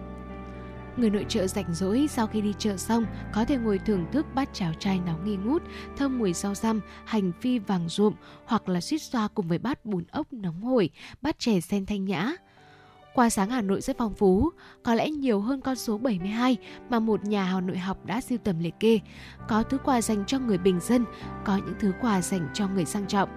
Người 0.96 1.10
nội 1.10 1.26
trợ 1.28 1.46
rảnh 1.46 1.74
rỗi 1.74 2.06
sau 2.10 2.26
khi 2.26 2.40
đi 2.40 2.54
chợ 2.58 2.76
xong 2.76 3.06
có 3.32 3.44
thể 3.44 3.56
ngồi 3.56 3.78
thưởng 3.78 4.06
thức 4.12 4.26
bát 4.34 4.48
cháo 4.52 4.72
chay 4.78 5.00
nóng 5.06 5.24
nghi 5.24 5.36
ngút, 5.36 5.62
thơm 5.96 6.18
mùi 6.18 6.32
rau 6.32 6.54
răm, 6.54 6.80
hành 7.04 7.32
phi 7.40 7.58
vàng 7.58 7.88
ruộm 7.88 8.14
hoặc 8.44 8.68
là 8.68 8.80
suýt 8.80 9.02
xoa 9.02 9.28
cùng 9.34 9.48
với 9.48 9.58
bát 9.58 9.84
bún 9.84 10.04
ốc 10.10 10.32
nóng 10.32 10.62
hổi, 10.62 10.90
bát 11.22 11.38
chè 11.38 11.60
sen 11.60 11.86
thanh 11.86 12.04
nhã. 12.04 12.32
Qua 13.14 13.30
sáng 13.30 13.50
Hà 13.50 13.62
Nội 13.62 13.80
rất 13.80 13.98
phong 13.98 14.14
phú, 14.14 14.50
có 14.82 14.94
lẽ 14.94 15.10
nhiều 15.10 15.40
hơn 15.40 15.60
con 15.60 15.76
số 15.76 15.98
72 15.98 16.56
mà 16.88 16.98
một 16.98 17.24
nhà 17.24 17.44
Hà 17.44 17.60
Nội 17.60 17.78
học 17.78 18.06
đã 18.06 18.20
siêu 18.20 18.38
tầm 18.44 18.58
liệt 18.58 18.74
kê. 18.80 18.98
Có 19.48 19.62
thứ 19.62 19.78
quà 19.78 20.02
dành 20.02 20.24
cho 20.26 20.38
người 20.38 20.58
bình 20.58 20.80
dân, 20.80 21.04
có 21.44 21.56
những 21.56 21.74
thứ 21.80 21.92
quà 22.00 22.22
dành 22.22 22.48
cho 22.54 22.68
người 22.68 22.84
sang 22.84 23.06
trọng. 23.06 23.28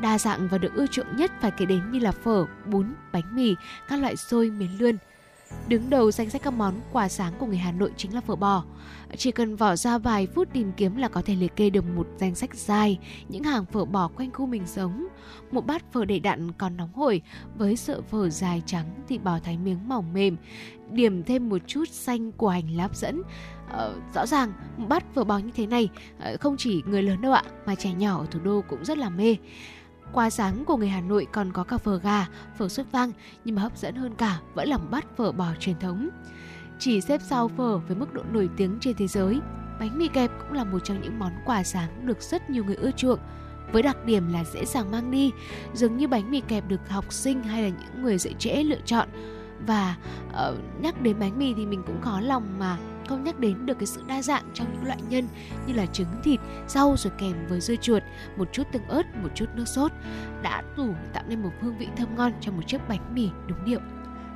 Đa 0.00 0.18
dạng 0.18 0.48
và 0.48 0.58
được 0.58 0.74
ưa 0.74 0.86
chuộng 0.86 1.16
nhất 1.16 1.30
phải 1.40 1.50
kể 1.50 1.66
đến 1.66 1.92
như 1.92 1.98
là 1.98 2.12
phở, 2.12 2.46
bún, 2.66 2.92
bánh 3.12 3.36
mì, 3.36 3.54
các 3.88 4.00
loại 4.00 4.16
xôi, 4.16 4.50
miến 4.50 4.70
lươn. 4.78 4.96
Đứng 5.68 5.90
đầu 5.90 6.10
danh 6.10 6.30
sách 6.30 6.42
các 6.42 6.50
món 6.50 6.74
quà 6.92 7.08
sáng 7.08 7.32
của 7.38 7.46
người 7.46 7.56
Hà 7.56 7.72
Nội 7.72 7.92
chính 7.96 8.14
là 8.14 8.20
phở 8.20 8.36
bò. 8.36 8.64
Chỉ 9.16 9.32
cần 9.32 9.56
vỏ 9.56 9.76
ra 9.76 9.98
vài 9.98 10.26
phút 10.26 10.48
tìm 10.52 10.72
kiếm 10.76 10.96
là 10.96 11.08
có 11.08 11.22
thể 11.22 11.34
liệt 11.34 11.56
kê 11.56 11.70
được 11.70 11.84
một 11.96 12.06
danh 12.16 12.34
sách 12.34 12.54
dài 12.54 12.98
những 13.28 13.42
hàng 13.42 13.64
phở 13.66 13.84
bò 13.84 14.08
quanh 14.08 14.32
khu 14.32 14.46
mình 14.46 14.66
sống. 14.66 15.06
Một 15.50 15.66
bát 15.66 15.92
phở 15.92 16.04
đầy 16.04 16.20
đặn 16.20 16.52
còn 16.52 16.76
nóng 16.76 16.92
hổi 16.92 17.22
với 17.58 17.76
sợi 17.76 18.02
phở 18.02 18.30
dài 18.30 18.62
trắng 18.66 18.94
thì 19.08 19.18
bò 19.18 19.38
thái 19.38 19.58
miếng 19.58 19.88
mỏng 19.88 20.12
mềm, 20.12 20.36
điểm 20.90 21.22
thêm 21.24 21.48
một 21.48 21.62
chút 21.66 21.88
xanh 21.88 22.32
của 22.32 22.48
hành 22.48 22.70
lá 22.70 22.82
hấp 22.82 22.96
dẫn. 22.96 23.22
Ờ, 23.70 23.94
rõ 24.14 24.26
ràng 24.26 24.52
một 24.76 24.86
bát 24.88 25.04
phở 25.14 25.24
bò 25.24 25.38
như 25.38 25.50
thế 25.56 25.66
này 25.66 25.88
ờ, 26.18 26.36
không 26.40 26.56
chỉ 26.56 26.82
người 26.86 27.02
lớn 27.02 27.20
đâu 27.20 27.32
ạ 27.32 27.42
mà 27.66 27.74
trẻ 27.74 27.92
nhỏ 27.92 28.18
ở 28.18 28.26
thủ 28.30 28.40
đô 28.44 28.62
cũng 28.68 28.84
rất 28.84 28.98
là 28.98 29.08
mê. 29.08 29.36
Quà 30.16 30.30
sáng 30.30 30.64
của 30.64 30.76
người 30.76 30.88
Hà 30.88 31.00
Nội 31.00 31.26
còn 31.32 31.52
có 31.52 31.64
cả 31.64 31.78
phở 31.78 31.98
gà, 31.98 32.26
phở 32.58 32.68
xuất 32.68 32.92
vang 32.92 33.12
nhưng 33.44 33.54
mà 33.54 33.62
hấp 33.62 33.78
dẫn 33.78 33.94
hơn 33.94 34.14
cả 34.14 34.40
vẫn 34.54 34.68
là 34.68 34.78
bát 34.78 35.16
phở 35.16 35.32
bò 35.32 35.46
truyền 35.60 35.78
thống. 35.78 36.08
Chỉ 36.78 37.00
xếp 37.00 37.20
sau 37.24 37.48
phở 37.48 37.78
với 37.78 37.96
mức 37.96 38.14
độ 38.14 38.22
nổi 38.32 38.48
tiếng 38.56 38.78
trên 38.80 38.96
thế 38.96 39.06
giới, 39.06 39.40
bánh 39.80 39.98
mì 39.98 40.08
kẹp 40.08 40.30
cũng 40.38 40.52
là 40.52 40.64
một 40.64 40.78
trong 40.84 41.02
những 41.02 41.18
món 41.18 41.32
quà 41.44 41.62
sáng 41.62 42.06
được 42.06 42.22
rất 42.22 42.50
nhiều 42.50 42.64
người 42.64 42.76
ưa 42.76 42.90
chuộng 42.90 43.18
với 43.72 43.82
đặc 43.82 44.04
điểm 44.04 44.32
là 44.32 44.44
dễ 44.44 44.64
dàng 44.64 44.90
mang 44.90 45.10
đi, 45.10 45.32
dường 45.74 45.96
như 45.96 46.08
bánh 46.08 46.30
mì 46.30 46.40
kẹp 46.40 46.68
được 46.68 46.88
học 46.88 47.12
sinh 47.12 47.42
hay 47.42 47.62
là 47.62 47.68
những 47.68 48.02
người 48.02 48.18
dạy 48.18 48.34
trễ 48.38 48.62
lựa 48.62 48.80
chọn. 48.84 49.08
Và 49.66 49.96
uh, 50.28 50.82
nhắc 50.82 51.02
đến 51.02 51.18
bánh 51.20 51.38
mì 51.38 51.54
thì 51.54 51.66
mình 51.66 51.82
cũng 51.86 52.00
khó 52.00 52.20
lòng 52.20 52.58
mà 52.58 52.78
không 53.08 53.24
nhắc 53.24 53.38
đến 53.38 53.66
được 53.66 53.78
cái 53.78 53.86
sự 53.86 54.02
đa 54.06 54.22
dạng 54.22 54.44
trong 54.54 54.72
những 54.72 54.84
loại 54.84 54.98
nhân 55.08 55.28
như 55.66 55.72
là 55.74 55.86
trứng 55.86 56.08
thịt, 56.24 56.40
rau 56.68 56.96
rồi 56.98 57.12
kèm 57.18 57.46
với 57.48 57.60
dưa 57.60 57.76
chuột, 57.76 58.02
một 58.36 58.48
chút 58.52 58.62
tương 58.72 58.88
ớt, 58.88 59.02
một 59.22 59.28
chút 59.34 59.46
nước 59.54 59.68
sốt 59.68 59.92
đã 60.42 60.62
đủ 60.76 60.94
tạo 61.12 61.24
nên 61.28 61.42
một 61.42 61.50
hương 61.60 61.78
vị 61.78 61.88
thơm 61.96 62.16
ngon 62.16 62.32
cho 62.40 62.52
một 62.52 62.62
chiếc 62.66 62.88
bánh 62.88 63.14
mì 63.14 63.30
đúng 63.46 63.64
điệu. 63.64 63.80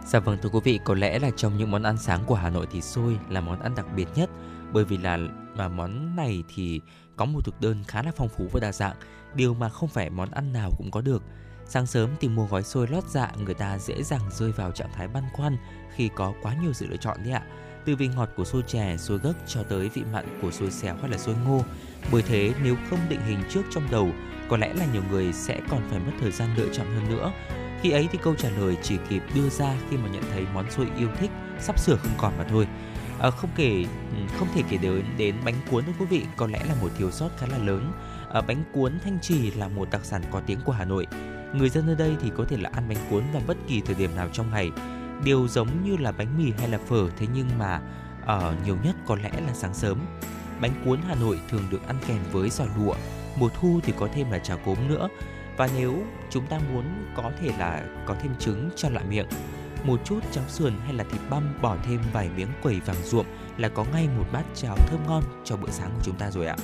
Dạ 0.07 0.21
vâng 0.21 0.39
thưa 0.43 0.49
quý 0.49 0.61
vị, 0.65 0.81
có 0.85 0.95
lẽ 0.95 1.19
là 1.19 1.31
trong 1.37 1.57
những 1.57 1.71
món 1.71 1.83
ăn 1.83 1.99
sáng 1.99 2.25
của 2.27 2.35
Hà 2.35 2.51
Nội 2.51 2.67
thì 2.71 2.81
xôi 2.81 3.19
là 3.29 3.41
món 3.41 3.61
ăn 3.61 3.75
đặc 3.75 3.87
biệt 3.97 4.09
nhất 4.15 4.31
bởi 4.73 4.85
vì 4.85 4.97
là 4.97 5.19
mà 5.57 5.69
món 5.69 6.17
này 6.17 6.45
thì 6.55 6.81
có 7.17 7.25
một 7.25 7.45
thực 7.45 7.61
đơn 7.61 7.85
khá 7.89 8.03
là 8.03 8.13
phong 8.17 8.29
phú 8.29 8.49
và 8.53 8.61
đa 8.61 8.73
dạng, 8.73 8.97
điều 9.35 9.55
mà 9.55 9.69
không 9.69 9.89
phải 9.89 10.11
món 10.11 10.31
ăn 10.31 10.53
nào 10.53 10.71
cũng 10.79 10.91
có 10.91 11.01
được. 11.01 11.23
Sáng 11.67 11.87
sớm 11.87 12.11
tìm 12.21 12.35
mua 12.35 12.47
gói 12.47 12.63
xôi 12.63 12.87
lót 12.87 13.05
dạ 13.09 13.31
người 13.45 13.55
ta 13.55 13.79
dễ 13.79 14.03
dàng 14.03 14.21
rơi 14.31 14.53
vào 14.53 14.71
trạng 14.71 14.93
thái 14.93 15.09
băn 15.09 15.25
khoăn 15.33 15.57
khi 15.95 16.11
có 16.15 16.33
quá 16.43 16.55
nhiều 16.63 16.73
sự 16.73 16.87
lựa 16.87 16.97
chọn 16.97 17.19
đấy 17.25 17.33
ạ 17.33 17.43
từ 17.85 17.97
vị 17.97 18.11
ngọt 18.17 18.29
của 18.37 18.45
xôi 18.45 18.63
chè, 18.67 18.97
xôi 18.97 19.19
gấc 19.19 19.37
cho 19.47 19.63
tới 19.63 19.89
vị 19.89 20.03
mặn 20.13 20.39
của 20.43 20.51
xôi 20.51 20.71
xéo 20.71 20.97
hay 21.01 21.11
là 21.11 21.19
xôi 21.19 21.35
ngô. 21.47 21.65
Bởi 22.13 22.23
thế 22.23 22.53
nếu 22.65 22.77
không 22.91 22.99
định 23.09 23.21
hình 23.27 23.39
trước 23.51 23.63
trong 23.71 23.83
đầu, 23.91 24.09
có 24.49 24.57
lẽ 24.57 24.73
là 24.75 24.87
nhiều 24.93 25.03
người 25.11 25.33
sẽ 25.33 25.61
còn 25.71 25.81
phải 25.91 25.99
mất 25.99 26.13
thời 26.21 26.31
gian 26.31 26.49
lựa 26.57 26.69
chọn 26.73 26.87
hơn 26.87 27.09
nữa. 27.09 27.33
Khi 27.83 27.91
ấy 27.91 28.09
thì 28.13 28.19
câu 28.23 28.35
trả 28.35 28.51
lời 28.51 28.77
chỉ 28.83 28.97
kịp 29.09 29.23
đưa 29.35 29.49
ra 29.49 29.75
khi 29.91 29.97
mà 29.97 30.09
nhận 30.09 30.23
thấy 30.33 30.47
món 30.55 30.71
xôi 30.71 30.87
yêu 30.99 31.09
thích 31.19 31.31
sắp 31.61 31.79
sửa 31.79 31.97
không 31.97 32.13
còn 32.19 32.33
mà 32.39 32.45
thôi. 32.45 32.67
À, 33.21 33.31
không 33.31 33.51
kể 33.57 33.85
không 34.39 34.49
thể 34.55 34.63
kể 34.71 34.77
đến 34.77 35.05
đến 35.19 35.35
bánh 35.45 35.55
cuốn 35.71 35.85
thưa 35.85 35.93
quý 35.99 36.07
vị 36.07 36.27
có 36.37 36.47
lẽ 36.47 36.65
là 36.69 36.75
một 36.81 36.89
thiếu 36.99 37.11
sót 37.11 37.29
khá 37.39 37.47
là 37.47 37.59
lớn. 37.59 37.93
À, 38.33 38.41
bánh 38.41 38.65
cuốn 38.73 38.93
thanh 39.05 39.19
trì 39.23 39.51
là 39.51 39.69
một 39.69 39.89
đặc 39.91 40.05
sản 40.05 40.23
có 40.31 40.41
tiếng 40.41 40.59
của 40.65 40.73
Hà 40.73 40.85
Nội. 40.85 41.07
Người 41.55 41.69
dân 41.69 41.89
ở 41.89 41.95
đây 41.95 42.17
thì 42.23 42.31
có 42.37 42.45
thể 42.45 42.57
là 42.57 42.71
ăn 42.73 42.85
bánh 42.89 42.99
cuốn 43.11 43.23
vào 43.33 43.43
bất 43.47 43.57
kỳ 43.69 43.81
thời 43.81 43.95
điểm 43.95 44.17
nào 44.17 44.29
trong 44.33 44.51
ngày 44.51 44.71
đều 45.25 45.49
giống 45.49 45.85
như 45.85 45.97
là 45.97 46.13
bánh 46.13 46.39
mì 46.39 46.53
hay 46.59 46.69
là 46.69 46.79
phở 46.79 47.11
thế 47.17 47.27
nhưng 47.35 47.49
mà 47.59 47.81
ở 48.27 48.55
nhiều 48.65 48.77
nhất 48.85 48.97
có 49.07 49.17
lẽ 49.17 49.31
là 49.47 49.55
sáng 49.55 49.75
sớm. 49.75 49.99
Bánh 50.61 50.83
cuốn 50.85 51.01
Hà 51.09 51.15
Nội 51.15 51.41
thường 51.49 51.63
được 51.71 51.87
ăn 51.87 51.97
kèm 52.07 52.19
với 52.33 52.51
giò 52.51 52.65
lụa, 52.79 52.95
mùa 53.37 53.49
thu 53.61 53.81
thì 53.83 53.93
có 53.99 54.09
thêm 54.15 54.31
là 54.31 54.39
chả 54.39 54.57
cốm 54.57 54.89
nữa. 54.89 55.09
Và 55.57 55.69
nếu 55.77 56.03
chúng 56.31 56.47
ta 56.47 56.61
muốn 56.73 56.85
có 57.17 57.33
thể 57.41 57.53
là 57.59 57.85
có 58.07 58.17
thêm 58.23 58.33
trứng 58.39 58.71
cho 58.77 58.89
lạ 58.89 59.03
miệng, 59.09 59.27
một 59.85 60.01
chút 60.05 60.21
cháo 60.33 60.45
sườn 60.49 60.73
hay 60.85 60.95
là 60.95 61.05
thịt 61.05 61.21
băm 61.31 61.59
bỏ 61.63 61.77
thêm 61.85 62.01
vài 62.13 62.31
miếng 62.37 62.49
quẩy 62.63 62.81
vàng 62.81 63.03
ruộm 63.05 63.27
là 63.57 63.69
có 63.69 63.85
ngay 63.93 64.09
một 64.17 64.25
bát 64.33 64.45
cháo 64.55 64.77
thơm 64.77 65.01
ngon 65.07 65.23
cho 65.45 65.57
bữa 65.57 65.71
sáng 65.71 65.91
của 65.95 66.03
chúng 66.05 66.17
ta 66.17 66.31
rồi 66.31 66.47
ạ. 66.47 66.57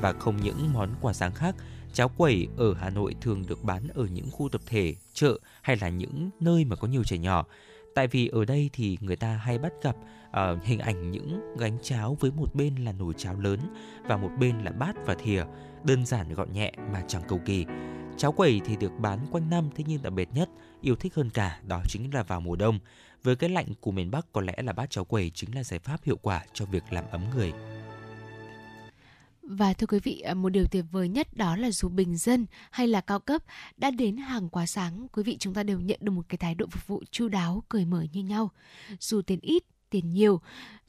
Và 0.00 0.12
không 0.12 0.36
những 0.36 0.72
món 0.72 0.90
quà 1.00 1.12
sáng 1.12 1.34
khác, 1.34 1.54
cháo 1.92 2.08
quẩy 2.08 2.48
ở 2.56 2.74
Hà 2.74 2.90
Nội 2.90 3.14
thường 3.20 3.44
được 3.48 3.64
bán 3.64 3.88
ở 3.94 4.04
những 4.04 4.30
khu 4.30 4.48
tập 4.48 4.60
thể, 4.66 4.94
chợ 5.12 5.38
hay 5.62 5.76
là 5.76 5.88
những 5.88 6.30
nơi 6.40 6.64
mà 6.64 6.76
có 6.76 6.88
nhiều 6.88 7.04
trẻ 7.04 7.18
nhỏ 7.18 7.44
tại 7.94 8.08
vì 8.08 8.28
ở 8.28 8.44
đây 8.44 8.70
thì 8.72 8.98
người 9.00 9.16
ta 9.16 9.36
hay 9.36 9.58
bắt 9.58 9.72
gặp 9.82 9.96
uh, 10.28 10.64
hình 10.64 10.78
ảnh 10.78 11.10
những 11.10 11.40
gánh 11.58 11.78
cháo 11.82 12.16
với 12.20 12.30
một 12.30 12.54
bên 12.54 12.76
là 12.76 12.92
nồi 12.92 13.14
cháo 13.16 13.40
lớn 13.40 13.60
và 14.04 14.16
một 14.16 14.30
bên 14.38 14.64
là 14.64 14.70
bát 14.70 14.96
và 15.06 15.14
thìa 15.14 15.44
đơn 15.84 16.06
giản 16.06 16.34
gọn 16.34 16.52
nhẹ 16.52 16.72
mà 16.92 17.02
chẳng 17.08 17.22
cầu 17.28 17.40
kỳ. 17.46 17.66
Cháo 18.16 18.32
quẩy 18.32 18.60
thì 18.64 18.76
được 18.76 18.92
bán 18.98 19.18
quanh 19.30 19.50
năm 19.50 19.70
thế 19.74 19.84
nhưng 19.86 20.02
đặc 20.02 20.12
biệt 20.12 20.28
nhất, 20.34 20.48
yêu 20.80 20.96
thích 20.96 21.14
hơn 21.14 21.30
cả 21.30 21.60
đó 21.66 21.82
chính 21.88 22.14
là 22.14 22.22
vào 22.22 22.40
mùa 22.40 22.56
đông. 22.56 22.78
Với 23.22 23.36
cái 23.36 23.50
lạnh 23.50 23.66
của 23.80 23.90
miền 23.90 24.10
Bắc 24.10 24.26
có 24.32 24.40
lẽ 24.40 24.54
là 24.56 24.72
bát 24.72 24.90
cháo 24.90 25.04
quẩy 25.04 25.30
chính 25.34 25.54
là 25.54 25.64
giải 25.64 25.78
pháp 25.78 26.04
hiệu 26.04 26.16
quả 26.22 26.44
cho 26.52 26.64
việc 26.64 26.84
làm 26.90 27.04
ấm 27.10 27.22
người. 27.36 27.52
Và 29.42 29.72
thưa 29.72 29.86
quý 29.86 29.98
vị, 29.98 30.20
à, 30.20 30.34
một 30.34 30.48
điều 30.48 30.64
tuyệt 30.70 30.84
vời 30.90 31.08
nhất 31.08 31.36
đó 31.36 31.56
là 31.56 31.70
dù 31.70 31.88
bình 31.88 32.16
dân 32.16 32.46
hay 32.70 32.86
là 32.86 33.00
cao 33.00 33.20
cấp 33.20 33.42
đã 33.76 33.90
đến 33.90 34.16
hàng 34.16 34.48
quá 34.48 34.66
sáng, 34.66 35.06
quý 35.12 35.22
vị 35.22 35.36
chúng 35.40 35.54
ta 35.54 35.62
đều 35.62 35.80
nhận 35.80 35.98
được 36.02 36.12
một 36.12 36.22
cái 36.28 36.38
thái 36.38 36.54
độ 36.54 36.66
phục 36.70 36.86
vụ 36.86 37.02
chu 37.10 37.28
đáo, 37.28 37.62
cởi 37.68 37.84
mở 37.84 38.04
như 38.12 38.22
nhau. 38.22 38.50
Dù 39.00 39.22
tiền 39.22 39.38
ít, 39.42 39.62
tiền 39.90 40.10
nhiều, 40.10 40.40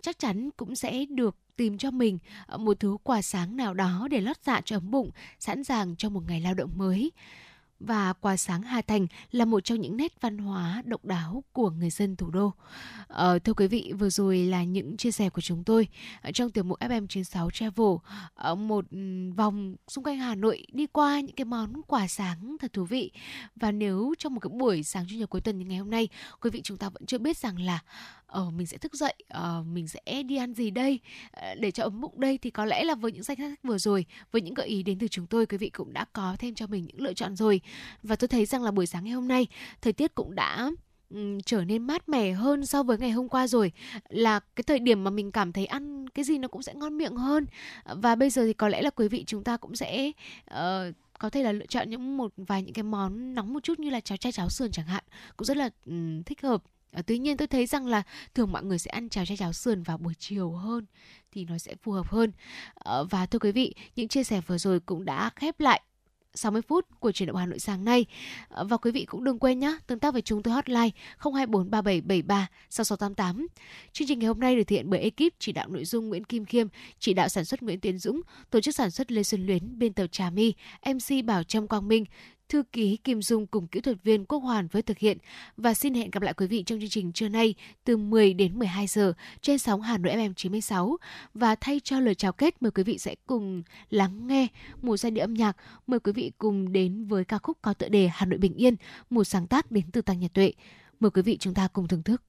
chắc 0.02 0.20
chắn 0.20 0.50
cũng 0.58 0.76
sẽ 0.76 1.06
được 1.06 1.36
tìm 1.56 1.78
cho 1.78 1.92
mình 1.92 2.20
à, 2.48 2.58
một 2.58 2.80
thứ 2.80 2.98
quà 3.04 3.22
sáng 3.22 3.56
nào 3.58 3.74
đó 3.74 4.08
để 4.12 4.22
lót 4.22 4.38
dạ 4.44 4.62
cho 4.66 4.78
ấm 4.78 4.92
bụng, 4.92 5.10
sẵn 5.40 5.64
sàng 5.64 5.96
cho 5.96 6.10
một 6.10 6.22
ngày 6.28 6.42
lao 6.42 6.54
động 6.54 6.72
mới 6.76 7.12
và 7.86 8.14
quà 8.14 8.38
sáng 8.38 8.62
Hà 8.62 8.82
Thành 8.82 9.08
là 9.32 9.46
một 9.46 9.60
trong 9.60 9.82
những 9.82 9.98
nét 9.98 10.22
văn 10.22 10.38
hóa 10.38 10.82
độc 10.86 11.06
đáo 11.06 11.44
của 11.54 11.70
người 11.70 11.90
dân 11.90 12.16
thủ 12.16 12.30
đô. 12.30 12.54
Ờ, 13.08 13.40
thưa 13.40 13.54
quý 13.54 13.68
vị, 13.68 13.94
vừa 14.00 14.10
rồi 14.10 14.38
là 14.38 14.64
những 14.64 14.98
chia 14.98 15.12
sẻ 15.12 15.30
của 15.30 15.42
chúng 15.42 15.64
tôi 15.64 15.88
trong 16.34 16.52
tiểu 16.52 16.64
mục 16.64 16.80
FM96 16.80 17.50
Travel 17.50 17.96
một 18.58 18.86
ừ, 18.92 19.32
vòng 19.36 19.76
xung 19.88 20.04
quanh 20.04 20.18
Hà 20.18 20.36
Nội 20.36 20.66
đi 20.74 20.86
qua 20.86 21.20
những 21.20 21.36
cái 21.36 21.46
món 21.46 21.82
quà 21.88 22.08
sáng 22.08 22.56
thật 22.60 22.74
thú 22.74 22.84
vị. 22.86 23.12
Và 23.56 23.72
nếu 23.72 24.14
trong 24.18 24.34
một 24.34 24.40
cái 24.40 24.50
buổi 24.54 24.84
sáng 24.84 25.06
chủ 25.10 25.16
nhật 25.16 25.30
cuối 25.30 25.42
tuần 25.42 25.60
như 25.60 25.66
ngày 25.66 25.78
hôm 25.78 25.90
nay, 25.90 26.08
quý 26.42 26.50
vị 26.50 26.62
chúng 26.62 26.78
ta 26.78 26.90
vẫn 26.90 27.06
chưa 27.06 27.18
biết 27.18 27.38
rằng 27.38 27.60
là 27.60 27.80
ờ 28.34 28.52
mình 28.52 28.68
sẽ 28.68 28.78
thức 28.78 28.94
dậy 28.94 29.14
uh, 29.38 29.66
mình 29.68 29.88
sẽ 29.88 30.24
đi 30.24 30.36
ăn 30.36 30.54
gì 30.54 30.72
đây? 30.72 31.00
Uh, 31.38 31.60
để 31.60 31.72
cho 31.72 31.84
ấm 31.84 32.02
bụng 32.02 32.20
đây 32.20 32.38
thì 32.38 32.50
có 32.50 32.66
lẽ 32.66 32.84
là 32.84 32.96
với 32.96 33.12
những 33.12 33.24
danh 33.24 33.38
sách 33.38 33.64
vừa 33.64 33.78
rồi 33.78 34.06
với 34.32 34.42
những 34.42 34.54
gợi 34.54 34.68
ý 34.68 34.84
đến 34.84 35.00
từ 35.00 35.08
chúng 35.08 35.28
tôi 35.28 35.46
quý 35.46 35.58
vị 35.58 35.70
cũng 35.70 35.94
đã 35.94 36.06
có 36.14 36.36
thêm 36.40 36.56
cho 36.56 36.68
mình 36.68 36.86
những 36.86 37.02
lựa 37.02 37.14
chọn 37.14 37.36
rồi. 37.36 37.62
Và 38.04 38.16
tôi 38.16 38.28
thấy 38.28 38.46
rằng 38.46 38.64
là 38.64 38.72
buổi 38.72 38.86
sáng 38.86 39.04
ngày 39.04 39.14
hôm 39.14 39.28
nay 39.28 39.48
thời 39.82 39.94
tiết 39.94 40.16
cũng 40.16 40.36
đã 40.36 40.72
trở 41.46 41.64
nên 41.64 41.88
mát 41.88 42.10
mẻ 42.10 42.32
hơn 42.32 42.66
so 42.66 42.84
với 42.84 42.98
ngày 42.98 43.12
hôm 43.12 43.30
qua 43.30 43.48
rồi. 43.48 43.72
Là 44.10 44.40
cái 44.40 44.64
thời 44.64 44.80
điểm 44.80 45.04
mà 45.04 45.12
mình 45.12 45.32
cảm 45.32 45.52
thấy 45.52 45.66
ăn 45.66 46.10
cái 46.10 46.26
gì 46.26 46.38
nó 46.38 46.48
cũng 46.48 46.62
sẽ 46.62 46.74
ngon 46.74 46.98
miệng 46.98 47.16
hơn. 47.16 47.46
Và 47.86 48.16
bây 48.16 48.30
giờ 48.30 48.46
thì 48.46 48.54
có 48.54 48.68
lẽ 48.70 48.82
là 48.82 48.90
quý 48.90 49.08
vị 49.08 49.24
chúng 49.28 49.44
ta 49.44 49.58
cũng 49.58 49.76
sẽ 49.76 50.12
uh, 50.52 50.96
có 51.20 51.30
thể 51.30 51.44
là 51.44 51.52
lựa 51.52 51.66
chọn 51.66 51.90
những 51.90 52.18
một 52.18 52.34
vài 52.38 52.62
những 52.62 52.74
cái 52.74 52.84
món 52.84 53.36
nóng 53.36 53.54
một 53.54 53.64
chút 53.64 53.80
như 53.80 53.90
là 53.90 54.00
cháo 54.00 54.18
chay 54.18 54.32
cháo 54.32 54.50
sườn 54.50 54.72
chẳng 54.72 54.86
hạn 54.86 55.04
cũng 55.38 55.46
rất 55.46 55.58
là 55.58 55.70
um, 55.86 56.24
thích 56.24 56.42
hợp. 56.42 56.64
À, 56.94 57.02
tuy 57.08 57.18
nhiên 57.18 57.38
tôi 57.38 57.48
thấy 57.48 57.66
rằng 57.66 57.88
là 57.88 58.04
thường 58.36 58.52
mọi 58.52 58.64
người 58.64 58.80
sẽ 58.80 58.90
ăn 58.90 59.10
cháo 59.10 59.26
chay 59.26 59.38
cháo 59.38 59.54
sườn 59.54 59.84
vào 59.84 59.98
buổi 59.98 60.14
chiều 60.20 60.52
hơn 60.52 60.86
thì 61.32 61.46
nó 61.46 61.58
sẽ 61.58 61.76
phù 61.84 61.92
hợp 61.92 62.08
hơn. 62.08 62.32
À, 62.76 63.04
và 63.10 63.26
thưa 63.26 63.40
quý 63.40 63.52
vị, 63.52 63.76
những 63.96 64.08
chia 64.08 64.24
sẻ 64.24 64.42
vừa 64.48 64.58
rồi 64.58 64.80
cũng 64.80 65.06
đã 65.06 65.30
khép 65.36 65.60
lại 65.60 65.82
60 66.36 66.62
phút 66.62 66.86
của 67.00 67.12
chuyển 67.12 67.28
động 67.28 67.36
Hà 67.36 67.46
Nội 67.46 67.60
sáng 67.60 67.86
nay. 67.86 68.06
Ờ, 68.50 68.64
và 68.64 68.78
quý 68.78 68.92
vị 68.92 69.06
cũng 69.06 69.24
đừng 69.24 69.40
quên 69.40 69.60
nhé, 69.60 69.78
tương 69.88 70.00
tác 70.00 70.14
với 70.14 70.22
chúng 70.22 70.44
tôi 70.44 70.54
hotline 70.54 70.90
0243773 71.20 72.46
6688. 72.70 73.48
Chương 73.92 74.08
trình 74.08 74.20
ngày 74.20 74.28
hôm 74.28 74.40
nay 74.40 74.56
được 74.56 74.64
thực 74.64 74.76
hiện 74.76 74.90
bởi 74.90 75.00
ekip 75.00 75.34
chỉ 75.40 75.52
đạo 75.52 75.68
nội 75.68 75.86
dung 75.86 76.10
Nguyễn 76.10 76.24
Kim 76.24 76.46
Khiêm, 76.46 76.68
chỉ 77.00 77.14
đạo 77.14 77.30
sản 77.30 77.46
xuất 77.46 77.64
Nguyễn 77.64 77.80
Tiến 77.80 77.98
Dũng, 77.98 78.22
tổ 78.50 78.62
chức 78.62 78.76
sản 78.76 78.92
xuất 78.92 79.12
Lê 79.12 79.24
Xuân 79.24 79.46
Luyến, 79.46 79.80
biên 79.80 79.94
tập 79.94 80.08
Trà 80.08 80.30
My, 80.30 80.54
MC 80.86 81.26
Bảo 81.26 81.44
Trâm 81.44 81.68
Quang 81.68 81.88
Minh, 81.88 82.06
thư 82.54 82.64
ký 82.72 82.98
Kim 82.98 83.22
Dung 83.22 83.48
cùng 83.48 83.68
kỹ 83.68 83.82
thuật 83.82 83.98
viên 84.04 84.26
Quốc 84.26 84.40
Hoàn 84.40 84.68
với 84.68 84.82
thực 84.82 84.98
hiện. 84.98 85.18
Và 85.58 85.74
xin 85.74 85.94
hẹn 85.94 86.12
gặp 86.12 86.24
lại 86.24 86.34
quý 86.34 86.48
vị 86.48 86.64
trong 86.64 86.80
chương 86.80 86.90
trình 86.90 87.12
trưa 87.12 87.30
nay 87.30 87.56
từ 87.84 87.98
10 87.98 88.34
đến 88.34 88.60
12 88.60 88.88
giờ 88.88 89.14
trên 89.42 89.58
sóng 89.58 89.82
Hà 89.82 89.98
Nội 89.98 90.16
FM 90.16 90.34
96 90.34 90.98
và 91.34 91.56
thay 91.56 91.82
cho 91.84 92.00
lời 92.00 92.16
chào 92.16 92.34
kết, 92.34 92.62
mời 92.62 92.72
quý 92.72 92.84
vị 92.84 92.98
sẽ 92.98 93.16
cùng 93.28 93.64
lắng 93.90 94.28
nghe 94.28 94.48
một 94.82 94.98
giai 94.98 95.12
điệu 95.12 95.24
âm 95.24 95.34
nhạc. 95.34 95.58
Mời 95.88 96.00
quý 96.00 96.12
vị 96.12 96.32
cùng 96.38 96.74
đến 96.74 97.06
với 97.06 97.26
ca 97.26 97.38
khúc 97.38 97.58
có 97.62 97.74
tựa 97.74 97.90
đề 97.90 98.10
Hà 98.14 98.26
Nội 98.26 98.40
bình 98.40 98.56
yên, 98.56 98.76
một 99.10 99.24
sáng 99.24 99.48
tác 99.48 99.72
đến 99.72 99.84
từ 99.92 100.02
Tăng 100.02 100.20
Nhật 100.20 100.34
Tuệ. 100.34 100.54
Mời 101.00 101.12
quý 101.12 101.22
vị 101.22 101.38
chúng 101.38 101.54
ta 101.54 101.68
cùng 101.68 101.88
thưởng 101.88 102.04
thức. 102.04 102.22